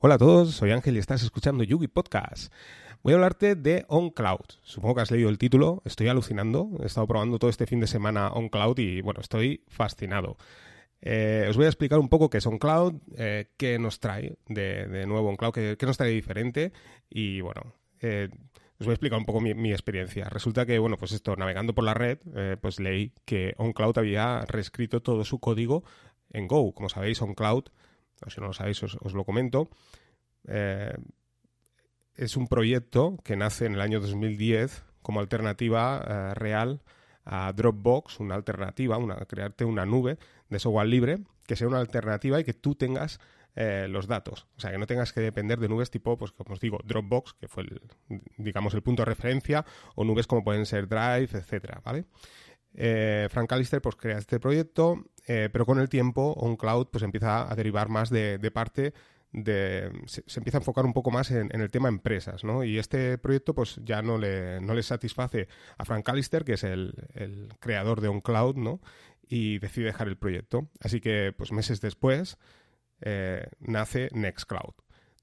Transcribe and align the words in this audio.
Hola 0.00 0.14
a 0.14 0.18
todos, 0.18 0.54
soy 0.54 0.70
Ángel 0.70 0.94
y 0.94 1.00
estás 1.00 1.24
escuchando 1.24 1.64
Yugi 1.64 1.88
Podcast. 1.88 2.52
Voy 3.02 3.14
a 3.14 3.16
hablarte 3.16 3.56
de 3.56 3.84
OnCloud. 3.88 4.44
Supongo 4.62 4.94
que 4.94 5.00
has 5.00 5.10
leído 5.10 5.28
el 5.28 5.38
título, 5.38 5.82
estoy 5.84 6.06
alucinando. 6.06 6.70
He 6.80 6.86
estado 6.86 7.08
probando 7.08 7.40
todo 7.40 7.50
este 7.50 7.66
fin 7.66 7.80
de 7.80 7.88
semana 7.88 8.28
OnCloud 8.28 8.78
y 8.78 9.00
bueno, 9.00 9.20
estoy 9.20 9.64
fascinado. 9.66 10.36
Eh, 11.02 11.48
os 11.50 11.56
voy 11.56 11.66
a 11.66 11.68
explicar 11.68 11.98
un 11.98 12.08
poco 12.08 12.30
qué 12.30 12.38
es 12.38 12.46
OnCloud, 12.46 12.94
eh, 13.16 13.50
qué 13.56 13.80
nos 13.80 13.98
trae 13.98 14.36
de, 14.46 15.04
nuevo 15.08 15.30
OnCloud, 15.30 15.52
qué, 15.52 15.76
nos 15.84 15.96
trae 15.96 16.10
diferente 16.10 16.72
y 17.10 17.40
bueno, 17.40 17.74
eh, 18.00 18.28
os 18.78 18.86
voy 18.86 18.92
a 18.92 18.94
explicar 18.94 19.18
un 19.18 19.24
poco 19.24 19.40
mi, 19.40 19.72
experiencia. 19.72 20.28
Resulta 20.28 20.64
que, 20.64 20.78
bueno, 20.78 20.96
pues 20.96 21.10
esto, 21.10 21.34
navegando 21.34 21.74
por 21.74 21.82
la 21.82 21.94
red, 21.94 22.18
pues 22.60 22.78
leí 22.78 23.14
que 23.24 23.54
OnCloud 23.58 23.98
había 23.98 24.42
reescrito 24.42 25.02
todo 25.02 25.24
su 25.24 25.40
código 25.40 25.82
en 26.30 26.46
Go. 26.46 26.72
Como 26.72 26.88
sabéis, 26.88 27.20
OnCloud 27.20 27.64
o 28.24 28.30
si 28.30 28.40
no 28.40 28.48
lo 28.48 28.52
sabéis 28.52 28.82
os, 28.82 29.14
lo 29.14 29.24
comento, 29.24 29.70
eh, 30.46 30.96
es 32.14 32.36
un 32.36 32.48
proyecto 32.48 33.16
que 33.24 33.36
nace 33.36 33.66
en 33.66 33.74
el 33.74 33.80
año 33.80 34.00
2010 34.00 34.84
como 35.02 35.20
alternativa 35.20 36.04
eh, 36.06 36.34
real 36.34 36.82
a 37.24 37.52
Dropbox, 37.52 38.20
una 38.20 38.34
alternativa, 38.34 38.96
una, 38.96 39.16
crearte 39.26 39.64
una 39.64 39.84
nube 39.84 40.18
de 40.48 40.58
software 40.58 40.88
libre 40.88 41.18
que 41.46 41.56
sea 41.56 41.68
una 41.68 41.78
alternativa 41.78 42.40
y 42.40 42.44
que 42.44 42.54
tú 42.54 42.74
tengas 42.74 43.20
eh, 43.54 43.86
los 43.88 44.06
datos. 44.06 44.46
O 44.56 44.60
sea, 44.60 44.70
que 44.70 44.78
no 44.78 44.86
tengas 44.86 45.12
que 45.12 45.20
depender 45.20 45.58
de 45.58 45.68
nubes 45.68 45.90
tipo, 45.90 46.16
pues 46.16 46.32
como 46.32 46.54
os 46.54 46.60
digo, 46.60 46.78
Dropbox, 46.84 47.34
que 47.34 47.48
fue 47.48 47.64
el, 47.64 47.82
digamos, 48.36 48.74
el 48.74 48.82
punto 48.82 49.02
de 49.02 49.06
referencia, 49.06 49.64
o 49.94 50.04
nubes 50.04 50.26
como 50.26 50.44
pueden 50.44 50.66
ser 50.66 50.88
Drive, 50.88 51.30
etcétera, 51.32 51.80
¿vale? 51.84 52.04
Frank 53.30 53.48
Callister 53.48 53.80
pues 53.80 53.96
crea 53.96 54.18
este 54.18 54.38
proyecto 54.38 55.02
eh, 55.28 55.50
pero 55.52 55.66
con 55.66 55.78
el 55.78 55.90
tiempo 55.90 56.32
OnCloud 56.38 56.86
pues 56.86 57.04
empieza 57.04 57.52
a 57.52 57.54
derivar 57.54 57.90
más 57.90 58.08
de, 58.08 58.38
parte 58.50 58.94
de, 59.30 59.92
se, 60.06 60.22
empieza 60.36 60.56
a 60.56 60.60
enfocar 60.60 60.86
un 60.86 60.94
poco 60.94 61.10
más 61.10 61.30
en, 61.30 61.50
el 61.52 61.70
tema 61.70 61.90
empresas, 61.90 62.44
¿no? 62.44 62.64
Y 62.64 62.78
este 62.78 63.18
proyecto 63.18 63.54
pues 63.54 63.78
ya 63.84 64.00
no 64.00 64.16
le, 64.16 64.58
no 64.62 64.72
le 64.72 64.82
satisface 64.82 65.46
a 65.76 65.84
Frank 65.84 66.06
Callister, 66.06 66.46
que 66.46 66.54
es 66.54 66.64
el, 66.64 66.94
creador 67.60 68.00
de 68.00 68.08
OnCloud, 68.08 68.56
¿no? 68.56 68.80
Y 69.28 69.58
decide 69.58 69.84
dejar 69.84 70.08
el 70.08 70.16
proyecto. 70.16 70.70
Así 70.80 70.98
que 71.02 71.34
pues 71.36 71.52
meses 71.52 71.82
después 71.82 72.38
eh, 73.02 73.50
nace 73.60 74.08
Nextcloud. 74.12 74.76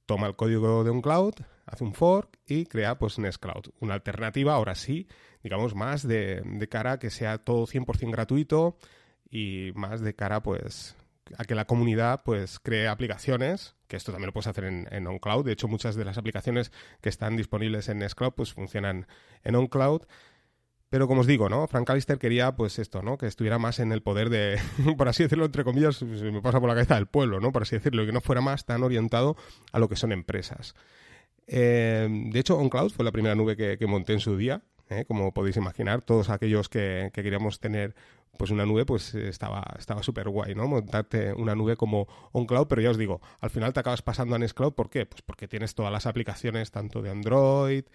Toma 0.05 0.27
el 0.27 0.35
código 0.35 0.83
de 0.83 0.91
OnCloud, 0.91 1.33
hace 1.65 1.83
un 1.83 1.95
fork 1.95 2.37
y 2.45 2.67
crea 2.67 2.99
pues 2.99 3.17
Nextcloud, 3.17 3.73
una 3.79 3.95
alternativa 3.95 4.53
ahora 4.53 4.75
sí, 4.75 5.07
digamos 5.41 5.73
más 5.73 6.07
de, 6.07 6.43
de 6.45 6.69
cara 6.69 6.91
a 6.91 6.99
que 6.99 7.09
sea 7.09 7.39
todo 7.39 7.65
100% 7.65 8.11
gratuito, 8.11 8.77
y 9.35 9.73
más 9.75 9.99
de 9.99 10.15
cara 10.15 10.41
pues 10.41 10.95
a 11.37 11.43
que 11.43 11.55
la 11.55 11.65
comunidad 11.65 12.21
pues 12.23 12.57
cree 12.59 12.87
aplicaciones, 12.87 13.75
que 13.87 13.97
esto 13.97 14.13
también 14.13 14.27
lo 14.27 14.33
puedes 14.33 14.47
hacer 14.47 14.63
en, 14.63 14.87
en 14.91 15.07
OnCloud. 15.07 15.43
De 15.43 15.51
hecho, 15.51 15.67
muchas 15.67 15.95
de 15.95 16.05
las 16.05 16.17
aplicaciones 16.17 16.71
que 17.01 17.09
están 17.09 17.35
disponibles 17.35 17.89
en 17.89 17.97
Nextcloud 17.99 18.31
pues 18.31 18.53
funcionan 18.53 19.07
en 19.43 19.55
OnCloud. 19.55 20.03
Pero 20.89 21.07
como 21.09 21.21
os 21.21 21.27
digo, 21.27 21.49
¿no? 21.49 21.67
Frank 21.67 21.85
Callister 21.85 22.17
quería, 22.17 22.55
pues 22.55 22.79
esto, 22.79 23.01
¿no? 23.01 23.17
Que 23.17 23.27
estuviera 23.27 23.59
más 23.59 23.79
en 23.79 23.91
el 23.91 24.01
poder 24.01 24.29
de, 24.29 24.57
por 24.97 25.09
así 25.09 25.23
decirlo, 25.23 25.43
entre 25.43 25.65
comillas, 25.65 26.01
me 26.01 26.41
pasa 26.41 26.61
por 26.61 26.69
la 26.69 26.75
cabeza 26.75 26.95
del 26.95 27.07
pueblo, 27.07 27.41
¿no? 27.41 27.51
Por 27.51 27.63
así 27.63 27.75
decirlo, 27.75 28.03
y 28.03 28.05
que 28.05 28.13
no 28.13 28.21
fuera 28.21 28.39
más 28.39 28.65
tan 28.65 28.83
orientado 28.83 29.35
a 29.73 29.79
lo 29.79 29.89
que 29.89 29.97
son 29.97 30.13
empresas. 30.13 30.75
Eh, 31.47 32.07
de 32.31 32.39
hecho, 32.39 32.57
OnCloud 32.57 32.93
fue 32.93 33.03
la 33.03 33.11
primera 33.11 33.35
nube 33.35 33.57
que, 33.57 33.77
que 33.77 33.87
monté 33.87 34.13
en 34.13 34.21
su 34.21 34.37
día. 34.37 34.61
¿eh? 34.89 35.05
como 35.05 35.33
podéis 35.33 35.57
imaginar, 35.57 36.01
todos 36.01 36.29
aquellos 36.29 36.69
que, 36.69 37.11
queríamos 37.13 37.59
tener 37.59 37.95
pues 38.37 38.51
una 38.51 38.65
nube, 38.65 38.85
pues 38.85 39.15
estaba 39.15 39.63
estaba 39.77 40.03
súper 40.03 40.29
guay, 40.29 40.55
¿no? 40.55 40.67
Montarte 40.67 41.33
una 41.33 41.55
nube 41.55 41.75
como 41.75 42.07
OnCloud, 42.31 42.67
pero 42.67 42.81
ya 42.81 42.91
os 42.91 42.97
digo, 42.97 43.21
al 43.39 43.49
final 43.49 43.73
te 43.73 43.79
acabas 43.79 44.01
pasando 44.01 44.35
a 44.35 44.39
Nextcloud, 44.39 44.73
¿por 44.73 44.89
qué? 44.89 45.05
Pues 45.05 45.21
porque 45.21 45.47
tienes 45.47 45.75
todas 45.75 45.91
las 45.91 46.05
aplicaciones, 46.05 46.71
tanto 46.71 47.01
de 47.01 47.11
Android, 47.11 47.85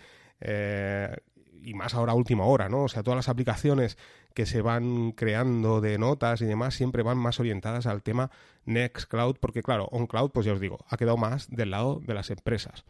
eh, 0.40 1.16
y 1.62 1.74
más 1.74 1.94
ahora 1.94 2.14
última 2.14 2.44
hora, 2.44 2.68
¿no? 2.68 2.84
O 2.84 2.88
sea, 2.88 3.02
todas 3.02 3.16
las 3.16 3.28
aplicaciones 3.28 3.98
que 4.34 4.46
se 4.46 4.62
van 4.62 5.12
creando 5.12 5.80
de 5.80 5.98
notas 5.98 6.40
y 6.40 6.46
demás 6.46 6.74
siempre 6.74 7.02
van 7.02 7.18
más 7.18 7.40
orientadas 7.40 7.86
al 7.86 8.02
tema 8.02 8.30
Nextcloud, 8.64 9.36
porque 9.40 9.62
claro, 9.62 9.86
OnCloud, 9.86 10.30
pues 10.30 10.46
ya 10.46 10.52
os 10.52 10.60
digo, 10.60 10.78
ha 10.88 10.96
quedado 10.96 11.16
más 11.16 11.50
del 11.50 11.70
lado 11.70 12.00
de 12.04 12.14
las 12.14 12.30
empresas. 12.30 12.84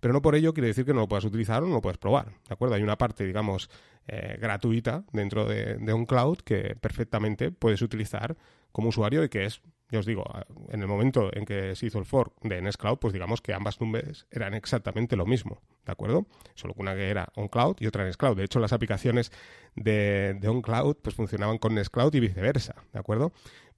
Pero 0.00 0.14
no 0.14 0.22
por 0.22 0.34
ello 0.34 0.52
quiere 0.52 0.68
decir 0.68 0.84
que 0.84 0.94
no 0.94 1.00
lo 1.00 1.08
puedas 1.08 1.24
utilizar 1.24 1.62
o 1.62 1.66
no 1.66 1.74
lo 1.74 1.82
puedas 1.82 1.98
probar, 1.98 2.26
¿de 2.26 2.54
acuerdo? 2.54 2.74
Hay 2.74 2.82
una 2.82 2.98
parte, 2.98 3.24
digamos, 3.24 3.70
eh, 4.08 4.38
gratuita 4.40 5.04
dentro 5.12 5.44
de, 5.46 5.76
de 5.76 5.92
OnCloud 5.92 6.38
que 6.38 6.76
perfectamente 6.80 7.50
puedes 7.50 7.82
utilizar 7.82 8.36
como 8.76 8.90
usuario 8.90 9.24
y 9.24 9.30
que 9.30 9.46
es, 9.46 9.62
ya 9.90 10.00
os 10.00 10.04
digo, 10.04 10.22
en 10.68 10.82
el 10.82 10.86
momento 10.86 11.30
en 11.32 11.46
que 11.46 11.74
se 11.74 11.86
hizo 11.86 11.98
el 11.98 12.04
fork 12.04 12.34
de 12.42 12.60
Nextcloud, 12.60 12.98
pues 12.98 13.14
digamos 13.14 13.40
que 13.40 13.54
ambas 13.54 13.80
nubes 13.80 14.26
eran 14.30 14.52
exactamente 14.52 15.16
lo 15.16 15.24
mismo, 15.24 15.62
¿de 15.86 15.92
acuerdo? 15.92 16.26
Solo 16.54 16.74
que 16.74 16.82
una 16.82 16.94
que 16.94 17.08
era 17.08 17.32
OnCloud 17.36 17.76
y 17.80 17.86
otra 17.86 18.04
Nextcloud. 18.04 18.36
De 18.36 18.44
hecho, 18.44 18.60
las 18.60 18.74
aplicaciones 18.74 19.32
de, 19.76 20.36
de 20.38 20.48
OnCloud 20.48 20.96
pues 20.96 21.14
funcionaban 21.14 21.56
con 21.56 21.74
Nextcloud 21.74 22.14
y 22.14 22.20
viceversa, 22.20 22.74
¿de 22.92 22.98
acuerdo? 22.98 23.32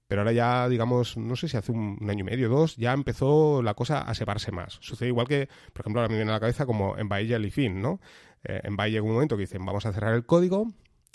Pero 0.09 0.21
ahora 0.21 0.31
ya, 0.31 0.67
digamos, 0.67 1.17
no 1.17 1.35
sé 1.35 1.47
si 1.47 1.55
hace 1.55 1.71
un, 1.71 1.99
año 2.09 2.21
y 2.21 2.23
medio, 2.23 2.49
dos, 2.49 2.75
ya 2.77 2.93
empezó 2.93 3.61
la 3.61 3.75
cosa 3.75 4.01
a 4.01 4.15
separarse 4.15 4.51
más. 4.51 4.79
Sucede 4.81 5.09
igual 5.09 5.27
que, 5.27 5.47
por 5.71 5.83
ejemplo, 5.83 6.01
ahora 6.01 6.09
me 6.09 6.17
viene 6.17 6.31
a 6.31 6.33
la 6.33 6.39
cabeza 6.39 6.65
como 6.65 6.97
en 6.97 7.07
Bahía 7.07 7.37
y 7.37 7.51
Fin, 7.51 7.79
¿no? 7.79 8.01
Eh, 8.43 8.59
en 8.63 8.75
Bahía 8.75 8.93
llega 8.93 9.03
un 9.03 9.13
momento 9.13 9.37
que 9.37 9.41
dicen, 9.41 9.63
vamos 9.63 9.85
a 9.85 9.93
cerrar 9.93 10.15
el 10.15 10.25
código, 10.25 10.67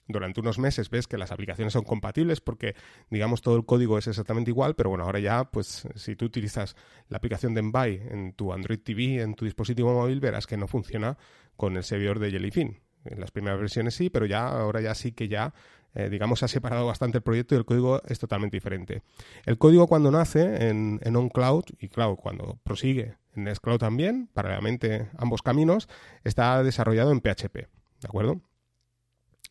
durante 0.06 0.40
unos 0.40 0.58
meses 0.60 0.90
ves 0.90 1.08
que 1.08 1.18
las 1.18 1.32
aplicaciones 1.32 1.72
son 1.72 1.82
compatibles 1.82 2.40
porque, 2.40 2.76
digamos, 3.10 3.42
todo 3.42 3.56
el 3.56 3.64
código 3.64 3.98
es 3.98 4.06
exactamente 4.06 4.52
igual, 4.52 4.76
pero 4.76 4.90
bueno, 4.90 5.04
ahora 5.04 5.18
ya, 5.18 5.50
pues, 5.50 5.88
si 5.96 6.14
tú 6.14 6.26
utilizas 6.26 6.76
la 7.08 7.16
aplicación 7.16 7.54
de 7.54 7.60
Envy 7.60 8.00
en 8.10 8.32
tu 8.34 8.52
Android 8.52 8.78
TV, 8.78 9.22
en 9.22 9.34
tu 9.34 9.44
dispositivo 9.44 9.92
móvil, 9.92 10.20
verás 10.20 10.46
que 10.46 10.56
no 10.56 10.68
funciona 10.68 11.18
con 11.56 11.76
el 11.76 11.82
servidor 11.82 12.20
de 12.20 12.30
Jellyfin. 12.30 12.80
En 13.06 13.20
las 13.20 13.30
primeras 13.32 13.58
versiones 13.58 13.94
sí, 13.94 14.08
pero 14.08 14.24
ya, 14.26 14.46
ahora 14.46 14.80
ya 14.80 14.94
sí 14.94 15.12
que 15.12 15.28
ya 15.28 15.52
eh, 15.94 16.08
digamos, 16.08 16.42
ha 16.42 16.48
separado 16.48 16.86
bastante 16.86 17.18
el 17.18 17.22
proyecto 17.22 17.54
y 17.54 17.58
el 17.58 17.64
código 17.64 18.02
es 18.06 18.18
totalmente 18.18 18.56
diferente. 18.56 19.02
El 19.46 19.58
código 19.58 19.86
cuando 19.86 20.10
nace 20.10 20.68
en, 20.68 21.00
en 21.02 21.16
OnCloud 21.16 21.64
y 21.78 21.88
Cloud 21.88 22.16
cuando 22.16 22.58
prosigue 22.64 23.16
en 23.34 23.44
Nextcloud 23.44 23.78
también, 23.78 24.28
paralelamente 24.32 25.10
ambos 25.16 25.42
caminos, 25.42 25.88
está 26.24 26.62
desarrollado 26.62 27.12
en 27.12 27.20
PHP, 27.20 27.54
¿de 27.54 27.68
acuerdo? 28.08 28.40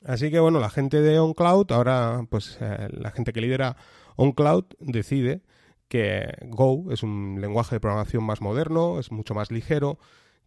Así 0.06 0.32
que 0.32 0.40
bueno, 0.40 0.60
la 0.60 0.70
gente 0.70 1.02
de 1.02 1.20
OnCloud, 1.20 1.72
ahora 1.72 2.26
pues 2.30 2.58
eh, 2.60 2.90
la 2.92 3.12
gente 3.12 3.32
que 3.32 3.42
lidera 3.42 3.78
OnCloud 4.16 4.66
decide 4.80 5.42
que 5.88 6.34
Go 6.48 6.92
es 6.92 7.04
un 7.04 7.40
lenguaje 7.40 7.76
de 7.76 7.80
programación 7.80 8.24
más 8.24 8.42
moderno, 8.42 9.00
es 9.00 9.12
mucho 9.12 9.34
más 9.34 9.52
ligero, 9.52 10.00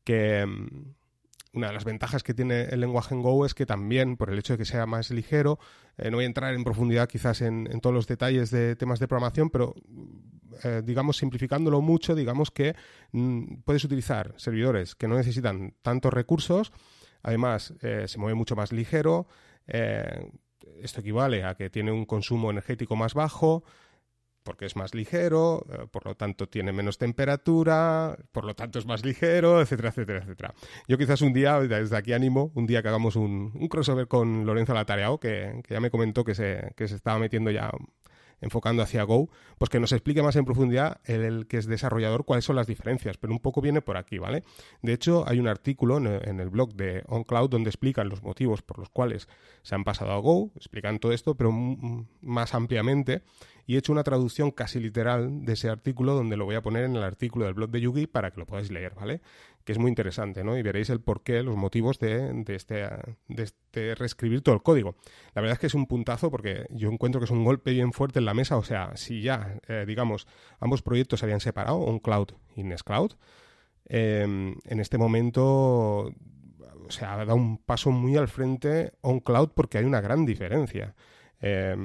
que 0.04 0.44
mm, 0.44 0.94
una 1.56 1.68
de 1.68 1.72
las 1.72 1.84
ventajas 1.84 2.22
que 2.22 2.34
tiene 2.34 2.64
el 2.64 2.80
lenguaje 2.80 3.14
en 3.14 3.22
Go 3.22 3.46
es 3.46 3.54
que 3.54 3.64
también, 3.64 4.18
por 4.18 4.30
el 4.30 4.38
hecho 4.38 4.52
de 4.52 4.58
que 4.58 4.64
sea 4.66 4.84
más 4.84 5.10
ligero, 5.10 5.58
eh, 5.96 6.10
no 6.10 6.18
voy 6.18 6.24
a 6.24 6.26
entrar 6.26 6.54
en 6.54 6.62
profundidad 6.62 7.08
quizás 7.08 7.40
en, 7.40 7.66
todos 7.80 7.94
los 7.94 8.06
detalles 8.06 8.50
de 8.50 8.76
temas 8.76 9.00
de 9.00 9.08
programación, 9.08 9.48
pero 9.48 9.74
eh, 10.62 10.82
digamos, 10.84 11.16
simplificándolo 11.16 11.80
mucho, 11.80 12.14
digamos 12.14 12.50
que 12.50 12.76
mm, 13.12 13.62
puedes 13.64 13.82
utilizar 13.84 14.34
servidores 14.36 14.94
que 14.94 15.08
no 15.08 15.16
necesitan 15.16 15.74
tantos 15.80 16.12
recursos, 16.12 16.72
además 17.22 17.72
eh, 17.80 18.04
se 18.06 18.18
mueve 18.18 18.34
mucho 18.34 18.54
más 18.54 18.70
ligero, 18.72 19.26
esto 19.66 21.00
equivale 21.00 21.42
a 21.42 21.56
que 21.56 21.70
tiene 21.70 21.90
un 21.90 22.04
consumo 22.04 22.52
energético 22.52 22.94
más 22.94 23.14
bajo, 23.14 23.64
porque 24.46 24.64
es 24.64 24.76
más 24.76 24.94
ligero, 24.94 25.66
eh, 25.68 25.86
por 25.90 26.06
lo 26.06 26.14
tanto 26.14 26.48
tiene 26.48 26.72
menos 26.72 26.98
temperatura, 26.98 28.16
por 28.30 28.44
lo 28.44 28.54
tanto 28.54 28.78
es 28.78 28.86
más 28.86 29.04
ligero, 29.04 29.60
etcétera, 29.60 29.88
etcétera, 29.88 30.20
etcétera. 30.20 30.54
Yo 30.86 30.96
quizás 30.96 31.20
un 31.20 31.32
día, 31.32 31.58
desde 31.60 31.96
aquí 31.96 32.12
animo, 32.12 32.52
un 32.54 32.64
día 32.64 32.80
que 32.80 32.88
hagamos 32.88 33.16
un, 33.16 33.50
crossover 33.68 34.06
con 34.06 34.46
Lorenzo 34.46 34.72
Latareao, 34.72 35.18
que, 35.18 35.60
que 35.66 35.74
ya 35.74 35.80
me 35.80 35.90
comentó 35.90 36.24
que 36.24 36.36
se, 36.36 36.72
que 36.76 36.86
se 36.86 36.94
estaba 36.94 37.18
metiendo 37.18 37.50
ya 37.50 37.72
enfocando 38.40 38.82
hacia 38.82 39.02
Go, 39.02 39.30
pues 39.58 39.70
que 39.70 39.80
nos 39.80 39.92
explique 39.92 40.22
más 40.22 40.36
en 40.36 40.44
profundidad 40.44 41.00
el, 41.04 41.46
que 41.46 41.58
es 41.58 41.66
desarrollador 41.66 42.24
cuáles 42.24 42.44
son 42.44 42.56
las 42.56 42.66
diferencias, 42.66 43.16
pero 43.16 43.32
un 43.32 43.40
poco 43.40 43.60
viene 43.60 43.82
por 43.82 43.96
aquí, 43.96 44.18
¿vale? 44.18 44.44
De 44.82 44.92
hecho, 44.92 45.24
hay 45.26 45.40
un 45.40 45.48
artículo 45.48 45.98
en, 45.98 46.40
el 46.40 46.50
blog 46.50 46.74
de 46.74 47.02
OnCloud 47.06 47.50
donde 47.50 47.70
explican 47.70 48.08
los 48.08 48.22
motivos 48.22 48.62
por 48.62 48.78
los 48.78 48.90
cuales 48.90 49.28
se 49.62 49.74
han 49.74 49.84
pasado 49.84 50.12
a 50.12 50.18
Go, 50.18 50.50
explican 50.56 50.98
todo 50.98 51.12
esto, 51.12 51.34
pero 51.34 51.52
más 51.52 52.54
ampliamente, 52.54 53.22
y 53.66 53.74
he 53.74 53.78
hecho 53.78 53.92
una 53.92 54.04
traducción 54.04 54.52
casi 54.52 54.78
literal 54.78 55.44
de 55.44 55.54
ese 55.54 55.68
artículo 55.68 56.14
donde 56.14 56.36
lo 56.36 56.44
voy 56.44 56.54
a 56.54 56.62
poner 56.62 56.84
en 56.84 56.96
el 56.96 57.02
artículo 57.02 57.46
del 57.46 57.54
blog 57.54 57.70
de 57.70 57.80
Yugi 57.80 58.06
para 58.06 58.30
que 58.30 58.38
lo 58.38 58.46
podáis 58.46 58.70
leer, 58.70 58.94
¿vale? 58.94 59.20
Que 59.66 59.72
es 59.72 59.78
muy 59.78 59.90
interesante, 59.90 60.44
¿no? 60.44 60.56
Y 60.56 60.62
veréis 60.62 60.88
el 60.88 61.02
porqué, 61.02 61.42
los 61.42 61.56
motivos 61.56 61.98
de, 61.98 62.32
de, 62.44 62.54
este, 62.54 62.88
de 63.28 63.42
este 63.42 63.94
reescribir 63.94 64.40
todo 64.40 64.54
el 64.54 64.62
código. 64.62 64.96
La 65.34 65.42
verdad 65.42 65.54
es 65.54 65.58
que 65.58 65.66
es 65.66 65.74
un 65.74 65.86
puntazo 65.86 66.30
porque 66.30 66.66
yo 66.70 66.88
encuentro 66.88 67.20
que 67.20 67.26
es 67.26 67.30
un 67.30 67.44
golpe 67.44 67.72
bien 67.72 67.92
fuerte 67.92 68.20
en 68.20 68.24
la 68.24 68.32
mesa, 68.32 68.56
o 68.56 68.62
sea, 68.62 68.96
si 68.96 69.20
ya, 69.20 69.58
eh, 69.68 69.84
digamos, 69.86 70.26
ambos 70.60 70.80
proyectos 70.80 71.20
se 71.20 71.26
habían 71.26 71.40
separado, 71.40 71.78
OnCloud 71.80 72.28
y 72.54 72.62
Nextcloud, 72.62 73.12
eh, 73.88 74.22
en 74.22 74.80
este 74.80 74.96
momento 74.96 76.10
o 76.86 76.90
sea, 76.90 77.14
ha 77.14 77.16
dado 77.18 77.34
un 77.34 77.58
paso 77.58 77.90
muy 77.90 78.16
al 78.16 78.28
frente 78.28 78.92
OnCloud 79.00 79.50
porque 79.50 79.78
hay 79.78 79.84
una 79.84 80.00
gran 80.00 80.24
diferencia. 80.24 80.94
Eh, 81.40 81.76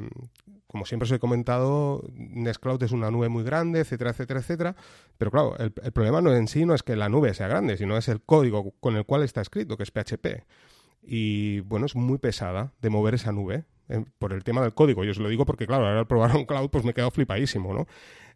como 0.71 0.85
siempre 0.85 1.03
os 1.03 1.11
he 1.11 1.19
comentado, 1.19 2.01
Nextcloud 2.13 2.81
es 2.83 2.93
una 2.93 3.11
nube 3.11 3.27
muy 3.27 3.43
grande, 3.43 3.81
etcétera, 3.81 4.11
etcétera, 4.11 4.39
etcétera. 4.39 4.75
Pero 5.17 5.29
claro, 5.29 5.57
el, 5.57 5.71
problema 5.71 6.21
no 6.21 6.33
en 6.33 6.47
sí 6.47 6.65
no 6.65 6.73
es 6.73 6.81
que 6.81 6.95
la 6.95 7.09
nube 7.09 7.33
sea 7.33 7.49
grande, 7.49 7.75
sino 7.75 7.97
es 7.97 8.07
el 8.07 8.21
código 8.21 8.71
con 8.79 8.95
el 8.95 9.05
cual 9.05 9.23
está 9.23 9.41
escrito, 9.41 9.75
que 9.75 9.83
es 9.83 9.91
PHP. 9.91 10.45
Y 11.03 11.59
bueno, 11.59 11.87
es 11.87 11.95
muy 11.97 12.19
pesada 12.19 12.71
de 12.81 12.89
mover 12.89 13.15
esa 13.15 13.33
nube 13.33 13.65
eh, 13.89 14.05
por 14.17 14.31
el 14.31 14.45
tema 14.45 14.61
del 14.61 14.73
código. 14.73 15.03
Yo 15.03 15.11
os 15.11 15.17
lo 15.17 15.27
digo 15.27 15.45
porque, 15.45 15.67
claro, 15.67 15.85
ahora 15.85 15.99
al 15.99 16.07
probar 16.07 16.33
un 16.37 16.45
cloud, 16.45 16.69
pues 16.69 16.85
me 16.85 16.91
he 16.91 16.93
quedado 16.93 17.11
flipadísimo, 17.11 17.73
¿no? 17.73 17.85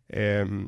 Em, 0.09 0.67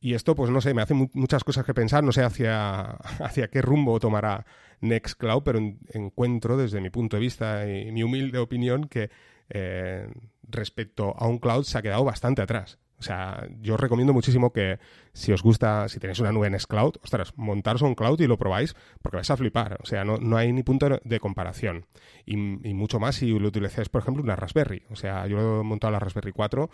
y 0.00 0.14
esto, 0.14 0.34
pues 0.34 0.50
no 0.50 0.62
sé, 0.62 0.72
me 0.72 0.80
hace 0.80 0.94
muchas 0.94 1.44
cosas 1.44 1.66
que 1.66 1.74
pensar, 1.74 2.02
no 2.02 2.12
sé 2.12 2.22
hacia, 2.22 2.84
hacia 3.20 3.48
qué 3.48 3.60
rumbo 3.60 4.00
tomará 4.00 4.46
Nextcloud, 4.80 5.42
pero 5.42 5.58
encuentro 5.92 6.56
desde 6.56 6.80
mi 6.80 6.88
punto 6.88 7.18
de 7.18 7.20
vista 7.20 7.70
y 7.70 7.92
mi 7.92 8.02
humilde 8.02 8.38
opinión 8.38 8.88
que 8.88 9.10
eh, 9.50 10.08
respecto 10.48 11.14
a 11.16 11.26
un 11.26 11.38
cloud 11.38 11.64
se 11.64 11.78
ha 11.78 11.82
quedado 11.82 12.04
bastante 12.04 12.42
atrás. 12.42 12.78
O 12.98 13.02
sea, 13.02 13.46
yo 13.60 13.74
os 13.74 13.80
recomiendo 13.80 14.12
muchísimo 14.12 14.52
que 14.52 14.78
si 15.12 15.32
os 15.32 15.42
gusta, 15.42 15.88
si 15.88 15.98
tenéis 15.98 16.20
una 16.20 16.32
nube 16.32 16.46
en 16.46 16.56
Cloud, 16.56 16.94
ostras, 17.02 17.34
montaros 17.36 17.82
un 17.82 17.94
cloud 17.94 18.18
y 18.20 18.26
lo 18.26 18.38
probáis 18.38 18.74
porque 19.02 19.16
vais 19.16 19.30
a 19.30 19.36
flipar. 19.36 19.78
O 19.82 19.86
sea, 19.86 20.04
no, 20.04 20.16
no 20.16 20.36
hay 20.36 20.52
ni 20.52 20.62
punto 20.62 21.00
de 21.02 21.20
comparación. 21.20 21.86
Y, 22.24 22.36
mucho 22.36 23.00
más 23.00 23.16
si 23.16 23.38
lo 23.38 23.48
utilizáis, 23.48 23.88
por 23.88 24.02
ejemplo, 24.02 24.22
una 24.22 24.36
Raspberry. 24.36 24.84
O 24.90 24.96
sea, 24.96 25.26
yo 25.26 25.36
lo 25.36 25.60
he 25.60 25.64
montado 25.64 25.90
la 25.90 25.98
Raspberry 25.98 26.32
4 26.32 26.70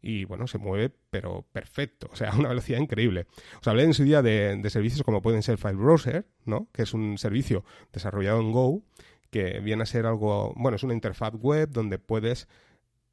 y 0.00 0.24
bueno, 0.24 0.46
se 0.46 0.58
mueve, 0.58 0.90
pero 1.10 1.44
perfecto. 1.52 2.08
O 2.12 2.16
sea, 2.16 2.32
una 2.38 2.48
velocidad 2.48 2.78
increíble. 2.78 3.26
Os 3.60 3.68
hablé 3.68 3.82
en 3.82 3.94
su 3.94 4.04
día 4.04 4.22
de, 4.22 4.56
de 4.56 4.70
servicios 4.70 5.02
como 5.02 5.22
pueden 5.22 5.42
ser 5.42 5.58
File 5.58 5.74
Browser, 5.74 6.26
¿no? 6.44 6.68
Que 6.72 6.82
es 6.82 6.94
un 6.94 7.18
servicio 7.18 7.64
desarrollado 7.92 8.40
en 8.40 8.52
Go 8.52 8.82
que 9.30 9.58
viene 9.58 9.82
a 9.82 9.86
ser 9.86 10.06
algo, 10.06 10.54
bueno, 10.56 10.76
es 10.76 10.84
una 10.84 10.94
interfaz 10.94 11.34
web 11.34 11.68
donde 11.68 11.98
puedes 11.98 12.46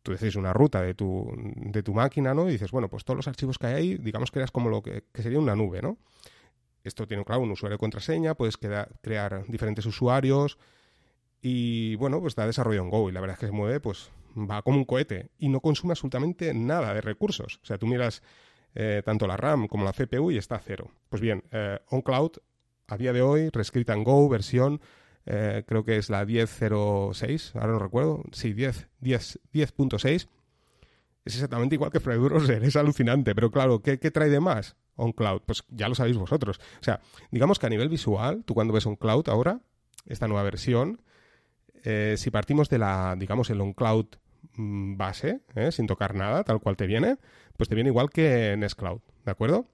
tú 0.03 0.11
decís 0.11 0.35
una 0.35 0.53
ruta 0.53 0.81
de 0.81 0.93
tu, 0.93 1.31
de 1.35 1.83
tu 1.83 1.93
máquina, 1.93 2.33
¿no? 2.33 2.49
Y 2.49 2.53
dices, 2.53 2.71
bueno, 2.71 2.89
pues 2.89 3.03
todos 3.03 3.17
los 3.17 3.27
archivos 3.27 3.57
que 3.57 3.67
hay 3.67 3.73
ahí, 3.73 3.97
digamos 3.97 4.31
que 4.31 4.39
eras 4.39 4.51
como 4.51 4.69
lo 4.69 4.81
que, 4.81 5.03
sería 5.13 5.39
una 5.39 5.55
nube, 5.55 5.81
¿no? 5.81 5.97
Esto 6.83 7.07
tiene, 7.07 7.23
claro, 7.23 7.41
un 7.41 7.51
usuario 7.51 7.75
de 7.75 7.79
contraseña, 7.79 8.33
puedes 8.33 8.57
crear 8.57 9.45
diferentes 9.47 9.85
usuarios 9.85 10.57
y, 11.41 11.95
bueno, 11.95 12.19
pues 12.19 12.31
está 12.31 12.47
desarrollado 12.47 12.85
en 12.85 12.89
Go 12.89 13.09
y 13.09 13.11
la 13.11 13.21
verdad 13.21 13.35
es 13.35 13.39
que 13.39 13.45
se 13.47 13.51
mueve, 13.51 13.79
pues 13.79 14.09
va 14.35 14.61
como 14.61 14.77
un 14.77 14.85
cohete 14.85 15.29
y 15.37 15.49
no 15.49 15.59
consume 15.59 15.91
absolutamente 15.91 16.53
nada 16.53 16.93
de 16.93 17.01
recursos. 17.01 17.59
O 17.61 17.65
sea, 17.65 17.77
tú 17.77 17.85
miras 17.85 18.23
eh, 18.73 19.01
tanto 19.05 19.27
la 19.27 19.37
RAM 19.37 19.67
como 19.67 19.85
la 19.85 19.93
CPU 19.93 20.31
y 20.31 20.37
está 20.37 20.55
a 20.55 20.59
cero. 20.59 20.89
Pues 21.09 21.21
bien, 21.21 21.43
eh, 21.51 21.79
OnCloud 21.89 22.31
a 22.87 22.97
día 22.97 23.13
de 23.13 23.21
hoy, 23.21 23.49
reescrita 23.49 23.93
en 23.93 24.03
Go, 24.03 24.27
versión 24.27 24.81
eh, 25.25 25.63
creo 25.67 25.83
que 25.83 25.97
es 25.97 26.09
la 26.09 26.25
10.06, 26.25 27.55
ahora 27.55 27.73
no 27.73 27.79
recuerdo, 27.79 28.23
sí, 28.31 28.53
10.6, 28.53 30.27
es 31.23 31.35
exactamente 31.35 31.75
igual 31.75 31.91
que 31.91 31.99
Browser, 31.99 32.63
es 32.63 32.75
alucinante, 32.75 33.35
pero 33.35 33.51
claro, 33.51 33.81
¿qué, 33.81 33.97
trae 33.97 34.29
de 34.29 34.39
más 34.39 34.75
OnCloud? 34.95 35.41
Pues 35.45 35.63
ya 35.69 35.87
lo 35.87 35.95
sabéis 35.95 36.17
vosotros. 36.17 36.59
O 36.79 36.83
sea, 36.83 37.01
digamos 37.31 37.59
que 37.59 37.67
a 37.67 37.69
nivel 37.69 37.89
visual, 37.89 38.43
tú 38.45 38.53
cuando 38.53 38.73
ves 38.73 38.85
OnCloud 38.85 39.29
ahora, 39.29 39.61
esta 40.07 40.27
nueva 40.27 40.43
versión, 40.43 41.01
eh, 41.83 42.15
si 42.17 42.31
partimos 42.31 42.69
de 42.69 42.79
la, 42.79 43.15
digamos, 43.17 43.49
el 43.49 43.61
OnCloud 43.61 44.07
mm, 44.55 44.97
base, 44.97 45.41
eh, 45.55 45.71
sin 45.71 45.87
tocar 45.87 46.15
nada, 46.15 46.43
tal 46.43 46.59
cual 46.59 46.75
te 46.75 46.87
viene, 46.87 47.17
pues 47.57 47.69
te 47.69 47.75
viene 47.75 47.89
igual 47.89 48.09
que 48.09 48.55
Nextcloud, 48.57 49.01
¿de 49.25 49.31
acuerdo? 49.31 49.67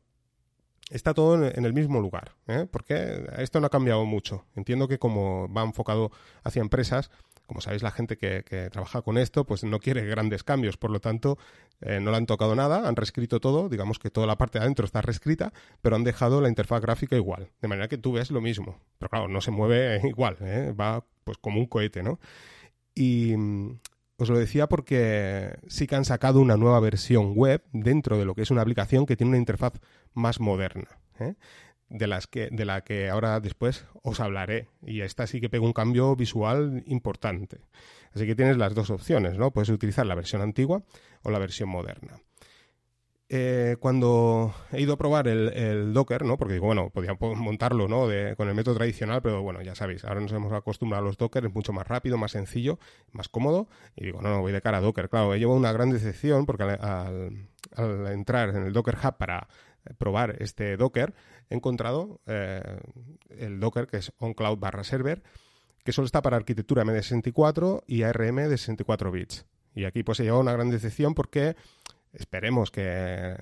Está 0.89 1.13
todo 1.13 1.45
en, 1.45 1.65
el 1.65 1.73
mismo 1.73 1.99
lugar, 1.99 2.33
¿eh? 2.47 2.65
porque 2.69 3.25
esto 3.37 3.59
no 3.59 3.67
ha 3.67 3.69
cambiado 3.69 4.05
mucho. 4.05 4.45
Entiendo 4.55 4.87
que 4.87 4.99
como 4.99 5.51
va 5.51 5.63
enfocado 5.63 6.11
hacia 6.43 6.61
empresas, 6.61 7.11
como 7.45 7.61
sabéis 7.61 7.81
la 7.81 7.91
gente 7.91 8.17
que, 8.17 8.43
trabaja 8.71 9.01
con 9.01 9.17
esto, 9.17 9.45
pues 9.45 9.63
no 9.63 9.79
quiere 9.79 10.05
grandes 10.05 10.43
cambios, 10.43 10.77
por 10.77 10.91
lo 10.91 10.99
tanto 10.99 11.37
eh, 11.81 11.99
no 11.99 12.11
le 12.11 12.17
han 12.17 12.25
tocado 12.25 12.55
nada, 12.55 12.87
han 12.87 12.95
reescrito 12.95 13.39
todo, 13.39 13.69
digamos 13.69 13.99
que 13.99 14.09
toda 14.09 14.27
la 14.27 14.37
parte 14.37 14.59
de 14.59 14.65
adentro 14.65 14.85
está 14.85 15.01
reescrita, 15.01 15.53
pero 15.81 15.95
han 15.95 16.03
dejado 16.03 16.41
la 16.41 16.49
interfaz 16.49 16.81
gráfica 16.81 17.15
igual, 17.15 17.49
de 17.61 17.67
manera 17.67 17.87
que 17.87 17.97
tú 17.97 18.13
ves 18.13 18.31
lo 18.31 18.41
mismo, 18.41 18.79
pero 18.97 19.09
claro, 19.09 19.27
no 19.27 19.41
se 19.41 19.51
mueve 19.51 20.01
igual, 20.07 20.37
¿eh? 20.41 20.73
va 20.77 21.05
pues 21.23 21.37
como 21.37 21.59
un 21.59 21.65
cohete, 21.67 22.03
¿no? 22.03 22.19
Y, 22.95 23.35
os 24.19 24.29
lo 24.29 24.39
decía 24.39 24.67
porque 24.67 25.57
sí 25.67 25.85
que 25.85 25.95
han 25.95 26.03
sacado 26.03 26.39
una 26.39 26.57
nueva 26.57 26.79
versión 26.79 27.33
web 27.35 27.63
dentro 27.71 28.17
de 28.17 28.25
lo 28.25 28.33
que 28.33 28.41
es 28.41 28.49
una 28.49 28.63
aplicación 28.63 29.05
que 29.05 29.15
tiene 29.15 29.29
una 29.29 29.37
interfaz 29.37 29.73
más 30.17 30.39
moderna. 30.39 30.99
¿eh? 31.19 31.35
De, 31.89 32.07
las 32.07 32.27
que, 32.27 32.49
de 32.51 32.65
la 32.65 32.81
que 32.81 33.09
ahora 33.09 33.39
después 33.39 33.85
os 34.03 34.19
hablaré. 34.19 34.67
Y 34.85 35.01
esta 35.01 35.27
sí 35.27 35.39
que 35.39 35.49
pega 35.49 35.65
un 35.65 35.73
cambio 35.73 36.15
visual 36.15 36.83
importante. 36.87 37.61
Así 38.13 38.25
que 38.25 38.35
tienes 38.35 38.57
las 38.57 38.75
dos 38.75 38.89
opciones, 38.89 39.37
¿no? 39.37 39.51
Puedes 39.51 39.69
utilizar 39.69 40.05
la 40.05 40.15
versión 40.15 40.41
antigua 40.41 40.83
o 41.23 41.31
la 41.31 41.39
versión 41.39 41.69
moderna. 41.69 42.19
Eh, 43.29 43.75
cuando 43.81 44.53
he 44.71 44.81
ido 44.81 44.93
a 44.93 44.97
probar 44.97 45.27
el, 45.27 45.93
Docker, 45.93 46.23
¿no? 46.23 46.37
Porque 46.37 46.59
bueno, 46.59 46.89
podía 46.91 47.17
montarlo, 47.19 47.89
¿no? 47.89 48.07
con 48.37 48.47
el 48.47 48.55
método 48.55 48.75
tradicional, 48.75 49.21
pero 49.21 49.41
bueno, 49.41 49.61
ya 49.61 49.75
sabéis, 49.75 50.05
ahora 50.05 50.21
nos 50.21 50.31
hemos 50.31 50.53
acostumbrado 50.53 51.03
a 51.03 51.07
los 51.07 51.17
Docker, 51.17 51.45
es 51.45 51.53
mucho 51.53 51.73
más 51.73 51.85
rápido, 51.85 52.17
más 52.17 52.31
sencillo, 52.31 52.79
más 53.11 53.27
cómodo. 53.27 53.67
Y 53.97 54.05
digo, 54.05 54.21
no, 54.21 54.29
no, 54.29 54.41
voy 54.41 54.53
de 54.53 54.61
cara 54.61 54.77
a 54.77 54.81
Docker. 54.81 55.09
Claro, 55.09 55.33
he 55.33 55.39
llevado 55.39 55.57
una 55.57 55.73
gran 55.73 55.89
decepción 55.89 56.45
porque 56.45 56.63
al, 56.63 57.49
entrar 58.13 58.49
en 58.49 58.63
el 58.63 58.73
Docker 58.73 58.95
Hub 58.95 59.17
para 59.17 59.49
probar 59.97 60.35
este 60.39 60.77
Docker, 60.77 61.13
he 61.49 61.55
encontrado 61.55 62.21
eh, 62.25 62.61
el 63.29 63.59
Docker 63.59 63.87
que 63.87 63.97
es 63.97 64.11
OnCloud 64.19 64.57
barra 64.57 64.83
server, 64.83 65.23
que 65.83 65.91
solo 65.91 66.05
está 66.05 66.21
para 66.21 66.37
arquitectura 66.37 66.83
MD64 66.83 67.83
y 67.87 68.03
ARM 68.03 68.35
de 68.35 68.57
64 68.57 69.11
bits. 69.11 69.45
Y 69.73 69.85
aquí 69.85 70.03
pues 70.03 70.19
he 70.19 70.23
llevado 70.23 70.41
una 70.41 70.53
gran 70.53 70.69
decepción 70.69 71.13
porque 71.13 71.55
esperemos 72.13 72.71
que 72.71 73.35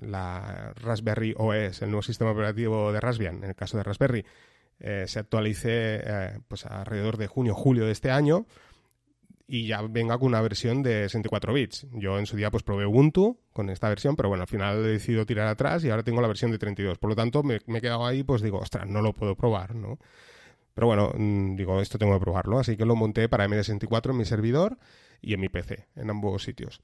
la 0.00 0.72
Raspberry 0.76 1.34
OS, 1.36 1.82
el 1.82 1.90
nuevo 1.90 2.02
sistema 2.02 2.30
operativo 2.30 2.92
de 2.92 3.00
Raspbian, 3.00 3.44
en 3.44 3.50
el 3.50 3.54
caso 3.54 3.76
de 3.76 3.82
Raspberry, 3.82 4.24
eh, 4.80 5.04
se 5.06 5.18
actualice 5.20 6.00
eh, 6.04 6.38
pues 6.48 6.66
alrededor 6.66 7.16
de 7.18 7.28
junio 7.28 7.54
julio 7.54 7.86
de 7.86 7.92
este 7.92 8.10
año 8.10 8.46
y 9.52 9.66
ya 9.66 9.82
venga 9.82 10.16
con 10.16 10.28
una 10.28 10.40
versión 10.40 10.82
de 10.82 11.02
64 11.02 11.52
bits. 11.52 11.86
Yo 11.92 12.18
en 12.18 12.24
su 12.24 12.38
día 12.38 12.50
pues 12.50 12.62
probé 12.62 12.86
Ubuntu 12.86 13.38
con 13.52 13.68
esta 13.68 13.90
versión, 13.90 14.16
pero 14.16 14.30
bueno, 14.30 14.44
al 14.44 14.48
final 14.48 14.78
he 14.78 14.92
decidido 14.92 15.26
tirar 15.26 15.46
atrás 15.46 15.84
y 15.84 15.90
ahora 15.90 16.02
tengo 16.02 16.22
la 16.22 16.26
versión 16.26 16.50
de 16.50 16.58
32. 16.58 16.96
Por 16.96 17.10
lo 17.10 17.16
tanto, 17.16 17.42
me, 17.42 17.56
he 17.56 17.80
quedado 17.82 18.06
ahí, 18.06 18.22
pues 18.22 18.40
digo, 18.40 18.60
ostras, 18.60 18.88
no 18.88 19.02
lo 19.02 19.12
puedo 19.12 19.36
probar, 19.36 19.74
¿no? 19.74 19.98
Pero 20.72 20.86
bueno, 20.86 21.12
mm, 21.14 21.54
digo, 21.54 21.82
esto 21.82 21.98
tengo 21.98 22.14
que 22.14 22.20
probarlo, 22.20 22.60
así 22.60 22.78
que 22.78 22.86
lo 22.86 22.96
monté 22.96 23.28
para 23.28 23.46
MD64 23.46 24.12
en 24.12 24.16
mi 24.16 24.24
servidor 24.24 24.78
y 25.20 25.34
en 25.34 25.40
mi 25.40 25.50
PC, 25.50 25.86
en 25.96 26.08
ambos 26.08 26.42
sitios 26.44 26.80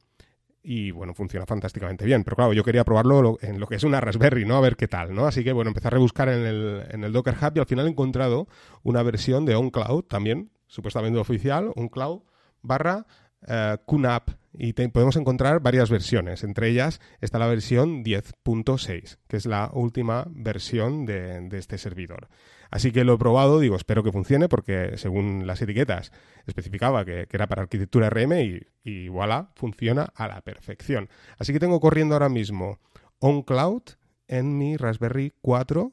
y 0.60 0.90
bueno, 0.90 1.14
funciona 1.14 1.46
fantásticamente 1.46 2.04
bien. 2.04 2.24
Pero 2.24 2.36
claro, 2.36 2.52
yo 2.52 2.62
quería 2.62 2.84
probarlo 2.84 3.38
en 3.40 3.58
lo 3.58 3.66
que 3.66 3.76
es 3.76 3.84
una 3.84 4.02
Raspberry, 4.02 4.44
¿no? 4.44 4.56
A 4.56 4.60
ver 4.60 4.76
qué 4.76 4.88
tal, 4.88 5.14
¿no? 5.14 5.26
Así 5.26 5.42
que 5.42 5.52
bueno, 5.52 5.70
empecé 5.70 5.86
a 5.86 5.92
rebuscar 5.92 6.28
en 6.28 6.44
el, 6.44 6.84
en 6.90 7.04
el 7.04 7.12
Docker 7.14 7.36
Hub 7.40 7.52
y 7.54 7.60
al 7.60 7.66
final 7.66 7.86
he 7.86 7.90
encontrado 7.90 8.48
una 8.82 9.02
versión 9.02 9.46
de 9.46 9.54
OnCloud 9.54 10.04
también, 10.04 10.50
supuestamente 10.66 11.18
oficial, 11.18 11.72
OnCloud 11.74 12.20
barra 12.62 13.06
uh, 13.42 13.76
QNAP 13.86 14.30
y 14.58 14.72
podemos 14.72 15.16
encontrar 15.16 15.60
varias 15.60 15.88
versiones. 15.88 16.42
Entre 16.42 16.68
ellas 16.68 17.00
está 17.20 17.38
la 17.38 17.46
versión 17.46 18.04
10.6, 18.04 19.18
que 19.28 19.36
es 19.36 19.46
la 19.46 19.70
última 19.72 20.26
versión 20.30 21.06
de, 21.06 21.48
este 21.52 21.78
servidor. 21.78 22.28
Así 22.70 22.90
que 22.90 23.04
lo 23.04 23.14
he 23.14 23.18
probado, 23.18 23.60
digo, 23.60 23.76
espero 23.76 24.02
que 24.02 24.12
funcione 24.12 24.48
porque 24.48 24.96
según 24.96 25.46
las 25.46 25.62
etiquetas 25.62 26.12
especificaba 26.46 27.04
que, 27.04 27.28
era 27.30 27.46
para 27.46 27.62
arquitectura 27.62 28.10
RM 28.10 28.60
y, 28.84 29.08
voilà, 29.08 29.52
funciona 29.54 30.12
a 30.14 30.26
la 30.26 30.40
perfección. 30.42 31.08
Así 31.38 31.52
que 31.52 31.60
tengo 31.60 31.80
corriendo 31.80 32.14
ahora 32.14 32.28
mismo 32.28 32.80
OnCloud 33.20 33.82
en 34.26 34.58
mi 34.58 34.76
Raspberry 34.76 35.34
4 35.40 35.92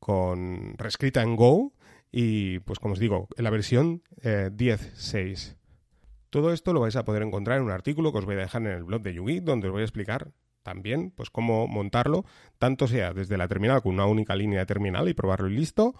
con 0.00 0.74
reescrita 0.76 1.22
en 1.22 1.36
Go 1.36 1.72
y 2.10 2.58
pues 2.60 2.78
como 2.78 2.94
os 2.94 3.00
digo, 3.00 3.28
en 3.36 3.44
la 3.44 3.50
versión 3.50 4.02
10.6. 4.22 5.56
Todo 6.32 6.54
esto 6.54 6.72
lo 6.72 6.80
vais 6.80 6.96
a 6.96 7.04
poder 7.04 7.22
encontrar 7.22 7.58
en 7.58 7.64
un 7.64 7.72
artículo 7.72 8.10
que 8.10 8.16
os 8.16 8.24
voy 8.24 8.36
a 8.36 8.38
dejar 8.38 8.62
en 8.62 8.68
el 8.68 8.84
blog 8.84 9.02
de 9.02 9.12
Yugi, 9.12 9.40
donde 9.40 9.66
os 9.66 9.72
voy 9.72 9.82
a 9.82 9.84
explicar 9.84 10.32
también, 10.62 11.10
pues 11.10 11.28
cómo 11.28 11.68
montarlo, 11.68 12.24
tanto 12.58 12.88
sea 12.88 13.12
desde 13.12 13.36
la 13.36 13.48
terminal 13.48 13.82
con 13.82 13.92
una 13.92 14.06
única 14.06 14.34
línea 14.34 14.60
de 14.60 14.64
terminal 14.64 15.10
y 15.10 15.12
probarlo 15.12 15.50
y 15.50 15.56
listo, 15.56 15.94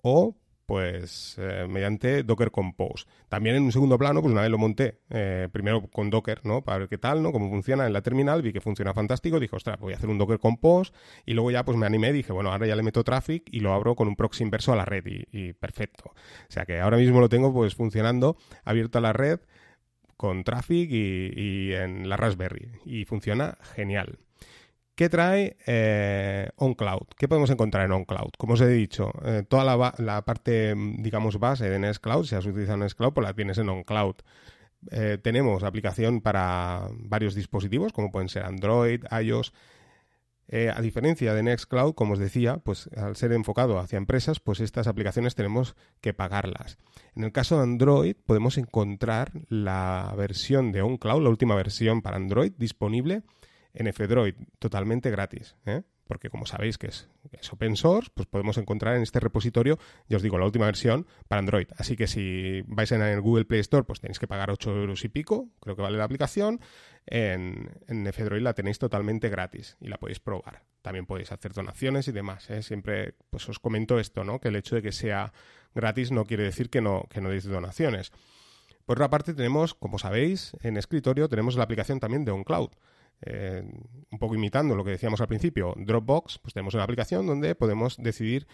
o 0.00 0.38
pues 0.64 1.36
eh, 1.38 1.66
mediante 1.68 2.22
Docker 2.22 2.50
Compose. 2.50 3.04
También 3.28 3.56
en 3.56 3.64
un 3.64 3.72
segundo 3.72 3.98
plano, 3.98 4.22
pues 4.22 4.32
una 4.32 4.40
vez 4.40 4.50
lo 4.50 4.56
monté, 4.56 5.02
eh, 5.10 5.50
primero 5.52 5.86
con 5.88 6.08
Docker, 6.08 6.40
¿no? 6.46 6.62
Para 6.62 6.78
ver 6.78 6.88
qué 6.88 6.96
tal, 6.96 7.22
¿no? 7.22 7.32
Cómo 7.32 7.50
funciona 7.50 7.86
en 7.86 7.92
la 7.92 8.00
terminal, 8.00 8.40
vi 8.40 8.54
que 8.54 8.62
funciona 8.62 8.94
fantástico, 8.94 9.38
dije, 9.38 9.54
ostras, 9.54 9.78
voy 9.78 9.92
a 9.92 9.96
hacer 9.96 10.08
un 10.08 10.16
Docker 10.16 10.38
Compose, 10.38 10.92
y 11.26 11.34
luego 11.34 11.50
ya 11.50 11.62
pues 11.62 11.76
me 11.76 11.84
animé, 11.84 12.10
dije, 12.14 12.32
bueno, 12.32 12.50
ahora 12.50 12.66
ya 12.66 12.74
le 12.74 12.82
meto 12.82 13.04
traffic 13.04 13.42
y 13.52 13.60
lo 13.60 13.74
abro 13.74 13.94
con 13.94 14.08
un 14.08 14.16
proxy 14.16 14.44
inverso 14.44 14.72
a 14.72 14.76
la 14.76 14.86
red, 14.86 15.04
y, 15.04 15.26
y 15.30 15.52
perfecto. 15.52 16.12
O 16.14 16.14
sea 16.48 16.64
que 16.64 16.80
ahora 16.80 16.96
mismo 16.96 17.20
lo 17.20 17.28
tengo 17.28 17.52
pues 17.52 17.74
funcionando, 17.74 18.38
abierto 18.64 18.96
a 18.96 19.02
la 19.02 19.12
red, 19.12 19.40
con 20.16 20.44
Traffic 20.44 20.90
y, 20.90 21.72
en 21.72 22.08
la 22.08 22.16
Raspberry. 22.16 22.70
Y 22.84 23.04
funciona 23.04 23.58
genial. 23.74 24.18
¿Qué 24.94 25.08
trae 25.08 25.56
eh, 25.66 26.50
OnCloud? 26.56 27.08
¿Qué 27.18 27.26
podemos 27.26 27.50
encontrar 27.50 27.84
en 27.86 27.92
OnCloud? 27.92 28.30
Como 28.38 28.54
os 28.54 28.60
he 28.60 28.68
dicho, 28.68 29.10
eh, 29.24 29.42
toda 29.48 29.64
la, 29.98 30.24
parte, 30.24 30.74
digamos, 30.98 31.38
base 31.40 31.68
de 31.68 31.78
Nextcloud, 31.80 32.24
si 32.24 32.36
has 32.36 32.46
utilizado 32.46 32.78
Nextcloud, 32.78 33.12
pues 33.12 33.26
la 33.26 33.34
tienes 33.34 33.58
en 33.58 33.68
OnCloud. 33.68 34.16
eh, 34.90 35.18
tenemos 35.20 35.62
aplicación 35.64 36.20
para 36.20 36.88
varios 36.92 37.34
dispositivos, 37.34 37.92
como 37.92 38.12
pueden 38.12 38.28
ser 38.28 38.44
Android, 38.44 39.02
iOS. 39.20 39.52
Eh, 40.48 40.70
a 40.74 40.80
diferencia 40.82 41.32
de 41.34 41.42
Nextcloud, 41.42 41.94
como 41.94 42.12
os 42.12 42.18
decía, 42.18 42.58
pues 42.58 42.90
al 42.96 43.16
ser 43.16 43.32
enfocado 43.32 43.78
hacia 43.78 43.96
empresas, 43.96 44.40
pues 44.40 44.60
estas 44.60 44.86
aplicaciones 44.86 45.34
tenemos 45.34 45.74
que 46.00 46.12
pagarlas. 46.12 46.78
En 47.14 47.24
el 47.24 47.32
caso 47.32 47.56
de 47.56 47.62
Android, 47.62 48.16
podemos 48.26 48.58
encontrar 48.58 49.32
la 49.48 50.12
versión 50.16 50.72
de 50.72 50.82
OnCloud, 50.82 51.22
la 51.22 51.30
última 51.30 51.54
versión 51.54 52.02
para 52.02 52.16
Android, 52.16 52.52
disponible 52.58 53.22
en 53.72 53.86
F-Droid, 53.88 54.34
totalmente 54.58 55.10
gratis. 55.10 55.56
¿eh? 55.66 55.82
Porque 56.06 56.30
como 56.30 56.46
sabéis 56.46 56.78
que 56.78 56.88
es, 56.88 57.08
open 57.50 57.76
source, 57.76 58.10
pues 58.14 58.26
podemos 58.26 58.58
encontrar 58.58 58.96
en 58.96 59.02
este 59.02 59.20
repositorio, 59.20 59.78
ya 60.08 60.16
os 60.16 60.22
digo, 60.22 60.38
la 60.38 60.44
última 60.44 60.66
versión 60.66 61.06
para 61.28 61.40
Android. 61.40 61.68
Así 61.76 61.96
que 61.96 62.06
si 62.06 62.62
vais 62.66 62.90
en 62.92 63.02
el 63.02 63.20
Google 63.20 63.44
Play 63.44 63.60
Store, 63.60 63.84
pues 63.84 64.00
tenéis 64.00 64.18
que 64.18 64.26
pagar 64.26 64.50
8 64.50 64.76
euros 64.76 65.04
y 65.04 65.08
pico, 65.08 65.48
creo 65.60 65.76
que 65.76 65.82
vale 65.82 65.98
la 65.98 66.04
aplicación. 66.04 66.60
En, 67.06 67.70
en 67.86 68.06
F-Droid 68.06 68.42
la 68.42 68.54
tenéis 68.54 68.78
totalmente 68.78 69.28
gratis 69.28 69.76
y 69.80 69.88
la 69.88 69.98
podéis 69.98 70.20
probar. 70.20 70.62
También 70.80 71.06
podéis 71.06 71.32
hacer 71.32 71.52
donaciones 71.52 72.08
y 72.08 72.12
demás. 72.12 72.48
¿eh? 72.50 72.62
Siempre 72.62 73.14
pues 73.30 73.48
os 73.48 73.58
comento 73.58 73.98
esto, 73.98 74.24
¿no? 74.24 74.40
Que 74.40 74.48
el 74.48 74.56
hecho 74.56 74.74
de 74.74 74.82
que 74.82 74.92
sea 74.92 75.32
gratis 75.74 76.12
no 76.12 76.24
quiere 76.24 76.44
decir 76.44 76.70
que 76.70 76.80
no, 76.80 77.06
que 77.10 77.20
no 77.20 77.28
deis 77.28 77.44
donaciones. 77.44 78.12
Por 78.84 78.98
otra 78.98 79.08
parte, 79.08 79.32
tenemos, 79.32 79.74
como 79.74 79.98
sabéis, 79.98 80.52
en 80.60 80.76
escritorio 80.76 81.28
tenemos 81.28 81.56
la 81.56 81.64
aplicación 81.64 82.00
también 82.00 82.24
de 82.24 82.32
OnCloud. 82.32 82.70
Eh, 83.22 83.62
un 84.10 84.18
poco 84.18 84.34
imitando 84.34 84.74
lo 84.74 84.84
que 84.84 84.90
decíamos 84.90 85.20
al 85.20 85.28
principio, 85.28 85.74
Dropbox, 85.76 86.38
pues 86.38 86.52
tenemos 86.52 86.74
una 86.74 86.84
aplicación 86.84 87.26
donde 87.26 87.54
podemos 87.54 87.96
decidir 87.96 88.46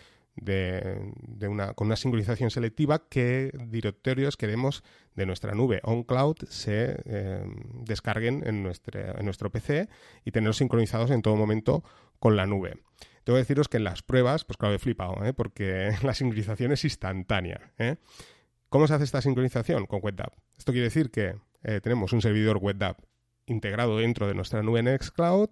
con 1.75 1.87
una 1.87 1.97
sincronización 1.97 2.51
selectiva 2.51 3.09
qué 3.09 3.51
directorios 3.67 4.37
queremos 4.37 4.85
de 5.17 5.27
nuestra 5.27 5.55
nube 5.55 5.81
on-cloud 5.83 6.37
se 6.49 7.03
eh, 7.05 7.45
descarguen 7.85 8.47
en, 8.47 8.65
en 8.65 9.25
nuestro 9.25 9.51
PC 9.51 9.89
y 10.25 10.31
tenerlos 10.31 10.59
sincronizados 10.59 11.11
en 11.11 11.23
todo 11.23 11.37
momento 11.37 11.83
con 12.19 12.37
la 12.37 12.47
nube. 12.47 12.79
Tengo 13.25 13.37
que 13.37 13.43
deciros 13.43 13.69
que 13.69 13.79
en 13.79 13.85
las 13.85 14.03
pruebas, 14.03 14.45
pues 14.45 14.57
claro, 14.57 14.75
he 14.75 14.79
flipado, 14.79 15.25
¿eh? 15.25 15.35
porque 15.35 15.91
la 16.03 16.15
sincronización 16.15 16.73
es 16.73 16.85
instantánea. 16.85 17.73
¿Cómo 18.69 18.87
se 18.87 18.95
hace 18.95 19.05
esta 19.05 19.21
sincronización? 19.21 19.87
Con 19.87 20.01
WebDAV. 20.03 20.33
Esto 20.57 20.73
quiere 20.73 20.85
decir 20.85 21.11
que 21.11 21.35
tenemos 21.83 22.13
un 22.13 22.23
servidor 22.23 22.59
WebDAV 22.59 22.97
integrado 23.51 23.99
dentro 23.99 24.27
de 24.27 24.35
nuestra 24.35 24.63
nube 24.63 24.83
Nextcloud. 24.83 25.51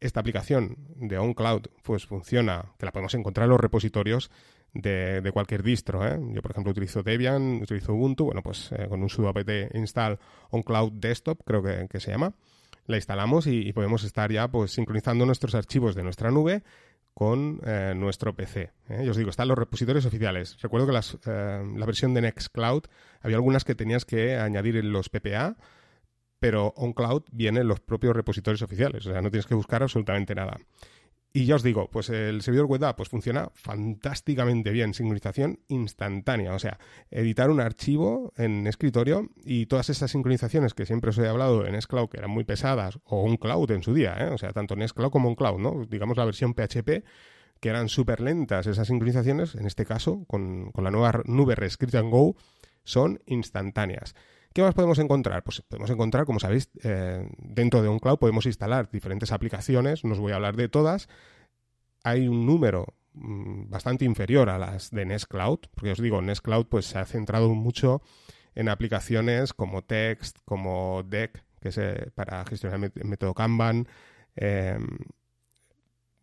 Esta 0.00 0.20
aplicación 0.20 0.76
de 0.96 1.18
OnCloud 1.18 1.68
pues 1.82 2.06
funciona, 2.06 2.72
que 2.78 2.86
la 2.86 2.92
podemos 2.92 3.14
encontrar 3.14 3.44
en 3.44 3.50
los 3.50 3.60
repositorios 3.60 4.30
de, 4.72 5.28
cualquier 5.32 5.62
distro. 5.62 6.06
¿eh? 6.06 6.18
Yo, 6.32 6.42
por 6.42 6.52
ejemplo, 6.52 6.70
utilizo 6.70 7.02
Debian, 7.02 7.62
utilizo 7.62 7.94
Ubuntu, 7.94 8.24
bueno, 8.24 8.42
pues 8.42 8.72
eh, 8.72 8.86
con 8.88 9.02
un 9.02 9.08
sudo 9.08 9.28
apt 9.28 9.74
install 9.74 10.18
OnCloud 10.50 10.92
Desktop, 10.92 11.42
creo 11.44 11.62
que, 11.62 12.00
se 12.00 12.10
llama, 12.10 12.34
la 12.86 12.96
instalamos 12.96 13.46
y, 13.46 13.72
podemos 13.72 14.04
estar 14.04 14.32
ya 14.32 14.48
pues 14.48 14.72
sincronizando 14.72 15.26
nuestros 15.26 15.54
archivos 15.54 15.94
de 15.94 16.02
nuestra 16.02 16.30
nube 16.30 16.62
con 17.12 17.60
eh, 17.66 17.92
nuestro 17.94 18.34
PC. 18.34 18.70
Yo 19.04 19.10
os 19.10 19.16
digo, 19.16 19.30
están 19.30 19.48
los 19.48 19.58
repositorios 19.58 20.06
oficiales. 20.06 20.56
Recuerdo 20.62 20.86
que 20.86 20.92
la 20.92 21.86
versión 21.86 22.14
de 22.14 22.22
Nextcloud 22.22 22.84
había 23.20 23.36
algunas 23.36 23.64
que 23.64 23.74
tenías 23.74 24.06
que 24.06 24.36
añadir 24.36 24.76
en 24.76 24.92
los 24.92 25.10
PPA, 25.10 25.56
pero 26.40 26.72
OnCloud 26.76 27.24
viene 27.30 27.60
en 27.60 27.68
los 27.68 27.80
propios 27.80 28.16
repositorios 28.16 28.62
oficiales, 28.62 29.06
o 29.06 29.12
sea, 29.12 29.20
no 29.22 29.30
tienes 29.30 29.46
que 29.46 29.54
buscar 29.54 29.82
absolutamente 29.82 30.34
nada. 30.34 30.56
Y 31.32 31.44
ya 31.44 31.54
os 31.54 31.62
digo, 31.62 31.88
pues 31.88 32.10
el 32.10 32.42
servidor 32.42 32.66
web 32.66 32.82
pues 32.96 33.08
funciona 33.08 33.50
fantásticamente 33.54 34.72
bien, 34.72 34.94
sincronización 34.94 35.60
instantánea, 35.68 36.54
o 36.54 36.58
sea, 36.58 36.80
editar 37.12 37.50
un 37.50 37.60
archivo 37.60 38.32
en 38.36 38.66
escritorio 38.66 39.28
y 39.44 39.66
todas 39.66 39.90
esas 39.90 40.10
sincronizaciones 40.10 40.74
que 40.74 40.86
siempre 40.86 41.10
os 41.10 41.18
he 41.18 41.28
hablado 41.28 41.64
en 41.66 41.72
Nextcloud 41.72 42.08
que 42.08 42.18
eran 42.18 42.30
muy 42.30 42.42
pesadas, 42.42 42.98
o 43.04 43.22
OnCloud 43.22 43.70
en 43.70 43.84
su 43.84 43.94
día, 43.94 44.16
¿eh? 44.18 44.30
o 44.32 44.38
sea, 44.38 44.52
tanto 44.52 44.74
Nextcloud 44.74 45.12
como 45.12 45.28
OnCloud, 45.28 45.60
¿no? 45.60 45.86
Digamos 45.88 46.16
la 46.16 46.24
versión 46.24 46.54
PHP, 46.54 47.04
que 47.60 47.68
eran 47.68 47.88
súper 47.88 48.20
lentas 48.20 48.66
esas 48.66 48.88
sincronizaciones, 48.88 49.54
en 49.54 49.66
este 49.66 49.84
caso, 49.84 50.24
con, 50.26 50.72
con 50.72 50.82
la 50.82 50.90
nueva 50.90 51.22
nube 51.26 51.54
reescrita 51.54 52.00
en 52.00 52.10
Go, 52.10 52.34
son 52.82 53.22
instantáneas. 53.26 54.16
¿Qué 54.52 54.62
más 54.62 54.74
podemos 54.74 54.98
encontrar? 54.98 55.44
Pues 55.44 55.62
podemos 55.62 55.90
encontrar, 55.90 56.24
como 56.24 56.40
sabéis, 56.40 56.70
eh, 56.82 57.24
dentro 57.38 57.82
de 57.82 57.88
un 57.88 58.00
cloud 58.00 58.18
podemos 58.18 58.46
instalar 58.46 58.90
diferentes 58.90 59.30
aplicaciones, 59.30 60.04
no 60.04 60.12
os 60.12 60.18
voy 60.18 60.32
a 60.32 60.36
hablar 60.36 60.56
de 60.56 60.68
todas. 60.68 61.08
Hay 62.02 62.26
un 62.26 62.46
número 62.46 62.86
mm, 63.12 63.70
bastante 63.70 64.04
inferior 64.04 64.50
a 64.50 64.58
las 64.58 64.90
de 64.90 65.06
Nest 65.06 65.26
Cloud, 65.26 65.60
porque 65.72 65.92
os 65.92 66.00
digo, 66.00 66.20
Nest 66.20 66.42
Cloud 66.42 66.66
pues, 66.66 66.86
se 66.86 66.98
ha 66.98 67.04
centrado 67.04 67.50
mucho 67.50 68.02
en 68.56 68.68
aplicaciones 68.68 69.52
como 69.54 69.82
Text, 69.82 70.38
como 70.44 71.04
Deck, 71.04 71.44
que 71.60 71.68
es 71.68 71.78
eh, 71.78 72.10
para 72.16 72.44
gestionar 72.44 72.90
el 72.92 73.04
método 73.04 73.34
Kanban, 73.34 73.86
em, 74.34 74.84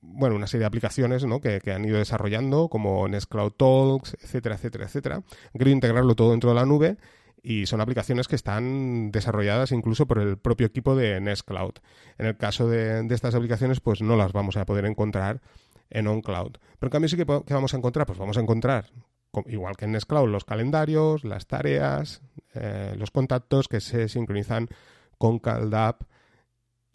bueno, 0.02 0.36
una 0.36 0.48
serie 0.48 0.62
de 0.62 0.68
aplicaciones 0.68 1.26
¿no? 1.26 1.40
que, 1.40 1.62
han 1.72 1.86
ido 1.86 1.98
desarrollando, 1.98 2.68
como 2.68 3.08
Nest 3.08 3.30
Cloud 3.32 3.52
Talks, 3.54 4.18
etcétera, 4.22 4.56
etcétera, 4.56 4.86
etcétera. 4.86 5.24
Han 5.54 5.68
integrarlo 5.70 6.16
todo 6.16 6.32
dentro 6.32 6.50
de 6.50 6.56
la 6.56 6.66
nube 6.66 6.98
y 7.48 7.66
son 7.66 7.80
aplicaciones 7.80 8.28
que 8.28 8.36
están 8.36 9.10
desarrolladas 9.10 9.72
incluso 9.72 10.06
por 10.06 10.20
el 10.20 10.38
propio 10.38 10.68
equipo 10.68 10.98
de 10.98 11.22
Nest 11.22 11.48
Cloud. 11.48 11.76
En 12.18 12.26
el 12.26 12.36
caso 12.36 12.68
de, 12.68 13.08
estas 13.10 13.36
aplicaciones, 13.36 13.80
pues 13.80 14.02
no 14.02 14.18
las 14.18 14.34
vamos 14.34 14.58
a 14.58 14.66
poder 14.66 14.84
encontrar 14.84 15.40
en 15.90 16.08
OnCloud. 16.08 16.58
Pero 16.78 16.88
en 16.88 16.90
cambio 16.90 17.08
sí 17.08 17.16
que, 17.16 17.24
vamos 17.24 17.74
a 17.74 17.78
encontrar, 17.78 18.06
pues 18.06 18.20
vamos 18.20 18.36
a 18.36 18.42
encontrar, 18.42 18.92
igual 19.46 19.78
que 19.78 19.86
en 19.86 19.94
Nest 19.94 20.10
Cloud, 20.10 20.28
los 20.28 20.44
calendarios, 20.44 21.24
las 21.24 21.48
tareas, 21.48 22.22
eh, 22.54 22.96
los 22.98 23.12
contactos 23.12 23.70
que 23.70 23.80
se 23.80 24.10
sincronizan 24.10 24.68
con 25.18 25.40
CalDAP 25.40 26.02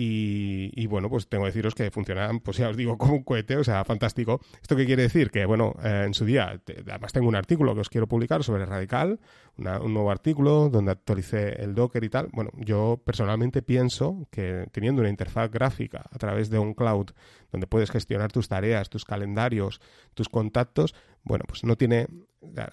y, 0.04 0.87
bueno, 0.87 1.09
pues 1.09 1.28
tengo 1.28 1.44
que 1.44 1.49
deciros 1.50 1.75
que 1.75 1.90
funcionan, 1.90 2.40
pues 2.40 2.56
ya 2.56 2.68
os 2.68 2.76
digo, 2.76 2.97
como 2.99 3.14
un 3.14 3.23
cohete, 3.23 3.56
o 3.56 3.64
sea, 3.64 3.85
fantástico. 3.85 4.40
¿Esto 4.61 4.76
qué 4.76 4.87
quiere 4.87 5.02
decir? 5.02 5.30
Que, 5.30 5.44
bueno, 5.47 5.75
eh, 5.82 6.04
en 6.06 6.14
su 6.14 6.25
día, 6.25 6.61
además 6.88 7.12
tengo 7.12 7.28
un 7.28 7.37
artículo 7.37 7.75
que 7.75 7.80
os 7.80 7.88
quiero 7.88 8.06
publicar 8.06 8.42
sobre 8.42 8.66
Radical, 8.66 9.21
un 9.56 9.94
nuevo 9.94 10.11
artículo 10.11 10.68
donde 10.71 10.92
actualicé 10.92 11.62
el 11.62 11.75
Docker 11.75 12.02
y 12.04 12.09
tal. 12.09 12.28
Bueno, 12.32 12.50
yo 12.56 13.00
personalmente 13.04 13.62
pienso 13.62 14.26
que 14.30 14.66
teniendo 14.73 15.02
una 15.02 15.11
interfaz 15.11 15.50
gráfica 15.50 16.04
a 16.11 16.18
través 16.18 16.50
de 16.50 16.59
un 16.59 16.75
cloud 16.75 17.11
donde 17.50 17.66
puedes 17.66 17.90
gestionar 17.90 18.32
tus 18.32 18.49
tareas, 18.49 18.88
tus 18.88 19.04
calendarios, 19.04 19.80
tus 20.14 20.28
contactos, 20.28 20.94
bueno, 21.23 21.44
pues 21.47 21.64
no 21.64 21.76
tiene, 21.76 22.09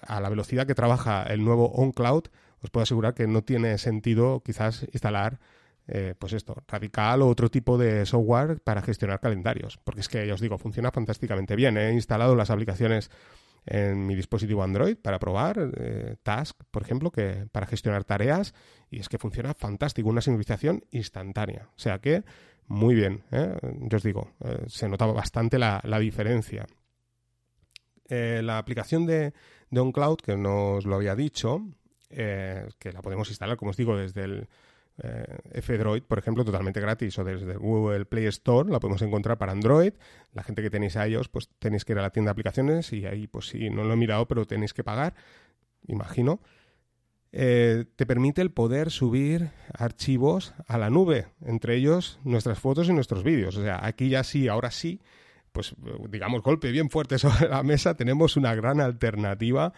a 0.06 0.20
la 0.20 0.28
velocidad 0.30 0.66
que 0.66 0.74
trabaja 0.74 1.22
el 1.24 1.44
nuevo 1.44 1.70
OnCloud, 1.72 2.24
os 2.62 2.70
puedo 2.70 2.82
asegurar 2.82 3.14
que 3.14 3.26
no 3.26 3.42
tiene 3.42 3.78
sentido 3.78 4.42
quizás 4.44 4.86
instalar 4.92 5.38
eh, 5.92 6.14
pues 6.16 6.34
esto, 6.34 6.62
Radical 6.68 7.20
o 7.22 7.26
otro 7.26 7.50
tipo 7.50 7.76
de 7.76 8.06
software 8.06 8.60
para 8.62 8.80
gestionar 8.80 9.18
calendarios. 9.18 9.76
Porque 9.82 10.02
es 10.02 10.08
que, 10.08 10.24
ya 10.24 10.34
os 10.34 10.40
digo, 10.40 10.56
funciona 10.56 10.92
fantásticamente 10.92 11.56
bien. 11.56 11.76
He 11.76 11.92
instalado 11.92 12.36
las 12.36 12.50
aplicaciones 12.50 13.10
en 13.66 14.06
mi 14.06 14.14
dispositivo 14.14 14.62
Android 14.62 14.96
para 14.96 15.18
probar, 15.18 15.72
eh, 15.76 16.14
Task, 16.22 16.60
por 16.70 16.82
ejemplo, 16.82 17.10
que 17.10 17.48
para 17.50 17.66
gestionar 17.66 18.04
tareas, 18.04 18.54
y 18.88 19.00
es 19.00 19.08
que 19.08 19.18
funciona 19.18 19.52
fantástico, 19.52 20.08
una 20.08 20.20
sincronización 20.20 20.84
instantánea. 20.92 21.68
O 21.74 21.78
sea 21.78 21.98
que, 21.98 22.22
muy 22.68 22.94
bien, 22.94 23.24
¿eh? 23.32 23.56
yo 23.80 23.96
os 23.96 24.04
digo, 24.04 24.30
se 24.68 24.88
notaba 24.88 25.12
bastante 25.12 25.58
la, 25.58 25.82
diferencia. 25.98 26.66
la 28.08 28.58
aplicación 28.58 29.06
de, 29.06 29.34
de 29.70 29.80
OnCloud, 29.80 30.18
que 30.18 30.36
nos 30.36 30.86
lo 30.86 30.94
había 30.94 31.16
dicho, 31.16 31.66
que 32.08 32.92
la 32.92 33.02
podemos 33.02 33.28
instalar, 33.28 33.56
como 33.56 33.72
os 33.72 33.76
digo, 33.76 33.96
desde 33.96 34.22
el 34.22 34.48
eh, 34.98 35.38
F-Droid, 35.52 36.02
por 36.02 36.18
ejemplo, 36.18 36.44
totalmente 36.44 36.80
gratis 36.80 37.18
o 37.18 37.24
desde 37.24 37.56
Google 37.56 38.04
Play 38.04 38.26
Store, 38.26 38.70
la 38.70 38.80
podemos 38.80 39.02
encontrar 39.02 39.38
para 39.38 39.52
Android. 39.52 39.92
La 40.32 40.42
gente 40.42 40.62
que 40.62 40.70
tenéis 40.70 40.96
a 40.96 41.06
ellos, 41.06 41.28
pues 41.28 41.48
tenéis 41.58 41.84
que 41.84 41.92
ir 41.92 41.98
a 41.98 42.02
la 42.02 42.10
tienda 42.10 42.30
de 42.30 42.32
aplicaciones 42.32 42.92
y 42.92 43.06
ahí, 43.06 43.26
pues 43.26 43.48
sí, 43.48 43.70
no 43.70 43.84
lo 43.84 43.94
he 43.94 43.96
mirado, 43.96 44.28
pero 44.28 44.46
tenéis 44.46 44.74
que 44.74 44.84
pagar, 44.84 45.14
imagino. 45.86 46.40
Eh, 47.32 47.84
te 47.94 48.06
permite 48.06 48.42
el 48.42 48.50
poder 48.50 48.90
subir 48.90 49.50
archivos 49.72 50.52
a 50.66 50.78
la 50.78 50.90
nube, 50.90 51.28
entre 51.44 51.76
ellos 51.76 52.18
nuestras 52.24 52.58
fotos 52.58 52.88
y 52.88 52.92
nuestros 52.92 53.22
vídeos. 53.22 53.56
O 53.56 53.62
sea, 53.62 53.84
aquí 53.84 54.08
ya 54.08 54.24
sí, 54.24 54.48
ahora 54.48 54.70
sí, 54.70 55.00
pues 55.52 55.74
digamos, 56.08 56.42
golpe 56.42 56.70
bien 56.72 56.90
fuerte 56.90 57.18
sobre 57.18 57.48
la 57.48 57.62
mesa, 57.62 57.94
tenemos 57.94 58.36
una 58.36 58.54
gran 58.54 58.80
alternativa 58.80 59.72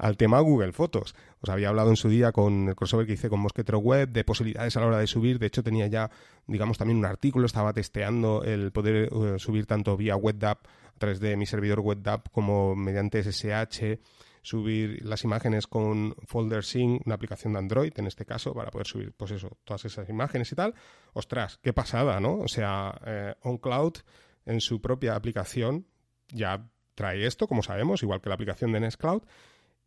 al 0.00 0.16
tema 0.16 0.40
Google 0.40 0.72
Fotos. 0.72 1.14
Os 1.40 1.50
había 1.50 1.68
hablado 1.68 1.90
en 1.90 1.96
su 1.96 2.08
día 2.08 2.32
con 2.32 2.68
el 2.68 2.74
crossover 2.74 3.06
que 3.06 3.12
hice 3.12 3.28
con 3.28 3.40
Mosquetero 3.40 3.78
Web 3.78 4.08
de 4.08 4.24
posibilidades 4.24 4.76
a 4.76 4.80
la 4.80 4.86
hora 4.86 4.98
de 4.98 5.06
subir. 5.06 5.38
De 5.38 5.46
hecho, 5.46 5.62
tenía 5.62 5.86
ya, 5.86 6.10
digamos, 6.46 6.78
también 6.78 6.98
un 6.98 7.04
artículo, 7.04 7.46
estaba 7.46 7.72
testeando 7.72 8.42
el 8.42 8.72
poder 8.72 9.10
eh, 9.12 9.38
subir 9.38 9.66
tanto 9.66 9.96
vía 9.96 10.16
WebDAV 10.16 10.56
a 10.56 10.98
través 10.98 11.20
de 11.20 11.36
mi 11.36 11.46
servidor 11.46 11.80
WebDAV 11.80 12.30
como 12.32 12.74
mediante 12.74 13.22
SSH 13.22 14.00
subir 14.42 15.04
las 15.04 15.22
imágenes 15.24 15.66
con 15.66 16.14
Folder 16.26 16.64
Sync, 16.64 17.02
una 17.04 17.14
aplicación 17.14 17.52
de 17.52 17.58
Android 17.58 17.92
en 17.96 18.06
este 18.06 18.24
caso, 18.24 18.54
para 18.54 18.70
poder 18.70 18.86
subir, 18.86 19.12
pues 19.12 19.32
eso, 19.32 19.58
todas 19.64 19.84
esas 19.84 20.08
imágenes 20.08 20.50
y 20.50 20.54
tal. 20.54 20.74
Ostras, 21.12 21.58
qué 21.62 21.74
pasada, 21.74 22.20
¿no? 22.20 22.38
O 22.38 22.48
sea, 22.48 22.98
eh, 23.04 23.34
OnCloud 23.42 23.98
en 24.46 24.62
su 24.62 24.80
propia 24.80 25.14
aplicación 25.14 25.86
ya 26.28 26.66
trae 26.94 27.26
esto, 27.26 27.46
como 27.46 27.62
sabemos, 27.62 28.02
igual 28.02 28.22
que 28.22 28.30
la 28.30 28.36
aplicación 28.36 28.72
de 28.72 28.80
Nextcloud, 28.80 29.22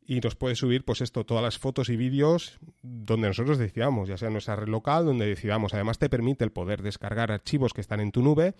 y 0.07 0.19
nos 0.19 0.35
puede 0.35 0.55
subir, 0.55 0.85
pues 0.85 1.01
esto, 1.01 1.25
todas 1.25 1.43
las 1.43 1.57
fotos 1.57 1.89
y 1.89 1.95
vídeos 1.95 2.59
donde 2.81 3.27
nosotros 3.27 3.57
decidamos, 3.57 4.09
ya 4.09 4.17
sea 4.17 4.27
en 4.27 4.33
nuestra 4.33 4.55
red 4.55 4.67
local, 4.67 5.05
donde 5.05 5.25
decidamos. 5.25 5.73
Además, 5.73 5.99
te 5.99 6.09
permite 6.09 6.43
el 6.43 6.51
poder 6.51 6.81
descargar 6.81 7.31
archivos 7.31 7.73
que 7.73 7.81
están 7.81 7.99
en 7.99 8.11
tu 8.11 8.21
nube 8.21 8.55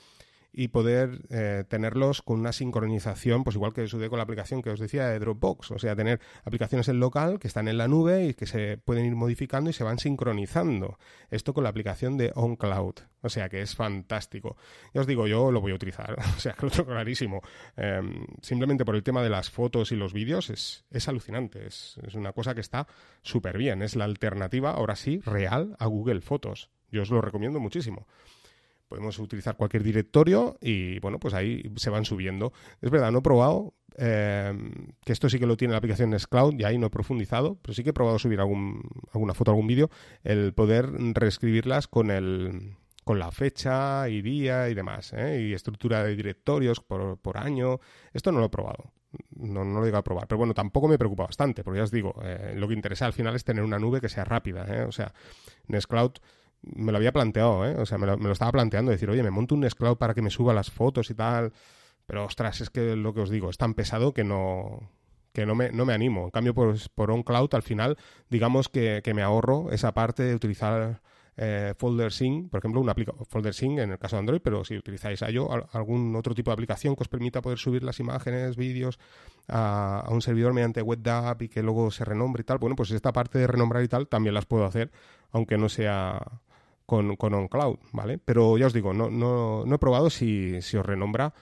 y 0.54 0.68
poder 0.68 1.22
eh, 1.32 1.64
tenerlos 1.68 2.22
con 2.22 2.40
una 2.40 2.54
sincronización, 2.54 3.44
pues 3.44 3.56
igual 3.56 3.74
que 3.74 3.88
sucede 3.88 4.10
con 4.10 4.18
la 4.18 4.24
aplicación 4.24 4.62
que 4.62 4.70
os 4.70 4.80
decía 4.80 5.08
de 5.08 5.18
Dropbox, 5.18 5.72
o 5.72 5.80
sea, 5.80 5.96
tener 5.96 6.22
aplicaciones 6.44 6.88
en 6.90 7.00
local 7.00 7.40
que 7.40 7.48
están 7.48 7.68
en 7.68 7.80
la 7.80 7.88
nube 7.88 8.28
y 8.28 8.34
que 8.36 8.46
se 8.46 8.78
pueden 8.78 9.06
ir 9.06 9.16
modificando 9.16 9.72
y 9.72 9.74
se 9.74 9.84
van 9.84 9.98
sincronizando. 9.98 11.00
Esto 11.32 11.56
con 11.56 11.64
la 11.64 11.72
aplicación 11.72 12.18
de 12.18 12.32
OnCloud, 12.36 12.96
o 13.22 13.30
sea, 13.30 13.50
que 13.50 13.62
es 13.62 13.76
fantástico. 13.76 14.56
Ya 14.94 15.02
os 15.02 15.08
digo, 15.08 15.26
yo 15.26 15.52
lo 15.52 15.60
voy 15.60 15.72
a 15.72 15.76
utilizar, 15.76 16.16
o 16.38 16.40
sea, 16.40 16.54
que 16.54 16.68
lo 16.68 16.72
tengo 16.72 16.92
clarísimo. 16.92 17.42
Em, 17.76 18.28
simplemente 18.42 18.86
por 18.86 18.96
el 18.96 19.02
tema 19.02 19.24
de 19.24 19.30
las 19.30 19.50
fotos 19.50 19.92
y 19.92 19.96
los 19.96 20.14
vídeos 20.14 20.52
es, 20.52 20.86
es 20.92 21.08
alucinante, 21.08 21.66
es, 21.66 21.98
es 22.06 22.14
una 22.14 22.32
cosa 22.32 22.54
que 22.54 22.62
está 22.62 22.86
súper 23.24 23.58
bien, 23.58 23.82
es 23.82 23.96
la 23.96 24.06
alternativa, 24.06 24.72
ahora 24.72 24.96
sí, 24.96 25.20
real 25.26 25.76
a 25.80 25.88
Google 25.88 26.22
Fotos. 26.22 26.70
Yo 26.92 27.02
os 27.02 27.10
lo 27.10 27.22
recomiendo 27.22 27.60
muchísimo 27.60 28.06
podemos 28.94 29.18
utilizar 29.18 29.58
cualquier 29.58 29.82
directorio 29.82 30.56
y 30.62 31.00
bueno, 31.00 31.20
pues 31.20 31.34
ahí 31.34 31.64
se 31.78 31.90
van 31.90 32.06
subiendo. 32.06 32.54
Es 32.80 32.92
verdad, 32.92 33.12
no 33.12 33.20
he 33.20 33.22
probado, 33.24 33.74
eh, 33.98 34.54
que 35.04 35.12
esto 35.12 35.30
sí 35.30 35.40
que 35.40 35.48
lo 35.48 35.58
tiene 35.58 35.72
la 35.72 35.80
aplicación 35.80 36.12
Nextcloud 36.12 36.54
y 36.60 36.64
ahí 36.64 36.78
no 36.78 36.86
he 36.86 36.90
profundizado, 36.92 37.58
pero 37.64 37.74
sí 37.74 37.84
que 37.84 37.90
he 37.90 37.94
probado 37.94 38.20
subir 38.20 38.40
alguna 38.40 39.34
foto, 39.34 39.50
algún 39.50 39.66
vídeo, 39.66 39.90
el 40.24 40.54
poder 40.54 40.92
reescribirlas 41.16 41.88
con 41.88 42.12
el 42.12 42.76
con 43.04 43.18
la 43.18 43.32
fecha 43.32 44.08
y 44.08 44.22
día 44.22 44.70
y 44.70 44.76
demás, 44.76 45.12
¿eh? 45.14 45.42
y 45.42 45.54
estructura 45.54 46.04
de 46.04 46.16
directorios 46.16 46.80
por, 46.80 47.18
por, 47.18 47.38
año. 47.38 47.80
Esto 48.14 48.32
no 48.32 48.40
lo 48.40 48.46
he 48.46 48.50
probado, 48.50 48.94
no, 49.32 49.66
no 49.66 49.80
lo 49.80 49.86
digo 49.86 49.98
a 49.98 50.04
probar, 50.04 50.28
pero 50.28 50.38
bueno, 50.38 50.54
tampoco 50.54 50.88
me 50.88 51.00
preocupa 51.00 51.24
bastante, 51.24 51.64
porque 51.64 51.80
ya 51.80 51.84
os 51.84 51.92
digo, 51.92 52.16
eh, 52.24 52.54
lo 52.56 52.68
que 52.68 52.76
interesa 52.76 53.08
al 53.08 53.14
final 53.14 53.36
es 53.36 53.44
tener 53.44 53.64
una 53.64 53.80
nube 53.80 54.00
que 54.00 54.08
sea 54.08 54.24
rápida, 54.24 54.86
o 54.88 54.92
sea, 54.92 55.14
Nextcloud 55.68 56.14
me 56.64 56.92
lo 56.92 56.98
había 56.98 57.12
planteado, 57.12 57.66
¿eh? 57.66 57.76
O 57.78 57.86
sea, 57.86 57.98
me 57.98 58.08
lo, 58.08 58.32
estaba 58.32 58.52
planteando, 58.52 58.92
decir, 58.92 59.10
oye, 59.10 59.24
me 59.24 59.32
monto 59.32 59.56
un 59.56 59.62
Nextcloud 59.62 59.98
para 59.98 60.14
que 60.14 60.22
me 60.22 60.30
suba 60.30 60.54
las 60.54 60.72
fotos 60.72 61.10
y 61.10 61.16
tal. 61.16 61.54
Pero, 62.06 62.26
ostras, 62.26 62.62
es 62.62 62.70
que 62.70 62.96
lo 62.96 63.14
que 63.14 63.22
os 63.22 63.30
digo, 63.30 63.50
es 63.50 63.58
tan 63.58 63.74
pesado 63.74 64.14
que 64.14 64.24
no 64.24 64.90
que 65.34 65.46
no 65.48 65.56
me, 65.56 65.72
no 65.72 65.86
me 65.86 65.94
animo. 65.94 66.26
En 66.26 66.32
cambio, 66.32 66.54
por, 66.54 66.76
por 66.94 67.10
OnCloud, 67.12 67.56
al 67.56 67.64
final, 67.64 67.98
digamos 68.30 68.70
que, 68.70 69.02
que 69.04 69.14
me 69.16 69.24
ahorro 69.24 69.72
esa 69.72 69.92
parte 69.94 70.24
de 70.24 70.36
utilizar 70.36 71.02
eh, 71.36 71.74
Folder 71.78 72.12
Sync, 72.12 72.52
por 72.52 72.60
ejemplo, 72.60 72.80
una 72.80 72.94
Folder 73.28 73.54
Sync 73.54 73.80
en 73.80 73.92
el 73.92 73.98
caso 73.98 74.16
de 74.16 74.20
Android, 74.20 74.42
pero 74.44 74.64
si 74.64 74.78
utilizáis 74.78 75.22
IO, 75.24 75.50
algún 75.72 76.16
otro 76.16 76.36
tipo 76.36 76.52
de 76.52 76.54
aplicación 76.54 76.96
que 76.96 77.02
os 77.02 77.08
permita 77.08 77.42
poder 77.42 77.58
subir 77.58 77.84
las 77.84 78.00
imágenes, 78.00 78.56
vídeos 78.56 79.00
a, 79.48 80.02
a 80.02 80.12
un 80.12 80.22
servidor 80.22 80.54
mediante 80.54 80.82
WebDAV 80.82 81.42
y 81.42 81.50
que 81.50 81.64
luego 81.64 81.90
se 81.90 82.06
renombre 82.06 82.42
y 82.42 82.44
tal, 82.44 82.60
bueno, 82.60 82.76
pues 82.76 82.92
esta 82.92 83.12
parte 83.12 83.40
de 83.40 83.48
renombrar 83.48 83.84
y 83.84 83.88
tal 83.88 84.08
también 84.08 84.36
las 84.36 84.46
puedo 84.46 84.66
hacer, 84.66 84.92
aunque 85.32 85.58
no 85.58 85.70
sea 85.70 86.22
con, 86.86 87.16
con 87.16 87.34
OnCloud, 87.34 87.78
¿vale? 87.92 88.18
Pero 88.18 88.58
ya 88.58 88.68
os 88.68 88.74
digo, 88.74 88.94
no, 88.94 89.10
no, 89.10 89.66
no 89.66 89.76
he 89.76 89.80
probado 89.80 90.10
si, 90.10 90.62
si 90.62 90.78
os 90.78 90.86
renombra 90.86 91.34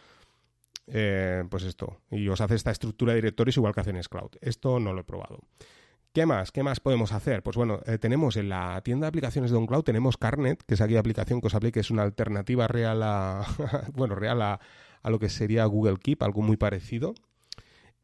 eh, 0.88 1.43
pues 1.50 1.63
esto, 1.63 2.01
y 2.10 2.27
os 2.27 2.41
hace 2.41 2.55
esta 2.55 2.71
estructura 2.71 3.13
de 3.13 3.21
directorios 3.21 3.57
igual 3.57 3.74
que 3.74 3.81
hace 3.81 3.91
en 3.91 4.01
Cloud. 4.01 4.31
Esto 4.41 4.79
no 4.79 4.93
lo 4.93 5.01
he 5.01 5.03
probado. 5.03 5.39
¿Qué 6.13 6.25
más? 6.25 6.51
¿Qué 6.51 6.63
más 6.63 6.81
podemos 6.81 7.13
hacer? 7.13 7.41
Pues 7.41 7.55
bueno, 7.55 7.79
eh, 7.86 7.98
tenemos 7.98 8.36
en 8.36 8.50
la 8.50 8.81
tienda 8.81 9.05
de 9.05 9.10
aplicaciones 9.10 9.51
de 9.51 9.57
OnCloud, 9.57 9.83
tenemos 9.83 10.17
Carnet, 10.17 10.62
que 10.63 10.74
es 10.74 10.81
aquí 10.81 10.98
aplicación 10.98 11.39
que 11.39 11.48
os 11.48 11.55
aplique, 11.55 11.79
es 11.79 11.91
una 11.91 12.03
alternativa 12.03 12.67
real 12.67 13.01
a, 13.03 13.45
bueno, 13.93 14.15
real 14.15 14.41
a, 14.41 14.60
a, 15.01 15.10
lo 15.10 15.19
que 15.19 15.29
sería 15.29 15.63
Google 15.65 15.98
Keep, 15.98 16.24
algo 16.24 16.41
muy 16.41 16.57
parecido. 16.57 17.13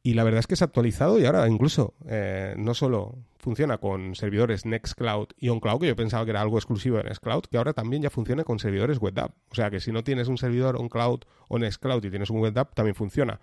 Y 0.08 0.14
la 0.14 0.24
verdad 0.24 0.40
es 0.40 0.48
que 0.48 0.56
se 0.56 0.64
ha 0.64 0.68
actualizado 0.68 1.20
y 1.20 1.26
ahora 1.26 1.46
incluso 1.50 1.94
eh, 2.08 2.56
no 2.58 2.74
solo 2.74 3.18
funciona 3.40 3.78
con 3.78 4.16
servidores 4.16 4.66
Nextcloud 4.66 5.28
y 5.38 5.50
OnCloud, 5.50 5.82
que 5.82 5.88
yo 5.88 5.98
pensaba 5.98 6.24
que 6.24 6.32
era 6.32 6.40
algo 6.40 6.58
exclusivo 6.58 6.96
de 6.96 7.04
Nextcloud, 7.04 7.44
que 7.52 7.58
ahora 7.58 7.74
también 7.74 8.04
ya 8.04 8.10
funciona 8.10 8.46
con 8.46 8.58
servidores 8.58 9.00
WebDAV. 9.02 9.32
O 9.52 9.56
sea 9.56 9.70
que 9.70 9.82
si 9.82 9.92
no 9.92 10.06
tienes 10.06 10.30
un 10.30 10.38
servidor 10.38 10.78
OnCloud 10.78 11.24
o 11.50 11.60
Nextcloud 11.60 12.06
y 12.06 12.10
tienes 12.10 12.30
un 12.30 12.40
WebDAV, 12.40 12.74
también 12.74 12.96
funciona. 12.96 13.42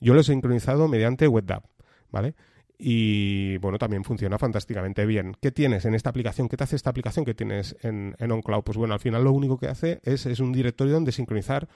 Yo 0.00 0.14
lo 0.14 0.20
he 0.20 0.22
sincronizado 0.22 0.86
mediante 0.86 1.26
WebDAV, 1.26 1.64
¿vale? 2.12 2.36
Y 2.78 3.56
bueno, 3.56 3.76
también 3.78 4.04
funciona 4.04 4.38
fantásticamente 4.38 5.04
bien. 5.04 5.34
¿Qué 5.42 5.50
tienes 5.50 5.84
en 5.84 5.96
esta 5.96 6.10
aplicación? 6.10 6.48
¿Qué 6.48 6.56
te 6.56 6.62
hace 6.62 6.76
esta 6.76 6.90
aplicación 6.90 7.24
que 7.24 7.34
tienes 7.34 7.74
en, 7.82 8.14
en 8.20 8.30
OnCloud? 8.30 8.62
Pues 8.62 8.78
bueno, 8.78 8.94
al 8.94 9.00
final 9.00 9.24
lo 9.24 9.32
único 9.32 9.58
que 9.58 9.66
hace 9.66 9.98
es, 10.04 10.26
es 10.26 10.38
un 10.38 10.52
directorio 10.52 10.94
donde 10.94 11.10
sincronizar 11.10 11.68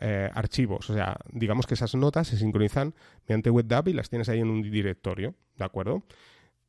eh, 0.00 0.30
archivos. 0.34 0.88
O 0.90 0.94
sea, 0.94 1.16
digamos 1.32 1.66
que 1.66 1.74
esas 1.74 1.94
notas 1.94 2.28
se 2.28 2.36
sincronizan 2.36 2.94
mediante 3.26 3.50
WebDAV 3.50 3.88
y 3.88 3.92
las 3.92 4.08
tienes 4.08 4.28
ahí 4.28 4.40
en 4.40 4.50
un 4.50 4.62
directorio, 4.62 5.34
¿de 5.56 5.64
acuerdo? 5.64 6.02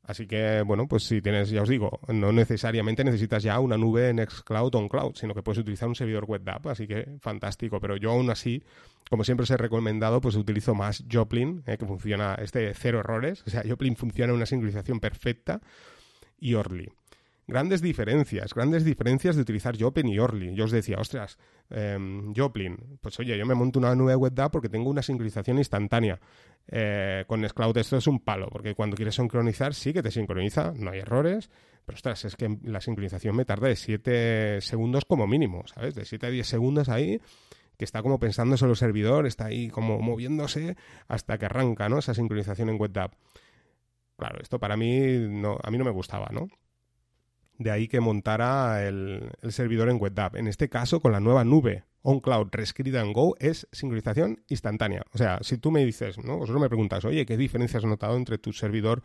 Así 0.04 0.26
que, 0.26 0.64
bueno, 0.64 0.88
pues 0.88 1.04
si 1.04 1.22
tienes, 1.22 1.52
ya 1.52 1.62
os 1.62 1.70
digo, 1.70 2.00
no 2.08 2.32
necesariamente 2.32 3.04
necesitas 3.04 3.44
ya 3.44 3.60
una 3.60 3.78
nube 3.78 4.10
en 4.10 4.20
o 4.20 4.70
OnCloud, 4.74 5.16
sino 5.16 5.36
que 5.36 5.44
puedes 5.44 5.60
utilizar 5.60 5.88
un 5.88 5.94
servidor 5.94 6.26
WebDAV, 6.28 6.70
así 6.70 6.88
que 6.88 7.18
fantástico. 7.20 7.80
Pero 7.80 7.96
yo 7.96 8.12
aún 8.12 8.32
así, 8.32 8.64
como 9.10 9.24
siempre 9.24 9.44
os 9.44 9.52
he 9.52 9.58
recomendado, 9.58 10.20
pues 10.20 10.36
utilizo 10.36 10.74
más 10.74 11.04
Joplin, 11.12 11.62
eh, 11.68 11.78
que 11.78 11.86
funciona, 11.86 12.36
este 12.42 12.74
cero 12.74 13.02
errores. 13.02 13.44
O 13.46 13.52
sea, 13.52 13.62
Joplin 13.68 13.96
funciona 13.96 14.32
en 14.32 14.38
una 14.38 14.48
sincronización 14.48 15.00
perfecta 15.00 15.62
y 16.40 16.56
Orly 16.56 16.90
grandes 17.50 17.82
diferencias, 17.82 18.54
grandes 18.54 18.86
diferencias 18.86 19.36
de 19.36 19.42
utilizar 19.42 19.78
Joplin 19.78 20.08
y 20.08 20.20
Orly. 20.20 20.56
Yo 20.56 20.66
os 20.66 20.72
decía, 20.72 20.98
ostras, 21.00 21.38
em, 21.70 22.34
Joplin, 22.36 22.98
pues 23.02 23.20
oye, 23.20 23.38
yo 23.38 23.46
me 23.46 23.56
monto 23.56 23.80
una 23.80 23.96
nube 23.96 24.16
WebDAV 24.16 24.52
porque 24.52 24.70
tengo 24.70 24.90
una 24.90 25.02
sincronización 25.02 25.58
instantánea. 25.58 26.20
Eh, 26.68 27.26
con 27.28 27.42
Nextcloud 27.42 27.78
esto 27.78 27.98
es 27.98 28.08
un 28.08 28.20
palo, 28.20 28.48
porque 28.50 28.76
cuando 28.76 28.96
quieres 28.96 29.16
sincronizar 29.16 29.74
sí 29.74 29.92
que 29.92 30.04
te 30.04 30.12
sincroniza, 30.12 30.72
no 30.76 30.92
hay 30.92 31.00
errores, 31.00 31.50
pero 31.86 31.96
ostras, 31.96 32.24
es 32.26 32.36
que 32.36 32.58
la 32.64 32.82
sincronización 32.82 33.36
me 33.36 33.46
tarda 33.46 33.68
de 33.68 33.76
7 33.76 34.62
segundos 34.62 35.06
como 35.06 35.28
mínimo, 35.28 35.64
¿sabes? 35.68 35.96
De 35.96 36.06
7 36.06 36.28
a 36.28 36.30
10 36.30 36.48
segundos 36.48 36.90
ahí 36.90 37.20
que 37.78 37.86
está 37.86 38.04
como 38.04 38.20
pensando 38.20 38.58
solo 38.58 38.74
el 38.74 38.78
servidor, 38.78 39.26
está 39.26 39.46
ahí 39.46 39.70
como 39.70 40.00
moviéndose 40.00 40.76
hasta 41.08 41.38
que 41.38 41.46
arranca, 41.46 41.88
¿no? 41.88 41.98
Esa 41.98 42.14
sincronización 42.14 42.70
en 42.70 42.80
WebDAV. 42.80 43.12
Claro, 44.18 44.40
esto 44.42 44.60
para 44.60 44.76
mí 44.76 45.18
no, 45.30 45.58
a 45.64 45.72
mí 45.72 45.78
no 45.78 45.86
me 45.86 45.92
gustaba, 45.92 46.28
¿no? 46.34 46.50
De 47.60 47.72
ahí 47.72 47.88
que 47.88 48.00
montara 48.00 48.88
el, 48.88 49.30
servidor 49.50 49.90
en 49.90 50.02
WebDAV. 50.02 50.38
En 50.38 50.48
este 50.48 50.70
caso, 50.70 51.02
con 51.02 51.12
la 51.12 51.20
nueva 51.20 51.44
nube 51.44 51.84
OnCloud 52.02 52.48
reescrita 52.52 53.02
en 53.02 53.12
Go, 53.12 53.36
es 53.40 53.68
sincronización 53.74 54.42
instantánea. 54.48 55.04
O 55.14 55.18
sea, 55.18 55.40
si 55.42 55.58
tú 55.58 55.70
me 55.70 55.86
dices, 55.86 56.18
¿no? 56.18 56.38
Vosotros 56.38 56.62
me 56.62 56.70
preguntas, 56.70 57.04
oye, 57.04 57.26
¿qué 57.26 57.36
diferencia 57.36 57.78
has 57.78 57.86
notado 57.86 58.16
entre 58.16 58.38
tu 58.38 58.54
servidor 58.54 59.04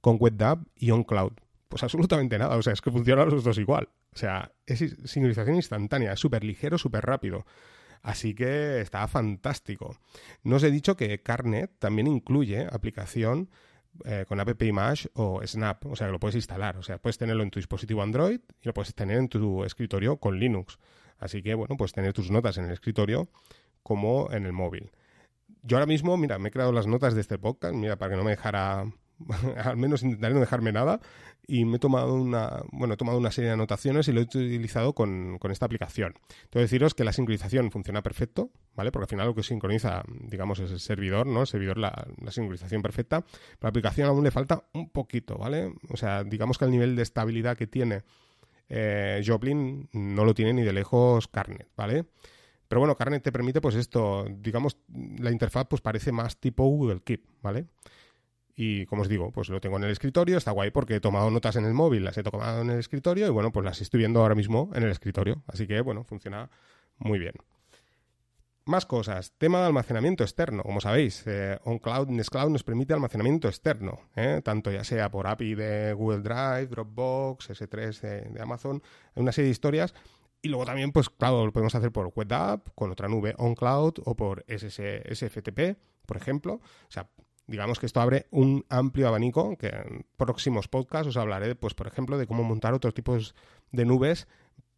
con 0.00 0.16
WebDAV 0.18 0.64
y 0.74 0.90
OnCloud? 0.90 1.32
Pues 1.68 1.82
absolutamente 1.82 2.38
nada, 2.38 2.56
o 2.56 2.62
sea, 2.62 2.72
es 2.72 2.80
que 2.80 2.90
funcionan 2.90 3.28
los 3.28 3.44
dos 3.44 3.58
igual. 3.58 3.90
O 4.14 4.18
sea, 4.18 4.50
es 4.66 4.78
sincronización 5.04 5.56
instantánea, 5.56 6.14
es 6.14 6.20
súper 6.20 6.42
ligero, 6.42 6.78
súper 6.78 7.04
rápido. 7.04 7.44
Así 8.02 8.34
que 8.34 8.80
está 8.80 9.06
fantástico. 9.08 9.94
No 10.42 10.56
os 10.56 10.62
he 10.62 10.70
dicho 10.70 10.96
que 10.96 11.22
Carnet 11.22 11.70
también 11.78 12.06
incluye 12.06 12.66
aplicación 12.72 13.50
eh, 14.04 14.24
con 14.26 14.40
App 14.40 14.62
Image 14.62 15.08
o 15.14 15.40
Snap, 15.46 15.86
o 15.86 15.96
sea, 15.96 16.08
lo 16.08 16.18
puedes 16.18 16.36
instalar, 16.36 16.76
o 16.76 16.82
sea, 16.82 16.98
puedes 16.98 17.18
tenerlo 17.18 17.42
en 17.42 17.50
tu 17.50 17.58
dispositivo 17.58 18.02
Android 18.02 18.40
y 18.62 18.66
lo 18.66 18.74
puedes 18.74 18.94
tener 18.94 19.18
en 19.18 19.28
tu 19.28 19.64
escritorio 19.64 20.16
con 20.18 20.38
Linux. 20.38 20.78
Así 21.18 21.42
que, 21.42 21.54
bueno, 21.54 21.76
puedes 21.76 21.92
tener 21.92 22.12
tus 22.12 22.30
notas 22.30 22.56
en 22.58 22.64
el 22.64 22.72
escritorio 22.72 23.28
como 23.82 24.30
en 24.32 24.46
el 24.46 24.52
móvil. 24.52 24.90
Yo 25.62 25.76
ahora 25.76 25.86
mismo, 25.86 26.16
mira, 26.16 26.38
me 26.38 26.48
he 26.48 26.52
creado 26.52 26.72
las 26.72 26.86
notas 26.86 27.14
de 27.14 27.20
este 27.20 27.38
podcast, 27.38 27.74
mira, 27.74 27.96
para 27.96 28.12
que 28.12 28.16
no 28.16 28.24
me 28.24 28.30
dejara 28.30 28.86
al 29.64 29.76
menos 29.76 30.02
intentaré 30.02 30.34
no 30.34 30.40
dejarme 30.40 30.72
nada 30.72 31.00
y 31.46 31.64
me 31.64 31.76
he 31.76 31.78
tomado 31.78 32.14
una, 32.14 32.62
bueno, 32.72 32.94
he 32.94 32.96
tomado 32.96 33.18
una 33.18 33.30
serie 33.30 33.48
de 33.48 33.54
anotaciones 33.54 34.08
y 34.08 34.12
lo 34.12 34.20
he 34.20 34.24
utilizado 34.24 34.94
con, 34.94 35.38
esta 35.50 35.66
aplicación. 35.66 36.14
Tengo 36.14 36.50
que 36.52 36.60
deciros 36.60 36.94
que 36.94 37.04
la 37.04 37.12
sincronización 37.12 37.70
funciona 37.70 38.02
perfecto, 38.02 38.50
Porque 38.90 39.04
al 39.04 39.08
final 39.08 39.26
lo 39.26 39.34
que 39.34 39.42
sincroniza, 39.42 40.02
digamos, 40.08 40.58
es 40.60 40.70
el 40.70 40.80
servidor, 40.80 41.26
¿no? 41.26 41.42
El 41.42 41.46
servidor, 41.46 41.78
la, 41.78 42.06
sincronización 42.30 42.82
perfecta. 42.82 43.20
Pero 43.20 43.58
la 43.60 43.68
aplicación 43.68 44.08
aún 44.08 44.24
le 44.24 44.30
falta 44.30 44.64
un 44.72 44.88
poquito, 44.90 45.36
¿vale? 45.36 45.72
O 45.90 45.96
sea, 45.96 46.24
digamos 46.24 46.56
que 46.58 46.64
el 46.64 46.70
nivel 46.70 46.96
de 46.96 47.02
estabilidad 47.02 47.56
que 47.56 47.66
tiene 47.66 48.02
eh, 48.68 49.22
Joplin 49.26 49.88
no 49.92 50.24
lo 50.24 50.32
tiene 50.32 50.54
ni 50.54 50.62
de 50.62 50.72
lejos 50.72 51.28
Carnet, 51.28 51.68
¿vale? 51.76 52.06
Pero 52.68 52.80
bueno, 52.80 52.96
Carnet 52.96 53.22
te 53.22 53.32
permite, 53.32 53.60
pues 53.60 53.74
esto, 53.74 54.26
digamos, 54.30 54.76
la 55.18 55.32
interfaz 55.32 55.66
pues 55.68 55.82
parece 55.82 56.12
más 56.12 56.38
tipo 56.38 56.64
Google 56.64 57.00
Keep, 57.02 57.26
¿vale? 57.42 57.66
Y 58.54 58.86
como 58.86 59.02
os 59.02 59.08
digo, 59.08 59.32
pues 59.32 59.48
lo 59.48 59.60
tengo 59.60 59.78
en 59.78 59.84
el 59.84 59.90
escritorio, 59.90 60.36
está 60.36 60.50
guay 60.50 60.70
porque 60.70 60.96
he 60.96 61.00
tomado 61.00 61.30
notas 61.30 61.56
en 61.56 61.64
el 61.64 61.72
móvil, 61.72 62.04
las 62.04 62.18
he 62.18 62.22
tomado 62.22 62.60
en 62.60 62.70
el 62.70 62.78
escritorio 62.78 63.26
y 63.26 63.30
bueno, 63.30 63.50
pues 63.52 63.64
las 63.64 63.80
estoy 63.80 63.98
viendo 63.98 64.20
ahora 64.20 64.34
mismo 64.34 64.70
en 64.74 64.82
el 64.82 64.90
escritorio. 64.90 65.42
Así 65.46 65.66
que 65.66 65.80
bueno, 65.80 66.04
funciona 66.04 66.50
muy 66.98 67.18
bien. 67.18 67.32
Más 68.66 68.86
cosas. 68.86 69.32
Tema 69.38 69.60
de 69.60 69.66
almacenamiento 69.66 70.22
externo. 70.22 70.62
Como 70.62 70.80
sabéis, 70.80 71.24
eh, 71.26 71.58
OnCloud, 71.64 72.08
Nextcloud 72.08 72.50
nos 72.50 72.62
permite 72.62 72.92
almacenamiento 72.92 73.48
externo, 73.48 74.00
¿eh? 74.14 74.42
tanto 74.44 74.70
ya 74.70 74.84
sea 74.84 75.10
por 75.10 75.26
API 75.26 75.54
de 75.54 75.92
Google 75.94 76.20
Drive, 76.20 76.66
Dropbox, 76.66 77.50
S3 77.50 78.30
de, 78.32 78.40
Amazon, 78.40 78.82
una 79.14 79.32
serie 79.32 79.46
de 79.46 79.52
historias. 79.52 79.94
Y 80.42 80.48
luego 80.48 80.66
también, 80.66 80.92
pues 80.92 81.10
claro, 81.10 81.44
lo 81.44 81.52
podemos 81.52 81.74
hacer 81.74 81.90
por 81.90 82.12
WebDAV, 82.14 82.74
con 82.74 82.90
otra 82.90 83.08
nube 83.08 83.34
OnCloud 83.38 83.94
o 84.04 84.14
por 84.14 84.44
SFTP, 84.46 85.76
por 86.06 86.16
ejemplo. 86.16 86.54
O 86.54 86.90
sea, 86.90 87.10
digamos 87.46 87.80
que 87.80 87.86
esto 87.86 88.00
abre 88.00 88.26
un 88.30 88.64
amplio 88.68 89.08
abanico 89.08 89.56
que 89.58 89.68
en 89.68 90.06
próximos 90.16 90.68
podcasts 90.68 91.08
os 91.08 91.16
hablaré, 91.16 91.56
pues 91.56 91.74
por 91.74 91.86
ejemplo, 91.86 92.16
de 92.16 92.26
cómo 92.26 92.44
montar 92.44 92.74
otros 92.74 92.94
tipos 92.94 93.34
de 93.72 93.84
nubes 93.84 94.28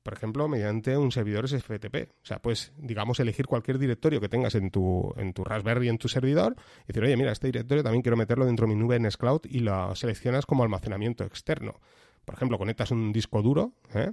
por 0.02 0.14
ejemplo, 0.14 0.48
mediante 0.48 0.96
un 0.96 1.12
servidor 1.12 1.48
SFTP. 1.48 2.10
O 2.22 2.26
sea, 2.26 2.40
puedes, 2.40 2.72
digamos, 2.76 3.20
elegir 3.20 3.46
cualquier 3.46 3.78
directorio 3.78 4.20
que 4.20 4.28
tengas 4.28 4.54
en 4.54 4.70
tu, 4.70 5.14
en 5.16 5.32
tu 5.32 5.44
Raspberry, 5.44 5.88
en 5.88 5.98
tu 5.98 6.08
servidor, 6.08 6.56
y 6.84 6.88
decir, 6.88 7.04
oye, 7.04 7.16
mira, 7.16 7.32
este 7.32 7.48
directorio 7.48 7.82
también 7.82 8.02
quiero 8.02 8.16
meterlo 8.16 8.44
dentro 8.46 8.66
de 8.66 8.74
mi 8.74 8.80
nube 8.80 8.96
en 8.96 9.08
Cloud 9.10 9.42
y 9.44 9.60
lo 9.60 9.94
seleccionas 9.94 10.46
como 10.46 10.62
almacenamiento 10.62 11.24
externo. 11.24 11.80
Por 12.24 12.34
ejemplo, 12.34 12.58
conectas 12.58 12.90
un 12.90 13.12
disco 13.12 13.42
duro, 13.42 13.72
¿eh? 13.94 14.12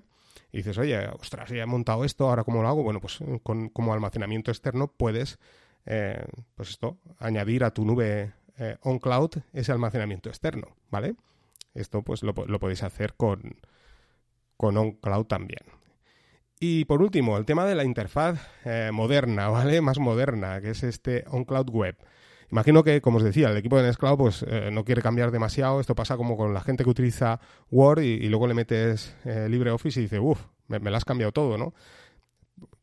y 0.52 0.58
dices, 0.58 0.78
oye, 0.78 1.08
ostras, 1.20 1.50
ya 1.50 1.64
he 1.64 1.66
montado 1.66 2.04
esto, 2.06 2.28
ahora 2.30 2.44
cómo 2.44 2.62
lo 2.62 2.68
hago. 2.68 2.84
Bueno, 2.84 3.00
pues 3.00 3.20
con, 3.44 3.70
como 3.70 3.94
almacenamiento 3.94 4.52
externo 4.52 4.88
puedes, 4.88 5.40
eh, 5.86 6.24
pues 6.56 6.70
esto, 6.70 6.98
añadir 7.20 7.64
a 7.64 7.72
tu 7.72 7.86
nube 7.86 8.34
eh, 8.58 8.78
on 8.82 9.00
cloud 9.00 9.32
ese 9.54 9.72
almacenamiento 9.72 10.30
externo, 10.30 10.76
¿vale? 10.90 11.16
Esto 11.74 12.02
pues 12.02 12.24
lo, 12.24 12.34
lo 12.34 12.60
podéis 12.60 12.84
hacer 12.84 13.14
con, 13.16 13.58
con 14.58 14.76
on 14.78 14.94
cloud 14.94 15.26
también. 15.26 15.62
Y 16.60 16.84
por 16.86 17.02
último, 17.02 17.38
el 17.38 17.46
tema 17.46 17.66
de 17.66 17.74
la 17.74 17.86
interfaz 17.86 18.40
eh, 18.66 18.90
moderna, 18.92 19.48
¿vale? 19.50 19.82
Más 19.82 19.98
moderna, 20.00 20.60
que 20.62 20.72
es 20.72 20.84
este 20.84 21.24
on 21.30 21.46
cloud 21.46 21.70
web. 21.70 21.96
Imagino 22.52 22.84
que, 22.84 23.00
como 23.00 23.18
os 23.18 23.24
decía, 23.24 23.50
el 23.52 23.58
equipo 23.58 23.78
de 23.78 23.84
Nextcloud 23.84 24.18
pues, 24.18 24.44
eh, 24.48 24.70
no 24.72 24.84
quiere 24.84 25.02
cambiar 25.02 25.32
demasiado. 25.32 25.80
Esto 25.80 25.96
pasa 25.96 26.18
como 26.18 26.36
con 26.36 26.54
la 26.54 26.62
gente 26.62 26.84
que 26.84 26.90
utiliza 26.90 27.40
Word 27.70 28.02
y, 28.02 28.28
luego 28.28 28.48
le 28.48 28.56
metes 28.56 29.16
eh, 29.24 29.48
LibreOffice 29.48 30.00
y 30.00 30.04
dice, 30.04 30.20
uff, 30.20 30.42
me, 30.68 30.80
me, 30.80 30.90
lo 30.90 30.98
has 30.98 31.06
cambiado 31.06 31.32
todo, 31.32 31.58
¿no? 31.58 31.74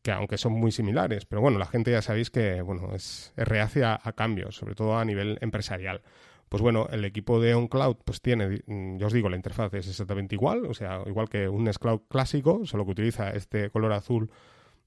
Que 0.01 0.11
aunque 0.11 0.37
son 0.37 0.53
muy 0.53 0.71
similares, 0.71 1.25
pero 1.25 1.41
bueno, 1.41 1.59
la 1.59 1.65
gente 1.65 1.91
ya 1.91 2.01
sabéis 2.01 2.31
que 2.31 2.61
bueno, 2.61 2.95
es, 2.95 3.33
es 3.35 3.47
reacia 3.47 3.99
a 4.01 4.13
cambios, 4.13 4.55
sobre 4.55 4.73
todo 4.73 4.97
a 4.97 5.03
nivel 5.03 5.37
empresarial. 5.41 6.01
Pues 6.49 6.61
bueno, 6.61 6.87
el 6.91 7.03
equipo 7.03 7.41
de 7.41 7.53
OnCloud 7.53 7.97
pues 8.05 8.21
tiene, 8.21 8.61
mm, 8.65 8.97
yo 8.97 9.07
os 9.07 9.13
digo, 9.13 9.29
la 9.29 9.35
interfaz 9.35 9.73
es 9.73 9.87
exactamente 9.87 10.35
igual, 10.35 10.65
o 10.65 10.73
sea, 10.73 11.01
igual 11.05 11.27
que 11.27 11.49
un 11.49 11.65
Nextcloud 11.65 12.01
clásico, 12.07 12.65
solo 12.65 12.85
que 12.85 12.91
utiliza 12.91 13.31
este 13.31 13.69
color 13.69 13.91
azul 13.91 14.31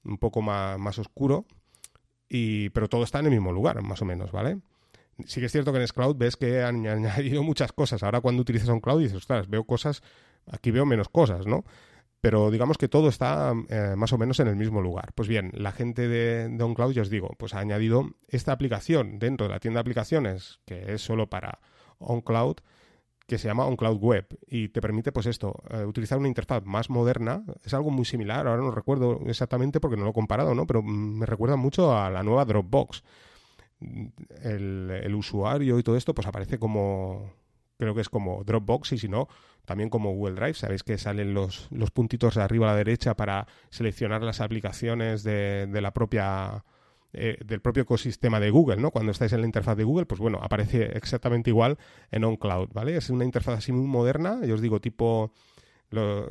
un 0.05 0.16
poco 0.18 0.40
más, 0.40 0.79
más 0.79 0.99
oscuro, 0.99 1.44
y, 2.29 2.70
pero 2.70 2.88
todo 2.88 3.03
está 3.05 3.18
en 3.18 3.27
el 3.27 3.33
mismo 3.33 3.53
lugar, 3.53 3.83
más 3.83 4.01
o 4.01 4.05
menos, 4.07 4.33
¿vale? 4.33 4.59
Sí 5.27 5.40
que 5.40 5.46
es 5.46 5.53
cierto 5.53 5.73
que 5.73 5.77
en 5.77 5.83
Nextcloud 5.83 6.16
ves 6.16 6.37
que 6.37 6.62
han 6.62 6.87
añadido 6.87 7.42
muchas 7.42 7.73
cosas. 7.73 8.03
Ahora 8.03 8.23
cuando 8.23 8.40
utilizas 8.40 8.68
OnCloud 8.70 9.01
dices, 9.01 9.18
ostras, 9.18 9.49
veo 9.49 9.64
cosas, 9.64 10.03
aquí 10.46 10.70
veo 10.70 10.87
menos 10.87 11.11
cosas, 11.11 11.46
¿no? 11.46 11.64
Pero 12.20 12.50
digamos 12.50 12.76
que 12.76 12.88
todo 12.88 13.09
está 13.09 13.52
eh, 13.68 13.94
más 13.96 14.12
o 14.12 14.18
menos 14.18 14.40
en 14.40 14.48
el 14.48 14.56
mismo 14.56 14.83
lugar. 14.83 15.12
Pues 15.14 15.28
bien, 15.28 15.50
la 15.54 15.72
gente 15.72 16.06
de, 16.06 16.62
OnCloud, 16.62 16.92
ya 16.92 17.02
os 17.02 17.11
digo, 17.11 17.35
pues 17.38 17.54
ha 17.54 17.61
añadido 17.61 18.11
esta 18.28 18.52
aplicación 18.52 19.18
dentro 19.18 19.46
de 19.46 19.54
la 19.54 19.61
tienda 19.61 19.78
de 19.78 19.83
aplicaciones, 19.83 20.61
que 20.66 20.92
es 20.92 21.02
solo 21.02 21.30
para 21.30 21.61
OnCloud, 21.98 22.56
que 23.26 23.38
se 23.38 23.48
llama 23.48 23.64
OnCloud 23.66 23.98
Web 23.98 24.26
y 24.46 24.68
te 24.68 24.80
permite, 24.80 25.12
pues 25.12 25.26
esto, 25.26 25.62
eh, 25.70 25.85
utilizar 25.85 26.18
una 26.18 26.28
interfaz 26.28 26.64
más 26.64 26.90
moderna. 26.90 27.44
Es 27.64 27.72
algo 27.72 27.90
muy 27.90 28.04
similar, 28.04 28.46
ahora 28.46 28.61
no 28.61 28.70
recuerdo 28.70 29.20
exactamente 29.26 29.80
porque 29.80 29.96
no 29.96 30.04
lo 30.04 30.11
he 30.11 30.14
comparado, 30.14 30.54
¿no? 30.54 30.66
Pero 30.66 30.83
me 30.83 31.24
recuerda 31.24 31.56
mucho 31.56 31.96
a 31.96 32.11
la 32.11 32.22
nueva 32.22 32.44
Dropbox. 32.44 33.02
El, 34.42 34.90
el 34.90 35.14
usuario 35.14 35.78
y 35.78 35.83
todo 35.83 35.96
esto, 35.96 36.14
pues 36.14 36.26
aparece 36.26 36.59
como 36.59 37.33
creo 37.80 37.94
que 37.94 38.02
es 38.02 38.08
como 38.10 38.44
Dropbox 38.44 38.92
y 38.92 38.98
si 38.98 39.08
no, 39.08 39.26
también 39.64 39.88
como 39.88 40.12
Google 40.12 40.34
Drive. 40.34 40.54
Sabéis 40.54 40.82
que 40.82 40.98
salen 40.98 41.34
los, 41.34 41.68
los 41.70 41.90
puntitos 41.90 42.34
de 42.34 42.42
arriba 42.42 42.68
a 42.68 42.72
la 42.72 42.76
derecha 42.76 43.16
para 43.16 43.46
seleccionar 43.70 44.22
las 44.22 44.40
aplicaciones 44.40 45.22
de, 45.24 45.66
la 45.72 45.92
propia... 45.92 46.64
Eh, 47.12 47.38
del 47.44 47.60
propio 47.60 47.82
ecosistema 47.82 48.38
de 48.38 48.50
Google, 48.50 48.76
¿no? 48.76 48.92
Cuando 48.92 49.10
estáis 49.10 49.32
en 49.32 49.40
la 49.40 49.46
interfaz 49.46 49.76
de 49.76 49.82
Google, 49.82 50.06
pues 50.06 50.20
bueno, 50.20 50.38
aparece 50.40 50.96
exactamente 50.96 51.50
igual 51.50 51.76
en 52.12 52.22
OnCloud, 52.22 52.68
¿vale? 52.72 52.96
Es 52.96 53.10
una 53.10 53.24
interfaz 53.24 53.58
así 53.58 53.72
muy 53.72 53.88
moderna, 53.88 54.38
yo 54.44 54.54
os 54.54 54.60
digo, 54.60 54.80
tipo... 54.80 55.32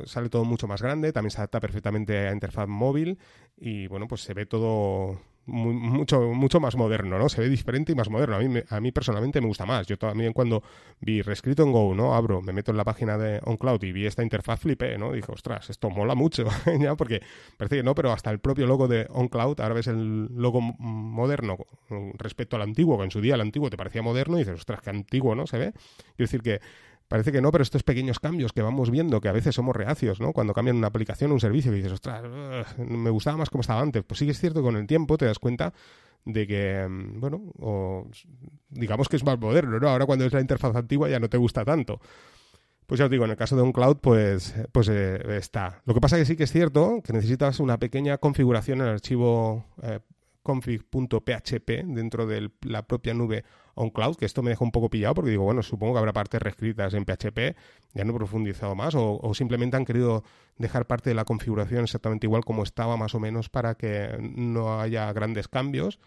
Sale 0.06 0.30
todo 0.30 0.46
mucho 0.46 0.66
más 0.66 0.80
grande, 0.80 1.12
también 1.12 1.32
se 1.32 1.36
adapta 1.36 1.60
perfectamente 1.60 2.16
a 2.16 2.32
interfaz 2.32 2.66
móvil 2.66 3.18
y 3.58 3.88
bueno, 3.88 4.08
pues 4.08 4.22
se 4.22 4.32
ve 4.32 4.46
todo 4.46 5.20
mucho, 5.46 6.20
mucho 6.20 6.60
más 6.60 6.76
moderno, 6.76 7.18
¿no? 7.18 7.28
Se 7.28 7.40
ve 7.40 7.48
diferente 7.48 7.92
y 7.92 7.94
más 7.94 8.08
moderno. 8.08 8.36
A 8.36 8.38
mí, 8.40 8.60
a 8.68 8.80
mí 8.80 8.92
personalmente 8.92 9.40
me 9.40 9.46
gusta 9.46 9.66
más. 9.66 9.86
Yo 9.86 9.98
también 9.98 10.32
cuando 10.32 10.62
vi 11.00 11.22
reescrito 11.22 11.62
en 11.62 11.72
Go, 11.72 11.94
¿no? 11.94 12.14
Abro, 12.14 12.40
me 12.42 12.52
meto 12.52 12.70
en 12.70 12.76
la 12.76 12.84
página 12.84 13.18
de 13.18 13.40
OnCloud 13.44 13.82
y 13.82 13.92
vi 13.92 14.06
esta 14.06 14.22
interfaz, 14.22 14.60
flipé, 14.60 14.98
¿no? 14.98 15.12
Dije, 15.12 15.30
ostras, 15.32 15.70
esto 15.70 15.90
mola 15.90 16.14
mucho, 16.14 16.44
¿ya? 16.80 16.94
Porque 16.94 17.20
parece 17.56 17.76
que 17.76 17.82
no, 17.82 17.94
pero 17.94 18.12
hasta 18.12 18.30
el 18.30 18.38
propio 18.38 18.66
logo 18.66 18.88
de 18.88 19.06
OnCloud, 19.10 19.60
ahora 19.60 19.74
ves 19.74 19.86
el 19.88 20.26
logo 20.26 20.60
moderno 20.60 21.56
respecto 22.18 22.56
al 22.56 22.62
antiguo, 22.62 22.98
que 22.98 23.04
en 23.04 23.10
su 23.10 23.20
día 23.20 23.34
el 23.34 23.40
antiguo 23.40 23.70
te 23.70 23.76
parecía 23.76 24.02
moderno 24.02 24.36
y 24.36 24.40
dices, 24.40 24.54
ostras, 24.54 24.80
qué 24.82 24.90
antiguo, 24.90 25.34
¿no? 25.34 25.46
Se 25.46 25.58
ve. 25.58 25.72
Quiero 25.72 26.30
decir 26.30 26.42
que 26.42 26.60
Parece 27.10 27.32
que 27.32 27.40
no, 27.40 27.50
pero 27.50 27.62
estos 27.62 27.82
pequeños 27.82 28.20
cambios 28.20 28.52
que 28.52 28.62
vamos 28.62 28.88
viendo, 28.88 29.20
que 29.20 29.28
a 29.28 29.32
veces 29.32 29.52
somos 29.52 29.74
reacios, 29.74 30.20
¿no? 30.20 30.32
Cuando 30.32 30.54
cambian 30.54 30.76
una 30.76 30.86
aplicación, 30.86 31.32
un 31.32 31.40
servicio, 31.40 31.72
y 31.72 31.78
dices, 31.78 31.90
ostras, 31.90 32.22
me 32.78 33.10
gustaba 33.10 33.36
más 33.36 33.50
como 33.50 33.62
estaba 33.62 33.80
antes. 33.80 34.04
Pues 34.04 34.20
sí 34.20 34.26
que 34.26 34.30
es 34.30 34.38
cierto 34.38 34.60
que 34.60 34.66
con 34.66 34.76
el 34.76 34.86
tiempo 34.86 35.18
te 35.18 35.24
das 35.24 35.40
cuenta 35.40 35.72
de 36.24 36.46
que, 36.46 36.86
mm, 36.88 37.18
bueno, 37.18 37.42
o 37.58 38.06
digamos 38.68 39.08
que 39.08 39.16
es 39.16 39.24
más 39.24 39.40
moderno, 39.40 39.80
¿no? 39.80 39.88
Ahora 39.88 40.06
cuando 40.06 40.24
es 40.24 40.32
la 40.32 40.40
interfaz 40.40 40.76
antigua 40.76 41.08
ya 41.08 41.18
no 41.18 41.28
te 41.28 41.36
gusta 41.36 41.64
tanto. 41.64 42.00
Pues 42.86 43.00
ya 43.00 43.06
os 43.06 43.10
digo, 43.10 43.24
en 43.24 43.32
el 43.32 43.36
caso 43.36 43.56
de 43.56 43.62
un 43.62 43.72
cloud, 43.72 43.96
pues, 44.00 44.54
pues 44.70 44.88
eh, 44.88 45.36
está. 45.36 45.82
Lo 45.86 45.94
que 45.94 46.00
pasa 46.00 46.16
que 46.16 46.24
sí 46.24 46.36
que 46.36 46.44
es 46.44 46.52
cierto 46.52 47.02
que 47.02 47.12
necesitas 47.12 47.58
una 47.58 47.76
pequeña 47.80 48.18
configuración 48.18 48.82
en 48.82 48.86
el 48.86 48.92
archivo 48.92 49.64
eh, 49.82 49.98
config.php 50.42 51.84
dentro 51.86 52.26
de 52.26 52.50
la 52.62 52.86
propia 52.86 53.14
nube 53.14 53.44
OnCloud, 53.74 54.16
que 54.16 54.26
esto 54.26 54.42
me 54.42 54.50
deja 54.50 54.64
un 54.64 54.72
poco 54.72 54.90
pillado 54.90 55.14
porque 55.14 55.30
digo, 55.30 55.44
bueno, 55.44 55.62
supongo 55.62 55.94
que 55.94 55.98
habrá 55.98 56.12
partes 56.12 56.40
reescritas 56.40 56.94
en 56.94 57.04
PHP, 57.04 57.56
ya 57.94 58.04
no 58.04 58.12
he 58.12 58.16
profundizado 58.16 58.74
más, 58.74 58.94
o, 58.96 59.32
simplemente 59.34 59.76
han 59.76 59.84
querido 59.84 60.24
dejar 60.56 60.86
parte 60.86 61.10
de 61.10 61.14
la 61.14 61.24
configuración 61.24 61.84
exactamente 61.84 62.26
igual 62.26 62.44
como 62.44 62.62
estaba 62.62 62.96
más 62.96 63.14
o 63.14 63.20
menos 63.20 63.48
para 63.48 63.74
que 63.74 64.16
no 64.20 64.80
haya 64.80 65.12
grandes 65.12 65.48
cambios. 65.48 65.98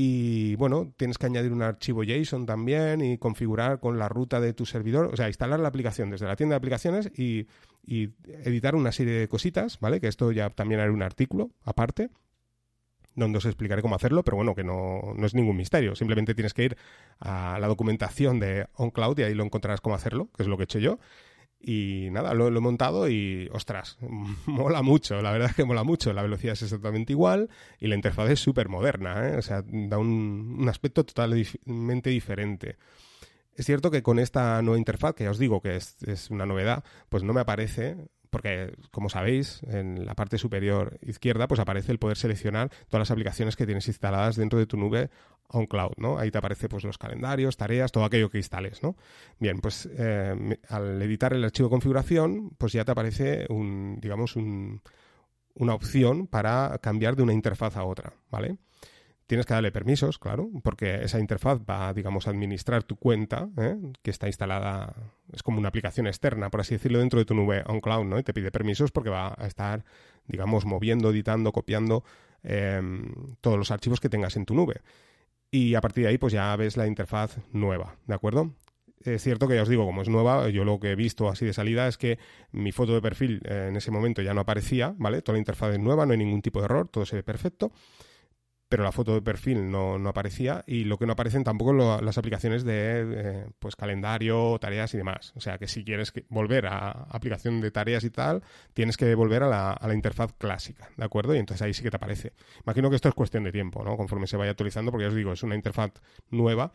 Y 0.00 0.54
bueno, 0.54 0.92
tienes 0.96 1.18
que 1.18 1.26
añadir 1.26 1.52
un 1.52 1.62
archivo 1.62 2.04
JSON 2.04 2.46
también 2.46 3.00
y 3.00 3.18
configurar 3.18 3.80
con 3.80 3.98
la 3.98 4.08
ruta 4.08 4.40
de 4.40 4.52
tu 4.52 4.64
servidor, 4.64 5.10
o 5.12 5.16
sea, 5.16 5.26
instalar 5.26 5.58
la 5.58 5.66
aplicación 5.66 6.08
desde 6.10 6.26
la 6.26 6.36
tienda 6.36 6.54
de 6.54 6.58
aplicaciones 6.58 7.10
y, 7.18 7.48
y 7.84 8.10
editar 8.44 8.76
una 8.76 8.92
serie 8.92 9.14
de 9.14 9.26
cositas, 9.26 9.80
¿vale? 9.80 10.00
Que 10.00 10.06
esto 10.06 10.30
ya 10.30 10.50
también 10.50 10.80
haré 10.80 10.92
un 10.92 11.02
artículo 11.02 11.50
aparte 11.64 12.10
donde 13.18 13.38
os 13.38 13.44
explicaré 13.44 13.82
cómo 13.82 13.94
hacerlo, 13.94 14.22
pero 14.22 14.36
bueno, 14.36 14.54
que 14.54 14.64
no, 14.64 15.14
no, 15.16 15.26
es 15.26 15.34
ningún 15.34 15.56
misterio. 15.56 15.94
Simplemente 15.94 16.34
tienes 16.34 16.54
que 16.54 16.64
ir 16.64 16.76
a 17.20 17.58
la 17.60 17.66
documentación 17.66 18.40
de 18.40 18.66
OnCloud 18.74 19.18
y 19.18 19.22
ahí 19.22 19.34
lo 19.34 19.44
encontrarás 19.44 19.80
cómo 19.80 19.94
hacerlo, 19.94 20.30
que 20.36 20.42
es 20.42 20.48
lo 20.48 20.56
que 20.56 20.62
he 20.62 20.64
hecho 20.64 20.78
yo. 20.78 20.98
Y 21.60 22.08
nada, 22.12 22.34
lo, 22.34 22.46
he 22.46 22.60
montado 22.60 23.08
y, 23.08 23.48
ostras, 23.52 23.98
mola 24.46 24.82
mucho, 24.82 25.20
la 25.20 25.32
verdad 25.32 25.50
es 25.50 25.56
que 25.56 25.64
mola 25.64 25.82
mucho. 25.82 26.12
La 26.12 26.22
velocidad 26.22 26.52
es 26.52 26.62
exactamente 26.62 27.12
igual 27.12 27.50
y 27.80 27.88
la 27.88 27.96
interfaz 27.96 28.30
es 28.30 28.40
súper 28.40 28.68
moderna, 28.68 29.28
¿eh? 29.28 29.36
o 29.36 29.42
sea, 29.42 29.64
da 29.66 29.98
un, 29.98 30.66
aspecto 30.68 31.04
totalmente 31.04 32.10
diferente. 32.10 32.76
Es 33.54 33.66
cierto 33.66 33.90
que 33.90 34.04
con 34.04 34.20
esta 34.20 34.62
nueva 34.62 34.78
interfaz, 34.78 35.14
que 35.14 35.24
ya 35.24 35.30
os 35.32 35.38
digo 35.38 35.60
que 35.60 35.74
es, 35.74 36.00
es, 36.04 36.30
una 36.30 36.46
novedad, 36.46 36.84
pues 37.08 37.24
no 37.24 37.32
me 37.32 37.40
aparece 37.40 37.96
porque 38.30 38.74
como 38.90 39.08
sabéis, 39.08 39.62
en 39.68 40.06
la 40.06 40.14
parte 40.14 40.38
superior 40.38 40.98
izquierda 41.02 41.48
pues 41.48 41.60
aparece 41.60 41.92
el 41.92 41.98
poder 41.98 42.16
seleccionar 42.16 42.70
todas 42.88 43.00
las 43.00 43.10
aplicaciones 43.10 43.56
que 43.56 43.66
tienes 43.66 43.88
instaladas 43.88 44.36
dentro 44.36 44.58
de 44.58 44.66
tu 44.66 44.76
nube 44.76 45.10
on 45.48 45.66
cloud, 45.66 45.92
¿no? 45.96 46.18
Ahí 46.18 46.30
te 46.30 46.38
aparece 46.38 46.68
pues 46.68 46.84
los 46.84 46.98
calendarios, 46.98 47.56
tareas, 47.56 47.92
todo 47.92 48.04
aquello 48.04 48.30
que 48.30 48.38
instales, 48.38 48.82
¿no? 48.82 48.96
Bien, 49.38 49.60
pues 49.60 49.88
eh, 49.92 50.58
al 50.68 51.00
editar 51.02 51.32
el 51.32 51.44
archivo 51.44 51.68
de 51.68 51.72
configuración, 51.72 52.50
pues 52.58 52.72
ya 52.72 52.84
te 52.84 52.92
aparece 52.92 53.46
un, 53.48 53.98
digamos, 54.00 54.36
un, 54.36 54.82
una 55.54 55.74
opción 55.74 56.26
para 56.26 56.78
cambiar 56.82 57.16
de 57.16 57.22
una 57.22 57.32
interfaz 57.32 57.76
a 57.76 57.84
otra, 57.84 58.12
¿vale? 58.30 58.58
Tienes 59.28 59.44
que 59.44 59.52
darle 59.52 59.70
permisos, 59.70 60.18
claro, 60.18 60.48
porque 60.62 61.02
esa 61.02 61.20
interfaz 61.20 61.60
va, 61.60 61.92
digamos, 61.92 62.26
a 62.26 62.30
administrar 62.30 62.82
tu 62.82 62.96
cuenta, 62.96 63.50
¿eh? 63.58 63.76
que 64.02 64.10
está 64.10 64.26
instalada, 64.26 64.94
es 65.30 65.42
como 65.42 65.58
una 65.58 65.68
aplicación 65.68 66.06
externa, 66.06 66.48
por 66.48 66.62
así 66.62 66.76
decirlo, 66.76 67.00
dentro 67.00 67.18
de 67.18 67.26
tu 67.26 67.34
nube 67.34 67.62
on 67.66 67.82
cloud, 67.82 68.06
¿no? 68.06 68.18
Y 68.18 68.22
te 68.22 68.32
pide 68.32 68.50
permisos 68.50 68.90
porque 68.90 69.10
va 69.10 69.34
a 69.36 69.46
estar, 69.46 69.84
digamos, 70.28 70.64
moviendo, 70.64 71.10
editando, 71.10 71.52
copiando 71.52 72.04
em, 72.42 73.36
todos 73.42 73.58
los 73.58 73.70
archivos 73.70 74.00
que 74.00 74.08
tengas 74.08 74.34
en 74.36 74.46
tu 74.46 74.54
nube. 74.54 74.80
Y 75.50 75.74
a 75.74 75.82
partir 75.82 76.04
de 76.04 76.08
ahí, 76.08 76.16
pues 76.16 76.32
ya 76.32 76.56
ves 76.56 76.78
la 76.78 76.86
interfaz 76.86 77.36
nueva, 77.52 77.96
¿de 78.06 78.14
acuerdo? 78.14 78.54
es 79.04 79.22
cierto 79.22 79.46
que 79.46 79.56
ya 79.56 79.62
os 79.62 79.68
digo, 79.68 79.84
como 79.84 80.00
es 80.00 80.08
nueva, 80.08 80.48
yo 80.48 80.64
lo 80.64 80.80
que 80.80 80.92
he 80.92 80.96
visto 80.96 81.28
así 81.28 81.44
de 81.44 81.52
salida 81.52 81.86
es 81.86 81.98
que 81.98 82.18
mi 82.50 82.72
foto 82.72 82.94
de 82.94 83.02
perfil 83.02 83.42
eh, 83.44 83.66
en 83.68 83.76
ese 83.76 83.90
momento 83.90 84.22
ya 84.22 84.32
no 84.32 84.40
aparecía, 84.40 84.94
¿vale? 84.96 85.20
Toda 85.20 85.34
la 85.34 85.40
interfaz 85.40 85.74
es 85.74 85.78
nueva, 85.78 86.06
no 86.06 86.12
hay 86.12 86.18
ningún 86.18 86.40
tipo 86.40 86.60
de 86.60 86.64
error, 86.64 86.88
todo 86.88 87.04
se 87.04 87.16
ve 87.16 87.22
perfecto 87.22 87.72
pero 88.68 88.84
la 88.84 88.92
foto 88.92 89.14
de 89.14 89.22
perfil 89.22 89.70
no, 89.70 89.96
aparecía 90.08 90.62
y 90.66 90.84
lo 90.84 90.98
que 90.98 91.06
no 91.06 91.12
aparecen 91.12 91.42
tampoco 91.42 91.72
las 91.72 92.18
aplicaciones 92.18 92.64
de 92.64 93.46
pues 93.58 93.76
calendario, 93.76 94.58
tareas 94.60 94.92
y 94.94 94.98
demás. 94.98 95.32
O 95.36 95.40
sea 95.40 95.58
que 95.58 95.66
si 95.66 95.84
quieres 95.84 96.12
volver 96.28 96.66
a 96.66 96.90
aplicación 97.10 97.60
de 97.60 97.70
tareas 97.70 98.04
y 98.04 98.10
tal, 98.10 98.42
tienes 98.74 98.96
que 98.96 99.14
volver 99.14 99.42
a 99.42 99.48
la, 99.48 99.72
a 99.72 99.88
la, 99.88 99.94
interfaz 99.94 100.32
clásica, 100.36 100.90
¿de 100.96 101.04
acuerdo? 101.04 101.34
Y 101.34 101.38
entonces 101.38 101.62
ahí 101.62 101.72
sí 101.72 101.82
que 101.82 101.90
te 101.90 101.96
aparece. 101.96 102.34
Imagino 102.64 102.90
que 102.90 102.96
esto 102.96 103.08
es 103.08 103.14
cuestión 103.14 103.44
de 103.44 103.52
tiempo, 103.52 103.82
¿no? 103.82 103.96
Conforme 103.96 104.26
se 104.26 104.36
vaya 104.36 104.50
actualizando, 104.50 104.90
porque 104.90 105.04
ya 105.04 105.08
os 105.08 105.14
digo, 105.14 105.32
es 105.32 105.42
una 105.42 105.54
interfaz 105.54 105.92
nueva, 106.30 106.72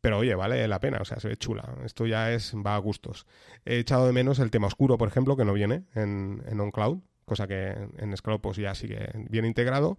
pero 0.00 0.18
oye, 0.18 0.34
vale 0.34 0.66
la 0.66 0.80
pena, 0.80 0.98
o 1.00 1.04
sea, 1.04 1.20
se 1.20 1.28
ve 1.28 1.36
chula. 1.36 1.76
Esto 1.84 2.06
ya 2.06 2.32
es, 2.32 2.54
va 2.54 2.74
a 2.74 2.78
gustos. 2.78 3.26
He 3.66 3.78
echado 3.78 4.06
de 4.06 4.12
menos 4.12 4.38
el 4.38 4.50
tema 4.50 4.68
oscuro, 4.68 4.96
por 4.96 5.08
ejemplo, 5.08 5.36
que 5.36 5.44
no 5.44 5.52
viene 5.52 5.84
en, 5.94 6.42
en 6.46 6.60
OnCloud, 6.60 7.00
cosa 7.24 7.46
que 7.46 7.76
en 7.98 8.16
Scloud 8.16 8.40
ya 8.56 8.74
sigue 8.74 9.10
bien 9.28 9.44
integrado. 9.44 9.98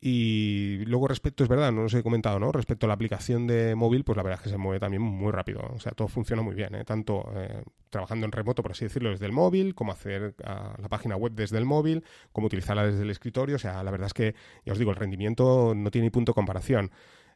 Y 0.00 0.84
luego 0.86 1.08
respecto, 1.08 1.42
es 1.42 1.48
verdad, 1.48 1.72
no 1.72 1.82
os 1.82 1.94
he 1.94 2.04
comentado, 2.04 2.38
¿no? 2.38 2.52
Respecto 2.52 2.86
a 2.86 2.88
la 2.88 2.94
aplicación 2.94 3.48
de 3.48 3.74
móvil, 3.74 4.04
pues 4.04 4.16
la 4.16 4.22
verdad 4.22 4.38
es 4.38 4.44
que 4.44 4.50
se 4.50 4.56
mueve 4.56 4.78
también 4.78 5.02
muy 5.02 5.32
rápido. 5.32 5.60
O 5.74 5.80
sea, 5.80 5.90
todo 5.92 6.06
funciona 6.06 6.40
muy 6.40 6.54
bien, 6.54 6.76
¿eh? 6.76 6.84
Tanto 6.84 7.28
eh, 7.34 7.64
trabajando 7.90 8.24
en 8.24 8.30
remoto, 8.30 8.62
por 8.62 8.72
así 8.72 8.84
decirlo, 8.84 9.10
desde 9.10 9.26
el 9.26 9.32
móvil, 9.32 9.74
como 9.74 9.90
hacer 9.90 10.36
la 10.38 10.88
página 10.88 11.16
web 11.16 11.32
desde 11.32 11.58
el 11.58 11.64
móvil, 11.64 12.04
como 12.32 12.46
utilizarla 12.46 12.86
desde 12.86 13.02
el 13.02 13.10
escritorio. 13.10 13.56
O 13.56 13.58
sea, 13.58 13.82
la 13.82 13.90
verdad 13.90 14.06
es 14.06 14.14
que, 14.14 14.36
ya 14.64 14.72
os 14.72 14.78
digo, 14.78 14.92
el 14.92 14.96
rendimiento 14.96 15.74
no 15.74 15.90
tiene 15.90 16.06
ni 16.06 16.10
punto 16.10 16.30
de 16.30 16.34
comparación. 16.34 16.92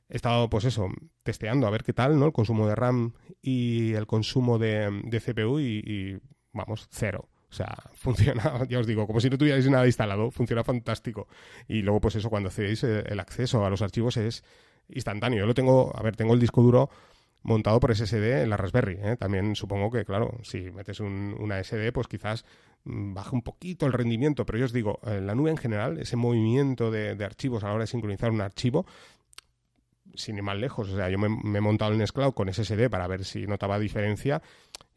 He 0.08 0.16
estado, 0.16 0.48
pues 0.48 0.64
eso, 0.64 0.88
testeando 1.24 1.66
a 1.66 1.70
ver 1.70 1.82
qué 1.82 1.92
tal, 1.92 2.18
¿no? 2.18 2.26
El 2.26 2.32
consumo 2.32 2.68
de 2.68 2.76
RAM 2.76 3.14
y 3.40 3.94
el 3.94 4.06
consumo 4.06 4.58
de, 4.58 5.02
CPU 5.24 5.58
y 5.58 6.20
vamos, 6.52 6.86
cero. 6.92 7.28
O 7.52 7.54
sea, 7.54 7.76
funciona, 7.92 8.66
ya 8.68 8.78
os 8.80 8.86
digo, 8.86 9.06
como 9.06 9.20
si 9.20 9.28
no 9.28 9.36
tuvierais 9.36 9.68
nada 9.68 9.86
instalado, 9.86 10.30
funciona 10.30 10.64
fantástico. 10.64 11.28
Y 11.68 11.82
luego, 11.82 12.00
pues 12.00 12.16
eso, 12.16 12.30
cuando 12.30 12.48
hacéis 12.48 12.82
eh, 12.82 13.04
el 13.06 13.20
acceso 13.20 13.64
a 13.64 13.70
los 13.70 13.82
archivos 13.82 14.16
es 14.16 14.42
instantáneo. 14.88 15.40
Yo 15.40 15.46
lo 15.46 15.54
tengo, 15.54 15.92
a 15.94 16.02
ver, 16.02 16.16
tengo 16.16 16.32
el 16.32 16.40
disco 16.40 16.62
duro 16.62 16.90
montado 17.42 17.78
por 17.80 17.94
SSD 17.94 18.42
en 18.42 18.50
la 18.50 18.56
Raspberry. 18.56 18.98
¿eh? 19.02 19.16
También 19.18 19.54
supongo 19.54 19.90
que, 19.90 20.04
claro, 20.04 20.38
si 20.42 20.70
metes 20.70 21.00
una 21.00 21.62
SD, 21.62 21.92
pues 21.92 22.08
quizás 22.08 22.44
mm, 22.84 23.12
baja 23.14 23.32
un 23.32 23.42
poquito 23.42 23.84
el 23.84 23.92
rendimiento, 23.92 24.46
pero 24.46 24.58
yo 24.58 24.64
os 24.64 24.72
digo, 24.72 25.00
en 25.04 25.26
la 25.26 25.34
nube 25.34 25.50
en 25.50 25.58
general, 25.58 25.98
ese 25.98 26.16
movimiento 26.16 26.90
de, 26.90 27.16
de 27.16 27.24
archivos 27.24 27.64
a 27.64 27.68
la 27.68 27.74
hora 27.74 27.82
de 27.82 27.88
sincronizar 27.88 28.30
un 28.30 28.40
archivo, 28.40 28.86
sin 30.14 30.36
ir 30.36 30.42
más 30.42 30.56
lejos. 30.56 30.88
O 30.88 30.96
sea, 30.96 31.08
yo 31.08 31.18
me, 31.18 31.26
he 31.26 31.60
montado 31.60 31.92
en 31.92 31.98
Nextcloud 31.98 32.34
con 32.34 32.52
SSD 32.52 32.88
para 32.90 33.06
ver 33.06 33.24
si 33.24 33.46
notaba 33.46 33.78
diferencia. 33.78 34.42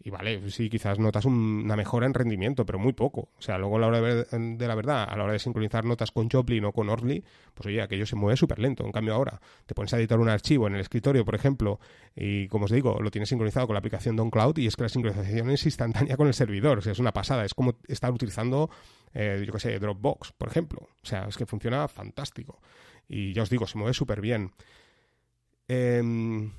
Y 0.04 0.12
vale, 0.12 0.52
sí, 0.52 0.70
quizás 0.70 1.00
notas 1.00 1.26
una 1.26 1.76
mejora 1.76 2.06
en 2.06 2.14
rendimiento, 2.14 2.64
pero 2.64 2.78
muy 2.78 2.94
poco. 2.94 3.30
O 3.40 3.42
sea, 3.42 3.58
luego 3.58 3.78
a 3.78 3.80
la 3.80 3.88
hora 3.88 4.02
de, 4.02 4.68
la 4.68 4.76
verdad, 4.76 5.08
a 5.10 5.18
la 5.18 5.24
hora 5.24 5.34
de 5.34 5.40
sincronizar 5.40 5.84
notas 5.84 6.12
con 6.12 6.30
Joplin 6.30 6.64
o 6.66 6.72
con 6.74 6.90
Orly, 6.90 7.24
pues 7.56 7.66
oye, 7.66 7.82
aquello 7.82 8.06
se 8.06 8.16
mueve 8.16 8.38
súper 8.38 8.60
lento. 8.60 8.86
En 8.86 8.92
cambio 8.92 9.16
ahora, 9.16 9.42
te 9.66 9.74
pones 9.74 9.92
a 9.96 9.98
editar 9.98 10.20
un 10.20 10.30
archivo 10.30 10.68
en 10.68 10.76
el 10.76 10.82
escritorio, 10.82 11.26
por 11.26 11.34
ejemplo, 11.34 11.80
y 12.16 12.48
como 12.50 12.66
os 12.66 12.72
digo, 12.72 13.02
lo 13.02 13.10
tienes 13.10 13.30
sincronizado 13.30 13.66
con 13.66 13.74
la 13.74 13.80
aplicación 13.80 14.16
de 14.16 14.26
y 14.58 14.68
es 14.68 14.76
que 14.76 14.84
la 14.84 14.90
sincronización 14.90 15.50
es 15.50 15.66
instantánea 15.66 16.18
con 16.18 16.28
el 16.28 16.34
servidor. 16.34 16.78
O 16.78 16.82
sea, 16.82 16.92
es 16.92 17.00
una 17.00 17.12
pasada. 17.12 17.44
Es 17.44 17.56
como 17.56 17.76
estar 17.88 18.12
utilizando, 18.12 18.70
eh, 19.14 19.44
yo 19.46 19.54
qué 19.54 19.60
sé, 19.60 19.80
Dropbox, 19.80 20.34
por 20.34 20.50
ejemplo. 20.50 20.82
O 20.82 21.06
sea, 21.06 21.26
es 21.28 21.36
que 21.38 21.46
funciona 21.46 21.88
fantástico. 21.88 22.60
Y 23.08 23.34
ya 23.34 23.44
os 23.44 23.50
digo, 23.50 23.66
se 23.66 23.78
mueve 23.78 23.94
súper 23.94 24.22
bien. 24.22 24.52
Em, 25.68 26.52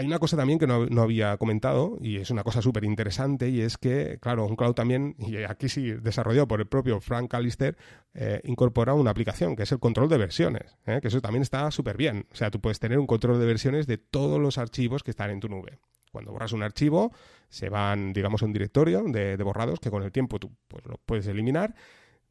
hay 0.00 0.06
una 0.06 0.18
cosa 0.18 0.36
también 0.36 0.58
que 0.58 0.66
no, 0.66 1.02
había 1.02 1.36
comentado 1.36 1.98
y 2.00 2.16
es 2.16 2.30
una 2.30 2.42
cosa 2.42 2.62
súper 2.62 2.84
interesante 2.84 3.50
y 3.50 3.60
es 3.60 3.76
que, 3.76 4.18
claro, 4.18 4.46
OnCloud 4.46 4.72
también, 4.72 5.14
y 5.18 5.36
aquí 5.42 5.68
sí 5.68 5.92
desarrollado 5.92 6.48
por 6.48 6.60
el 6.60 6.66
propio 6.66 7.00
Frank 7.00 7.30
Callister, 7.30 7.76
eh, 8.14 8.40
incorpora 8.44 8.94
una 8.94 9.10
aplicación 9.10 9.56
que 9.56 9.64
es 9.64 9.72
el 9.72 9.78
control 9.78 10.08
de 10.08 10.16
versiones, 10.16 10.78
¿eh? 10.86 11.00
que 11.02 11.08
eso 11.08 11.20
también 11.20 11.42
está 11.42 11.70
súper 11.70 11.98
bien. 11.98 12.26
O 12.32 12.34
sea, 12.34 12.50
tú 12.50 12.60
puedes 12.60 12.80
tener 12.80 12.98
un 12.98 13.06
control 13.06 13.38
de 13.38 13.44
versiones 13.44 13.86
de 13.86 13.98
todos 13.98 14.40
los 14.40 14.56
archivos 14.56 15.02
que 15.02 15.10
están 15.10 15.30
en 15.30 15.40
tu 15.40 15.50
nube. 15.50 15.78
Cuando 16.10 16.32
borras 16.32 16.52
un 16.52 16.62
archivo, 16.62 17.12
se 17.50 17.68
van, 17.68 18.14
digamos, 18.14 18.42
a 18.42 18.46
un 18.46 18.54
directorio 18.54 19.04
de, 19.04 19.36
borrados 19.36 19.80
que 19.80 19.90
con 19.90 20.02
el 20.02 20.12
tiempo 20.12 20.38
tú 20.38 20.50
pues, 20.66 20.84
lo 20.86 20.96
puedes 21.04 21.26
eliminar, 21.26 21.74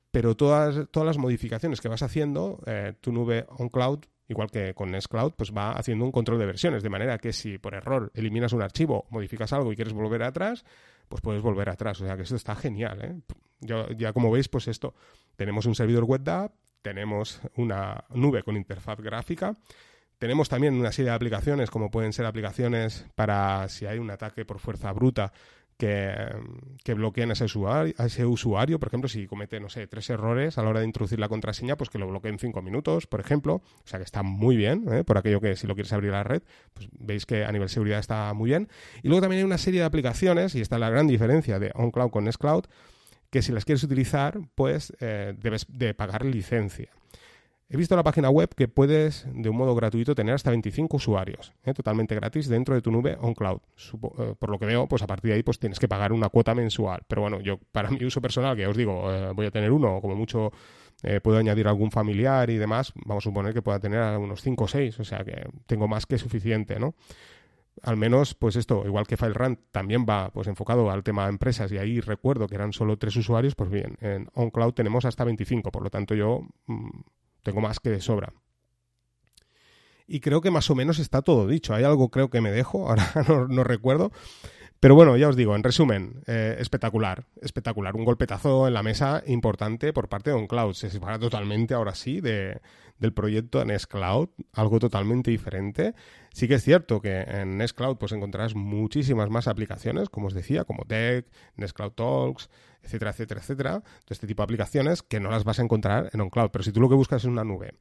pero 0.09 0.35
todas, 0.35 0.89
todas 0.89 1.05
las 1.05 1.17
modificaciones 1.19 1.81
que 1.81 1.87
vas 1.87 2.01
haciendo, 2.01 2.63
eh, 2.65 2.93
tu 2.99 3.11
nube 3.11 3.45
OnCloud 3.47 4.05
igual 4.29 4.49
que 4.49 4.73
con 4.73 4.91
Nextcloud, 4.91 5.33
pues 5.33 5.51
va 5.51 5.71
haciendo 5.71 6.05
un 6.05 6.11
control 6.11 6.39
de 6.39 6.45
versiones, 6.45 6.83
de 6.83 6.89
manera 6.89 7.17
que 7.17 7.33
si 7.33 7.57
por 7.57 7.73
error 7.73 8.11
eliminas 8.13 8.53
un 8.53 8.61
archivo, 8.61 9.05
modificas 9.09 9.51
algo 9.51 9.73
y 9.73 9.75
quieres 9.75 9.93
volver 9.93 10.23
atrás, 10.23 10.63
pues 11.09 11.21
puedes 11.21 11.41
volver 11.41 11.69
atrás. 11.69 11.99
O 11.99 12.05
sea 12.05 12.15
que 12.15 12.21
esto 12.21 12.35
está 12.35 12.55
genial. 12.55 12.99
¿eh? 13.01 13.19
ya 13.97 14.13
como 14.13 14.31
veis, 14.31 14.47
pues 14.47 14.69
esto, 14.69 14.93
tenemos 15.35 15.65
un 15.65 15.75
servidor 15.75 16.05
web 16.05 16.29
app, 16.29 16.53
tenemos 16.81 17.41
una 17.55 18.05
nube 18.09 18.43
con 18.43 18.55
interfaz 18.55 19.01
gráfica, 19.01 19.53
tenemos 20.17 20.47
también 20.47 20.75
una 20.75 20.91
serie 20.91 21.09
de 21.09 21.15
aplicaciones, 21.15 21.69
como 21.69 21.89
pueden 21.89 22.13
ser 22.13 22.25
aplicaciones 22.25 23.05
para 23.15 23.67
si 23.67 23.85
hay 23.85 23.99
un 23.99 24.11
ataque 24.11 24.45
por 24.45 24.59
fuerza 24.59 24.91
bruta, 24.91 25.33
que, 25.79 26.13
que, 26.83 26.93
bloqueen 26.93 27.29
a 27.29 27.33
ese, 27.33 27.45
usuario, 27.45 27.93
ese 27.97 28.25
usuario. 28.25 28.79
Por 28.79 28.89
ejemplo, 28.89 29.07
si 29.07 29.27
comete, 29.27 29.61
no 29.61 29.69
sé, 29.69 29.87
tres 29.87 30.09
errores 30.09 30.57
a 30.57 30.63
la 30.63 30.69
hora 30.69 30.81
de 30.81 30.85
introducir 30.85 31.19
la 31.19 31.29
contraseña, 31.29 31.77
pues 31.77 31.89
que 31.89 31.97
lo 31.97 32.05
bloqueen 32.05 32.37
cinco 32.37 32.61
minutos, 32.61 33.07
por 33.07 33.21
ejemplo. 33.21 33.61
O 33.63 33.87
sea 33.87 33.97
que 33.97 34.03
está 34.03 34.21
muy 34.21 34.57
bien, 34.57 34.85
¿eh? 34.91 35.05
por 35.05 35.17
aquello 35.17 35.39
que 35.39 35.55
si 35.55 35.67
lo 35.67 35.75
quieres 35.75 35.93
abrir 35.93 36.11
a 36.11 36.17
la 36.17 36.23
red, 36.23 36.43
pues 36.73 36.89
veis 36.99 37.25
que 37.25 37.45
a 37.45 37.51
nivel 37.53 37.69
seguridad 37.69 37.99
está 37.99 38.33
muy 38.33 38.49
bien. 38.49 38.67
Y 39.03 39.07
luego 39.07 39.21
también 39.21 39.39
hay 39.39 39.45
una 39.45 39.57
serie 39.57 39.79
de 39.79 39.85
aplicaciones, 39.85 40.53
y 40.53 40.59
está 40.59 40.77
la 40.77 40.89
gran 40.89 41.07
diferencia 41.07 41.59
de 41.59 41.71
OnCloud 41.73 42.11
con 42.11 42.25
Nextcloud, 42.25 42.65
que 43.29 43.41
si 43.41 43.53
las 43.53 43.63
quieres 43.63 43.83
utilizar, 43.83 44.37
pues 44.55 44.91
eh, 44.99 45.33
debes 45.37 45.65
de 45.69 45.93
pagar 45.93 46.25
licencia. 46.25 46.89
He 47.71 47.77
visto 47.77 47.95
la 47.95 48.03
página 48.03 48.31
web 48.31 48.49
que 48.55 48.67
puedes, 48.67 49.27
de 49.31 49.47
un 49.47 49.55
modo 49.55 49.75
gratuito, 49.75 50.15
tener 50.15 50.33
hasta 50.33 50.49
25 50.49 50.97
usuarios, 50.97 51.53
¿eh? 51.65 51.73
totalmente 51.73 52.15
gratis, 52.15 52.47
dentro 52.47 52.73
de 52.73 52.81
tu 52.81 52.91
nube 52.91 53.15
on-cloud. 53.21 53.59
Eh, 54.17 54.33
por 54.39 54.49
lo 54.49 54.57
que 54.57 54.65
veo, 54.65 54.87
pues 54.87 55.03
a 55.03 55.07
partir 55.07 55.29
de 55.29 55.35
ahí 55.35 55.43
pues 55.43 55.59
tienes 55.59 55.79
que 55.79 55.87
pagar 55.87 56.11
una 56.11 56.29
cuota 56.29 56.55
mensual. 56.55 57.03
Pero 57.07 57.21
bueno, 57.21 57.41
yo 57.41 57.59
para 57.71 57.89
mi 57.91 58.03
uso 58.03 58.21
personal, 58.21 58.55
que 58.57 58.65
os 58.65 58.75
digo, 58.75 59.13
eh, 59.13 59.31
voy 59.35 59.45
a 59.45 59.51
tener 59.51 59.71
uno, 59.71 59.97
o 59.97 60.01
como 60.01 60.15
mucho 60.15 60.51
puedo 61.23 61.37
añadir 61.37 61.65
algún 61.65 61.91
familiar 61.91 62.49
y 62.49 62.57
demás, 62.57 62.91
vamos 63.05 63.23
a 63.23 63.29
suponer 63.29 63.53
que 63.53 63.61
pueda 63.61 63.79
tener 63.79 64.17
unos 64.17 64.41
5 64.41 64.65
o 64.65 64.67
6, 64.67 64.99
o 64.99 65.05
sea 65.05 65.23
que 65.23 65.47
tengo 65.65 65.87
más 65.87 66.05
que 66.05 66.17
suficiente, 66.17 66.77
¿no? 66.77 66.93
al 67.83 67.97
menos, 67.97 68.33
pues 68.35 68.55
esto, 68.55 68.83
igual 68.85 69.07
que 69.07 69.17
FileRun 69.17 69.59
también 69.71 70.05
va 70.07 70.29
pues 70.31 70.47
enfocado 70.47 70.91
al 70.91 71.03
tema 71.03 71.23
de 71.23 71.29
empresas 71.29 71.71
y 71.71 71.77
ahí 71.77 71.99
recuerdo 72.01 72.47
que 72.47 72.55
eran 72.55 72.73
solo 72.73 72.97
tres 72.97 73.15
usuarios, 73.15 73.55
pues 73.55 73.69
bien, 73.69 73.97
en 74.01 74.29
OnCloud 74.33 74.73
tenemos 74.73 75.05
hasta 75.05 75.23
25, 75.23 75.71
por 75.71 75.83
lo 75.83 75.89
tanto 75.89 76.15
yo 76.15 76.41
mm, 76.67 76.89
tengo 77.49 77.61
más 77.61 77.79
que 77.79 77.89
de 77.89 78.01
sobra. 78.01 78.33
Y 80.07 80.21
creo 80.21 80.41
que 80.41 80.49
más 80.49 80.69
o 80.69 80.75
menos 80.75 80.97
está 80.97 81.21
todo 81.21 81.47
dicho. 81.47 81.73
Hay 81.73 81.83
algo 81.83 82.09
creo 82.09 82.29
que 82.29 82.41
me 82.41 82.51
dejo, 82.51 82.89
ahora 82.89 83.11
no, 83.49 83.63
recuerdo. 83.63 84.11
Pero 84.79 84.95
bueno, 84.95 85.17
ya 85.17 85.27
os 85.27 85.35
digo, 85.35 85.57
en 85.57 85.63
resumen, 85.63 86.23
eh, 86.25 86.55
espectacular, 86.57 87.25
espectacular. 87.41 87.97
Un 87.97 88.05
golpetazo 88.05 88.65
en 88.65 88.73
la 88.73 88.81
mesa 88.81 89.21
importante 89.27 89.91
por 89.91 90.07
parte 90.07 90.29
de 90.29 90.37
OnCloud. 90.37 90.73
Se 90.73 90.89
separa 90.89 91.19
totalmente, 91.19 91.73
ahora 91.73 91.93
sí, 91.95 92.21
de, 92.21 92.61
del 92.97 93.11
proyecto 93.11 93.59
de 93.59 93.65
Nextcloud, 93.65 94.29
algo 94.53 94.79
totalmente 94.79 95.31
diferente. 95.31 95.95
Sí 96.31 96.47
que 96.47 96.55
es 96.55 96.63
cierto 96.63 97.01
que 97.01 97.19
en 97.21 97.57
Nextcloud 97.57 97.97
pues 97.97 98.13
encontrarás 98.13 98.55
muchísimas 98.55 99.29
más 99.29 99.49
aplicaciones, 99.49 100.09
como 100.09 100.27
os 100.27 100.33
decía, 100.33 100.63
como 100.63 100.85
Deck, 100.87 101.25
Nextcloud 101.57 101.91
Talks, 101.91 102.49
etcétera, 102.81 103.11
etcétera, 103.11 103.41
etcétera. 103.41 103.79
Todo 103.81 104.11
este 104.11 104.27
tipo 104.27 104.43
de 104.43 104.45
aplicaciones 104.45 105.03
que 105.03 105.19
no 105.19 105.29
las 105.29 105.43
vas 105.43 105.59
a 105.59 105.63
encontrar 105.63 106.09
en 106.13 106.21
OnCloud. 106.21 106.51
Pero 106.51 106.63
si 106.63 106.71
tú 106.71 106.79
lo 106.79 106.87
que 106.87 106.95
buscas 106.95 107.23
es 107.23 107.27
una 107.27 107.43
nube 107.43 107.73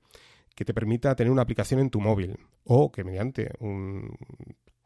que 0.56 0.64
te 0.64 0.74
permita 0.74 1.14
tener 1.14 1.30
una 1.30 1.42
aplicación 1.42 1.78
en 1.78 1.90
tu 1.90 2.00
móvil 2.00 2.37
o 2.64 2.90
que 2.90 3.04
mediante 3.04 3.52
un 3.61 4.16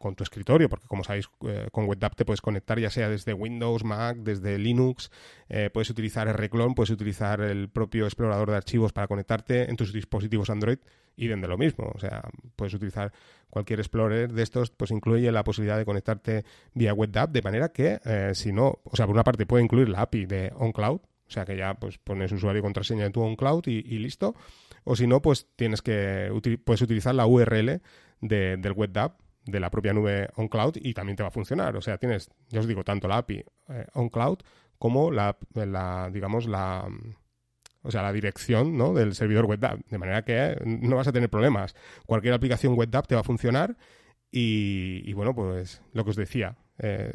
con 0.02 0.16
tu 0.16 0.24
escritorio, 0.24 0.68
porque 0.68 0.88
como 0.88 1.04
sabéis, 1.04 1.30
eh, 1.46 1.68
con 1.70 1.88
WebDAV 1.88 2.16
te 2.16 2.24
puedes 2.24 2.42
conectar 2.42 2.78
ya 2.78 2.90
sea 2.90 3.08
desde 3.08 3.32
Windows, 3.32 3.84
Mac, 3.84 4.16
desde 4.18 4.58
Linux, 4.58 5.10
eh, 5.48 5.70
puedes 5.72 5.88
utilizar 5.88 6.28
Rclone, 6.28 6.74
puedes 6.74 6.90
utilizar 6.90 7.40
el 7.40 7.70
propio 7.70 8.04
explorador 8.04 8.50
de 8.50 8.56
archivos 8.56 8.92
para 8.92 9.06
conectarte 9.06 9.70
en 9.70 9.76
tus 9.76 9.92
dispositivos 9.92 10.50
Android 10.50 10.78
y 11.16 11.28
de 11.28 11.36
lo 11.36 11.56
mismo. 11.56 11.92
O 11.94 11.98
sea, 12.00 12.22
puedes 12.56 12.74
utilizar 12.74 13.12
cualquier 13.48 13.78
explorer 13.78 14.32
de 14.32 14.42
estos, 14.42 14.70
pues 14.70 14.90
incluye 14.90 15.30
la 15.30 15.44
posibilidad 15.44 15.78
de 15.78 15.84
conectarte 15.84 16.44
vía 16.74 16.94
WebDAV, 16.94 17.30
de 17.30 17.42
manera 17.42 17.68
que 17.70 18.00
eh, 18.04 18.32
si 18.34 18.52
no, 18.52 18.80
o 18.82 18.96
sea, 18.96 19.06
por 19.06 19.14
una 19.14 19.24
parte 19.24 19.46
puede 19.46 19.62
incluir 19.62 19.88
la 19.88 20.02
API 20.02 20.26
de 20.26 20.52
OnCloud, 20.56 21.00
o 21.00 21.30
sea 21.30 21.44
que 21.44 21.56
ya 21.56 21.74
pues 21.74 21.98
pones 21.98 22.32
usuario 22.32 22.58
y 22.58 22.62
contraseña 22.62 23.06
en 23.06 23.12
tu 23.12 23.22
OnCloud 23.22 23.66
y, 23.66 23.78
y 23.78 23.98
listo. 23.98 24.34
O 24.84 24.96
si 24.96 25.06
no, 25.06 25.22
pues 25.22 25.46
tienes 25.54 25.80
que 25.80 26.28
puedes 26.64 26.82
utilizar 26.82 27.14
la 27.14 27.26
URL 27.26 27.80
de, 28.20 28.56
del 28.56 28.72
WebDAV 28.72 29.12
de 29.44 29.60
la 29.60 29.70
propia 29.70 29.92
nube 29.92 30.28
OnCloud 30.36 30.76
y 30.76 30.94
también 30.94 31.16
te 31.16 31.22
va 31.22 31.28
a 31.28 31.32
funcionar. 31.32 31.76
O 31.76 31.80
sea, 31.80 31.98
tienes, 31.98 32.30
ya 32.48 32.60
os 32.60 32.66
digo, 32.66 32.84
tanto 32.84 33.08
la 33.08 33.18
API 33.18 33.44
eh, 33.68 33.86
OnCloud 33.94 34.38
como 34.78 35.10
la, 35.10 35.36
la, 35.54 36.10
digamos, 36.12 36.46
la, 36.46 36.88
o 37.82 37.90
sea, 37.90 38.02
la 38.02 38.12
dirección 38.12 38.76
¿no? 38.76 38.94
del 38.94 39.14
servidor 39.14 39.46
WebDAV. 39.46 39.84
De 39.88 39.98
manera 39.98 40.24
que 40.24 40.56
no 40.64 40.96
vas 40.96 41.08
a 41.08 41.12
tener 41.12 41.30
problemas. 41.30 41.74
Cualquier 42.06 42.34
aplicación 42.34 42.78
WebDAV 42.78 43.06
te 43.06 43.14
va 43.14 43.20
a 43.20 43.24
funcionar 43.24 43.76
y, 44.30 45.12
bueno, 45.12 45.34
pues 45.34 45.82
lo 45.92 46.04
que 46.04 46.10
os 46.10 46.16
decía, 46.16 46.56
eh, 46.78 47.12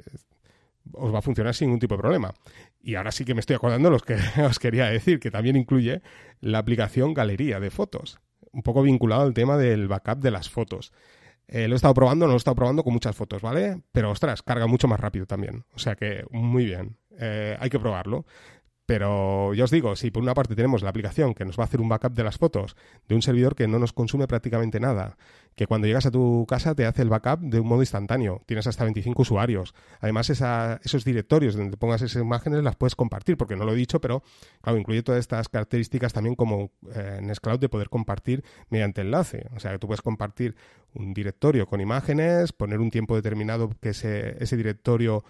os 0.93 1.13
va 1.13 1.19
a 1.19 1.23
funcionar 1.23 1.55
sin 1.55 1.67
ningún 1.67 1.79
tipo 1.79 1.95
de 1.95 2.01
problema. 2.01 2.33
Y 2.79 2.95
ahora 2.95 3.11
sí 3.11 3.25
que 3.25 3.33
me 3.33 3.39
estoy 3.39 3.55
acordando 3.55 3.89
los 3.89 4.03
que 4.03 4.15
os 4.47 4.59
quería 4.59 4.85
decir, 4.85 5.19
que 5.19 5.31
también 5.31 5.55
incluye 5.55 6.01
la 6.41 6.59
aplicación 6.59 7.13
Galería 7.13 7.59
de 7.59 7.71
Fotos, 7.71 8.19
un 8.51 8.61
poco 8.61 8.83
vinculado 8.83 9.23
al 9.23 9.33
tema 9.33 9.57
del 9.57 9.87
backup 9.87 10.19
de 10.19 10.31
las 10.31 10.49
fotos. 10.49 10.93
Eh, 11.47 11.67
lo 11.67 11.75
he 11.75 11.77
estado 11.77 11.93
probando, 11.93 12.25
no 12.25 12.31
lo 12.31 12.35
he 12.35 12.37
estado 12.37 12.55
probando 12.55 12.83
con 12.83 12.93
muchas 12.93 13.15
fotos, 13.15 13.41
¿vale? 13.41 13.81
Pero 13.91 14.11
ostras, 14.11 14.41
carga 14.41 14.67
mucho 14.67 14.87
más 14.87 14.99
rápido 14.99 15.25
también. 15.25 15.65
O 15.73 15.79
sea 15.79 15.95
que 15.95 16.25
muy 16.31 16.65
bien. 16.65 16.97
Eh, 17.19 17.57
hay 17.59 17.69
que 17.69 17.79
probarlo. 17.79 18.25
Pero 18.87 19.53
yo 19.53 19.65
os 19.65 19.71
digo, 19.71 19.97
si 19.97 20.11
por 20.11 20.23
una 20.23 20.33
parte 20.33 20.55
tenemos 20.55 20.81
la 20.81 20.89
aplicación 20.91 21.33
que 21.33 21.43
nos 21.43 21.59
va 21.59 21.63
a 21.63 21.65
hacer 21.65 21.81
un 21.81 21.89
backup 21.89 22.13
de 22.13 22.23
las 22.23 22.37
fotos 22.37 22.77
de 23.09 23.15
un 23.15 23.21
servidor 23.21 23.53
que 23.53 23.67
no 23.67 23.79
nos 23.79 23.91
consume 23.91 24.27
prácticamente 24.27 24.79
nada, 24.79 25.17
que 25.55 25.67
cuando 25.67 25.87
llegas 25.87 26.05
a 26.05 26.11
tu 26.11 26.45
casa 26.47 26.73
te 26.73 26.85
hace 26.85 27.01
el 27.01 27.09
backup 27.09 27.41
de 27.41 27.59
un 27.59 27.67
modo 27.67 27.81
instantáneo, 27.81 28.41
tienes 28.45 28.65
hasta 28.65 28.85
25 28.85 29.23
usuarios. 29.23 29.75
Además, 29.99 30.29
esos 30.29 31.03
directorios 31.03 31.55
donde 31.55 31.75
pongas 31.75 32.01
esas 32.01 32.21
imágenes 32.21 32.63
las 32.63 32.77
puedes 32.77 32.95
compartir, 32.95 33.35
porque 33.35 33.57
no 33.57 33.65
lo 33.65 33.73
he 33.73 33.75
dicho, 33.75 33.99
pero 33.99 34.23
claro, 34.61 34.79
incluye 34.79 35.03
todas 35.03 35.19
estas 35.19 35.49
características 35.49 36.13
también 36.13 36.35
como 36.35 36.71
eh, 36.95 37.19
en 37.19 37.59
de 37.59 37.69
poder 37.69 37.89
compartir 37.89 38.45
mediante 38.69 39.01
enlace. 39.01 39.49
O 39.53 39.59
sea, 39.59 39.73
que 39.73 39.79
tú 39.79 39.87
puedes 39.87 40.01
compartir 40.01 40.55
un 40.93 41.13
directorio 41.13 41.67
con 41.67 41.81
imágenes, 41.81 42.53
poner 42.53 42.79
un 42.79 42.89
tiempo 42.89 43.17
determinado 43.17 43.69
que 43.81 43.89
ese, 43.89 44.41
ese 44.41 44.55
directorio 44.55 45.25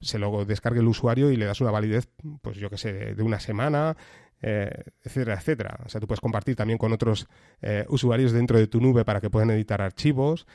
se 0.00 0.18
lo 0.18 0.44
descargue 0.44 0.80
el 0.80 0.88
usuario 0.88 1.30
y 1.30 1.36
le 1.36 1.46
das 1.46 1.60
una 1.60 1.70
validez, 1.70 2.08
pues 2.42 2.56
yo 2.56 2.70
que 2.70 2.78
sé, 2.78 3.14
de, 3.14 3.22
una 3.22 3.40
semana, 3.40 3.96
eh, 4.40 4.84
etcétera, 5.02 5.34
etcétera. 5.34 5.80
O 5.84 5.88
sea, 5.88 6.00
tú 6.00 6.06
puedes 6.06 6.20
compartir 6.20 6.56
también 6.56 6.78
con 6.78 6.92
otros 6.92 7.26
eh, 7.60 7.84
usuarios 7.88 8.32
dentro 8.32 8.58
de 8.58 8.66
tu 8.66 8.80
nube 8.80 9.04
para 9.04 9.20
que 9.20 9.30
puedan 9.30 9.50
editar 9.50 9.82
archivos. 9.82 10.46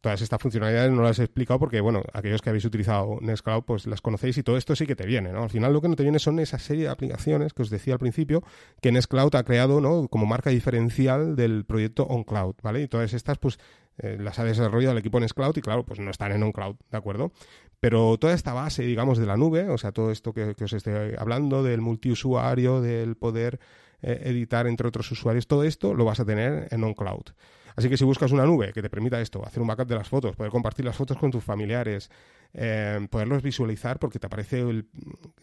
Todas 0.00 0.20
estas 0.20 0.42
funcionalidades 0.42 0.90
no 0.90 1.02
las 1.02 1.20
he 1.20 1.22
explicado 1.22 1.60
porque, 1.60 1.80
bueno, 1.80 2.02
aquellos 2.12 2.42
que 2.42 2.48
habéis 2.48 2.64
utilizado 2.64 3.18
Nextcloud, 3.20 3.62
pues 3.62 3.86
las 3.86 4.00
conocéis 4.00 4.36
y 4.36 4.42
todo 4.42 4.56
esto 4.56 4.74
sí 4.74 4.84
que 4.84 4.96
te 4.96 5.06
viene, 5.06 5.32
¿no? 5.32 5.44
Al 5.44 5.50
final 5.50 5.72
lo 5.72 5.80
que 5.80 5.86
no 5.86 5.94
te 5.94 6.02
viene 6.02 6.18
son 6.18 6.40
esa 6.40 6.58
serie 6.58 6.84
de 6.84 6.90
aplicaciones 6.90 7.52
que 7.52 7.62
os 7.62 7.70
decía 7.70 7.92
al 7.92 8.00
principio 8.00 8.42
que 8.80 8.90
Nextcloud 8.90 9.32
ha 9.36 9.44
creado, 9.44 9.80
¿no? 9.80 10.08
Como 10.08 10.26
marca 10.26 10.50
diferencial 10.50 11.36
del 11.36 11.64
proyecto 11.64 12.02
OnCloud, 12.02 12.56
¿vale? 12.64 12.82
Y 12.82 12.88
todas 12.88 13.12
estas, 13.12 13.38
pues, 13.38 13.60
eh, 13.98 14.16
las 14.18 14.38
ha 14.38 14.44
desarrollado 14.44 14.92
el 14.92 14.98
equipo 14.98 15.18
en 15.18 15.22
Nextcloud 15.22 15.56
y 15.56 15.60
claro, 15.60 15.84
pues 15.84 16.00
no 16.00 16.10
están 16.10 16.32
en 16.32 16.42
OnCloud, 16.42 16.76
¿de 16.90 16.98
acuerdo? 16.98 17.32
Pero 17.80 18.16
toda 18.18 18.32
esta 18.32 18.52
base, 18.52 18.82
digamos, 18.84 19.18
de 19.18 19.26
la 19.26 19.36
nube, 19.36 19.68
o 19.68 19.76
sea, 19.76 19.92
todo 19.92 20.10
esto 20.10 20.32
que, 20.32 20.54
os 20.62 20.72
estoy 20.72 21.14
hablando, 21.18 21.62
del 21.62 21.80
multiusuario, 21.80 22.80
del 22.80 23.16
poder 23.16 23.60
eh, 24.02 24.22
editar 24.24 24.66
entre 24.66 24.88
otros 24.88 25.10
usuarios, 25.10 25.46
todo 25.46 25.64
esto 25.64 25.94
lo 25.94 26.04
vas 26.04 26.20
a 26.20 26.24
tener 26.24 26.68
en 26.70 26.84
OnCloud. 26.84 27.32
Así 27.74 27.88
que 27.88 27.96
si 27.96 28.04
buscas 28.04 28.32
una 28.32 28.44
nube 28.44 28.72
que 28.72 28.82
te 28.82 28.90
permita 28.90 29.20
esto, 29.20 29.44
hacer 29.44 29.62
un 29.62 29.68
backup 29.68 29.88
de 29.88 29.94
las 29.94 30.08
fotos, 30.08 30.36
poder 30.36 30.52
compartir 30.52 30.84
las 30.84 30.96
fotos 30.96 31.16
con 31.16 31.30
tus 31.30 31.42
familiares, 31.42 32.10
eh, 32.54 33.06
poderlos 33.10 33.42
visualizar, 33.42 33.98
porque 33.98 34.18
te 34.18 34.26
aparece 34.26 34.84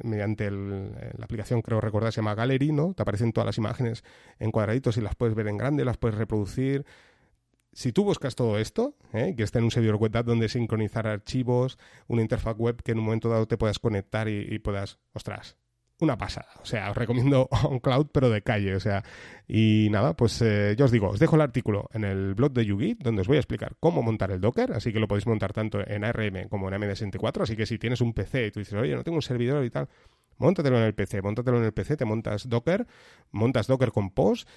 mediante 0.04 0.52
la 0.52 1.24
aplicación, 1.24 1.62
creo 1.62 1.82
recordar, 1.82 2.14
se 2.14 2.18
llama 2.18 2.36
Gallery, 2.36 2.72
¿no? 2.72 2.94
Te 2.94 3.02
aparecen 3.02 3.34
todas 3.34 3.48
las 3.48 3.58
imágenes 3.58 4.04
en 4.38 4.52
cuadraditos 4.52 4.98
y 4.98 5.02
las 5.02 5.16
puedes 5.16 5.36
ver 5.36 5.48
en 5.48 5.58
grande, 5.58 5.84
las 5.84 5.98
puedes 5.98 6.18
reproducir, 6.18 6.86
si 7.74 7.92
tú 7.92 8.04
buscas 8.04 8.36
todo 8.36 8.58
esto, 8.58 8.96
¿eh? 9.14 9.36
que 9.36 9.44
esté 9.44 9.60
en 9.60 9.66
un 9.66 9.72
servidor 9.72 9.98
web 9.98 10.12
donde 10.24 10.50
sincronizar 10.50 11.08
archivos, 11.08 11.78
una 12.08 12.22
interfaz 12.22 12.58
web 12.58 12.82
que 12.84 12.92
en 12.92 13.00
un 13.00 13.06
momento 13.06 13.30
dado 13.30 13.48
te 13.48 13.58
puedas 13.58 13.80
conectar 13.80 14.28
y, 14.28 14.58
puedas, 14.60 15.00
ostras, 15.14 15.56
una 16.00 16.18
pasada. 16.18 16.50
O 16.62 16.66
sea, 16.66 16.90
os 16.90 16.98
recomiendo 16.98 17.48
OnCloud, 17.64 18.08
pero 18.12 18.30
de 18.30 18.42
calle. 18.42 18.76
O 18.76 18.80
sea, 18.80 19.04
y 19.48 19.88
nada, 19.92 20.16
pues 20.16 20.42
eh, 20.42 20.76
yo 20.78 20.86
os 20.86 20.92
digo, 20.92 21.10
os 21.10 21.20
dejo 21.20 21.36
el 21.36 21.42
artículo 21.42 21.90
en 21.94 22.06
el 22.06 22.34
blog 22.34 22.54
de 22.54 22.66
YouGit, 22.66 23.04
donde 23.04 23.22
os 23.22 23.28
voy 23.28 23.38
a 23.38 23.42
explicar 23.42 23.76
cómo 23.80 24.02
montar 24.02 24.32
el 24.32 24.42
Docker, 24.42 24.72
así 24.72 24.92
que 24.92 25.00
lo 25.00 25.08
podéis 25.08 25.28
montar 25.28 25.54
tanto 25.54 25.80
en 25.86 26.04
ARM 26.04 26.48
como 26.50 26.70
en 26.70 26.82
AMD64. 26.82 27.44
Así 27.44 27.56
que 27.56 27.66
si 27.66 27.78
tienes 27.78 28.02
un 28.02 28.14
PC 28.14 28.48
y 28.48 28.52
tú 28.52 28.60
dices, 28.60 28.74
oye, 28.74 28.96
no 28.96 29.04
tengo 29.04 29.18
un 29.18 29.22
servidor 29.22 29.64
y 29.64 29.70
tal, 29.70 29.90
móntatelo 30.38 30.78
en 30.78 30.84
el 30.84 30.96
PC, 30.96 31.22
móntatelo 31.22 31.58
en 31.58 31.66
el 31.66 31.74
PC, 31.74 31.98
te 31.98 32.06
montas 32.06 32.50
Docker, 32.50 32.88
montas 33.32 33.68
Docker 33.68 33.92
con 33.92 34.10
POS 34.10 34.48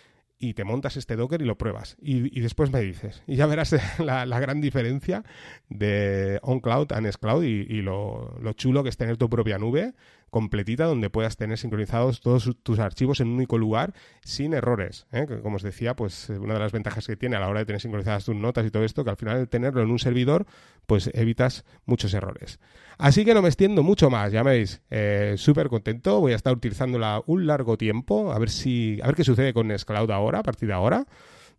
y 0.42 0.54
te 0.54 0.64
montas 0.64 0.96
este 0.96 1.14
Docker 1.14 1.40
y 1.40 1.44
lo 1.44 1.56
pruebas. 1.56 1.96
Y, 2.02 2.40
después 2.40 2.72
me 2.72 2.80
dices. 2.80 3.22
Y 3.28 3.36
ya 3.36 3.46
verás 3.46 3.74
la, 4.00 4.40
gran 4.40 4.60
diferencia 4.60 5.22
de 5.68 6.40
OnCloud 6.42 6.92
a 6.92 7.00
Nextcloud 7.00 7.44
y, 7.44 7.64
y 7.68 7.80
lo, 7.80 8.36
lo, 8.42 8.52
chulo 8.52 8.82
que 8.82 8.88
es 8.88 8.96
tener 8.96 9.16
tu 9.16 9.30
propia 9.30 9.58
nube 9.58 9.94
completita 10.32 10.86
donde 10.86 11.10
puedas 11.10 11.36
tener 11.36 11.58
sincronizados 11.58 12.22
todos 12.22 12.50
tus 12.62 12.78
archivos 12.78 13.20
en 13.20 13.28
un 13.28 13.34
único 13.34 13.58
lugar 13.58 13.92
sin 14.24 14.54
errores. 14.54 15.06
¿eh? 15.12 15.26
Como 15.42 15.56
os 15.56 15.62
decía, 15.62 15.94
pues 15.94 16.30
eh, 16.30 16.38
una 16.38 16.54
de 16.54 16.60
las 16.60 16.72
ventajas 16.72 17.06
que 17.06 17.16
tiene 17.16 17.36
a 17.36 17.40
la 17.40 17.48
hora 17.48 17.60
de 17.60 17.66
tener 17.66 17.82
sincronizadas 17.82 18.24
tus 18.24 18.34
notas 18.34 18.64
y 18.64 18.70
todo 18.70 18.82
esto, 18.82 19.04
que 19.04 19.10
al 19.10 19.18
final 19.18 19.40
de 19.40 19.46
tenerlo 19.46 19.82
en 19.82 19.90
un 19.90 19.98
servidor, 19.98 20.46
pues 20.86 21.10
evitas 21.12 21.66
muchos 21.84 22.14
errores. 22.14 22.60
Así 22.96 23.26
que 23.26 23.34
no 23.34 23.42
me 23.42 23.48
extiendo 23.48 23.82
mucho 23.82 24.08
más, 24.08 24.32
ya 24.32 24.42
veis, 24.42 24.80
eh, 24.88 25.34
súper 25.36 25.68
contento, 25.68 26.18
voy 26.18 26.32
a 26.32 26.36
estar 26.36 26.54
utilizándola 26.54 27.22
un 27.26 27.46
largo 27.46 27.76
tiempo, 27.76 28.32
a 28.32 28.38
ver 28.38 28.48
si, 28.48 29.00
a 29.02 29.08
ver 29.08 29.14
qué 29.14 29.24
sucede 29.24 29.52
con 29.52 29.68
Nextcloud 29.68 30.10
ahora, 30.10 30.38
a 30.38 30.42
partir 30.42 30.68
de 30.68 30.74
ahora. 30.74 31.06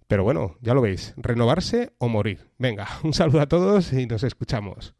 Pero 0.08 0.24
bueno, 0.24 0.56
ya 0.62 0.74
lo 0.74 0.82
veis, 0.82 1.14
renovarse 1.16 1.94
o 2.00 2.10
morir. 2.10 2.50
Venga, 2.58 2.88
un 3.04 3.14
saludo 3.14 3.42
a 3.42 3.48
todos 3.48 3.94
y 3.94 4.08
nos 4.08 4.24
escuchamos. 4.24 4.96